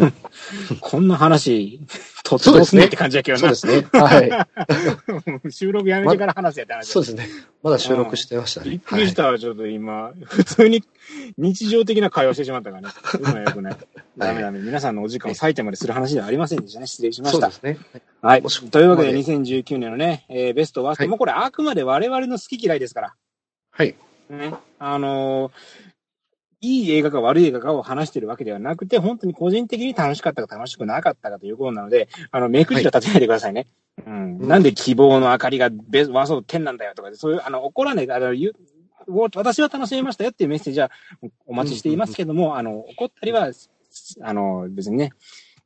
[0.80, 1.80] こんな話、
[2.24, 3.54] とってもすねって感じやけどな。
[3.54, 4.00] そうですね。
[4.00, 4.46] は
[5.44, 5.50] い。
[5.50, 7.28] 収録やめてから話せやって話そうですね。
[7.62, 8.70] まだ収録してましたね。
[8.70, 10.12] びっくりしたわ、ちょっと今。
[10.24, 10.84] 普通に
[11.36, 12.88] 日常的な会話してしまったからね。
[13.04, 13.76] そういうのはよくな い。
[14.16, 14.60] ダメダメ。
[14.60, 16.86] 皆さんのお時間を割いてまでする話ではありませんでしたね。
[16.86, 17.74] 失礼しましたはいそうで。
[17.74, 18.02] すね。
[18.22, 18.42] はい。
[18.42, 23.14] というわけで、ここ2019年のね、えーベストワースト、はいもうこれあくまで我々の好き嫌いですから。
[23.70, 23.94] はい。
[24.30, 24.54] ね。
[24.78, 25.89] あのー
[26.60, 33.66] いい映画か悪い映画かを話してるわけではなくて、本当に個人的に楽しかったか楽しくなかったかということなので、あの、目くじを立てないでくださいね。
[34.06, 34.38] うん。
[34.40, 38.52] うんなんで希望の明かりがベスワースト10なんだよとか、そういう、あの、怒らない、あの、言う
[39.06, 40.90] 私は楽しめましたよっていうメッセージは
[41.46, 43.50] お待ちしていますけども、あの、怒ったりは、
[44.22, 45.12] あの、別にね、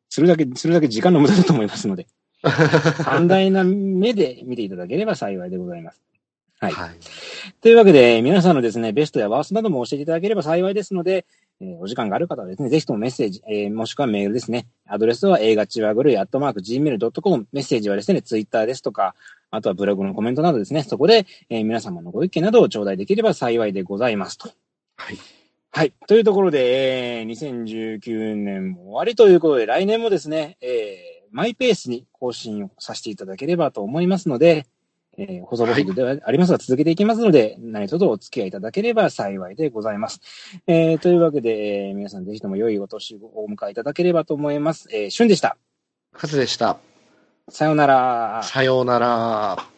[0.08, 2.06] するだけ、するだけ時間の無駄だと思いますので、
[3.04, 6.02] 寛大な目で見ていただければ幸いでございます。
[6.60, 6.90] はいはい。
[7.60, 11.26] というわけで、皆さんのですね、ベストやワーストなども教えていただければ幸いですので、
[11.60, 14.66] えーお時間がある方はですね、ぜひともメッセージ、えーもしくはメールですね。
[14.86, 19.14] アドレスは映画ちわぐるい、アットマーク、gmail.com、メッセージはですね、ツイッターですとか、
[19.50, 24.50] あとはブログのコメントなどですね、そこで、えー皆様のご意見などを頂戴できれば幸いでございますと。
[24.96, 25.18] はい。
[25.70, 25.92] はい。
[26.06, 34.66] というところで、えー2019年も終わりということで、来年もですね、えーマイペースに更新をさせていただければと思いますので、
[35.18, 40.20] えー、細々ではありますが続けていきますので、何卒お付き合いいただければ幸いでございます。
[40.66, 44.88] えー、というわけで、えー皆さんぜひとも良いお年をお迎えいただければと思います。
[44.90, 45.56] えー、旬でした。
[46.12, 46.78] カズでした。
[47.48, 48.42] さようなら。
[48.42, 49.73] さようなら。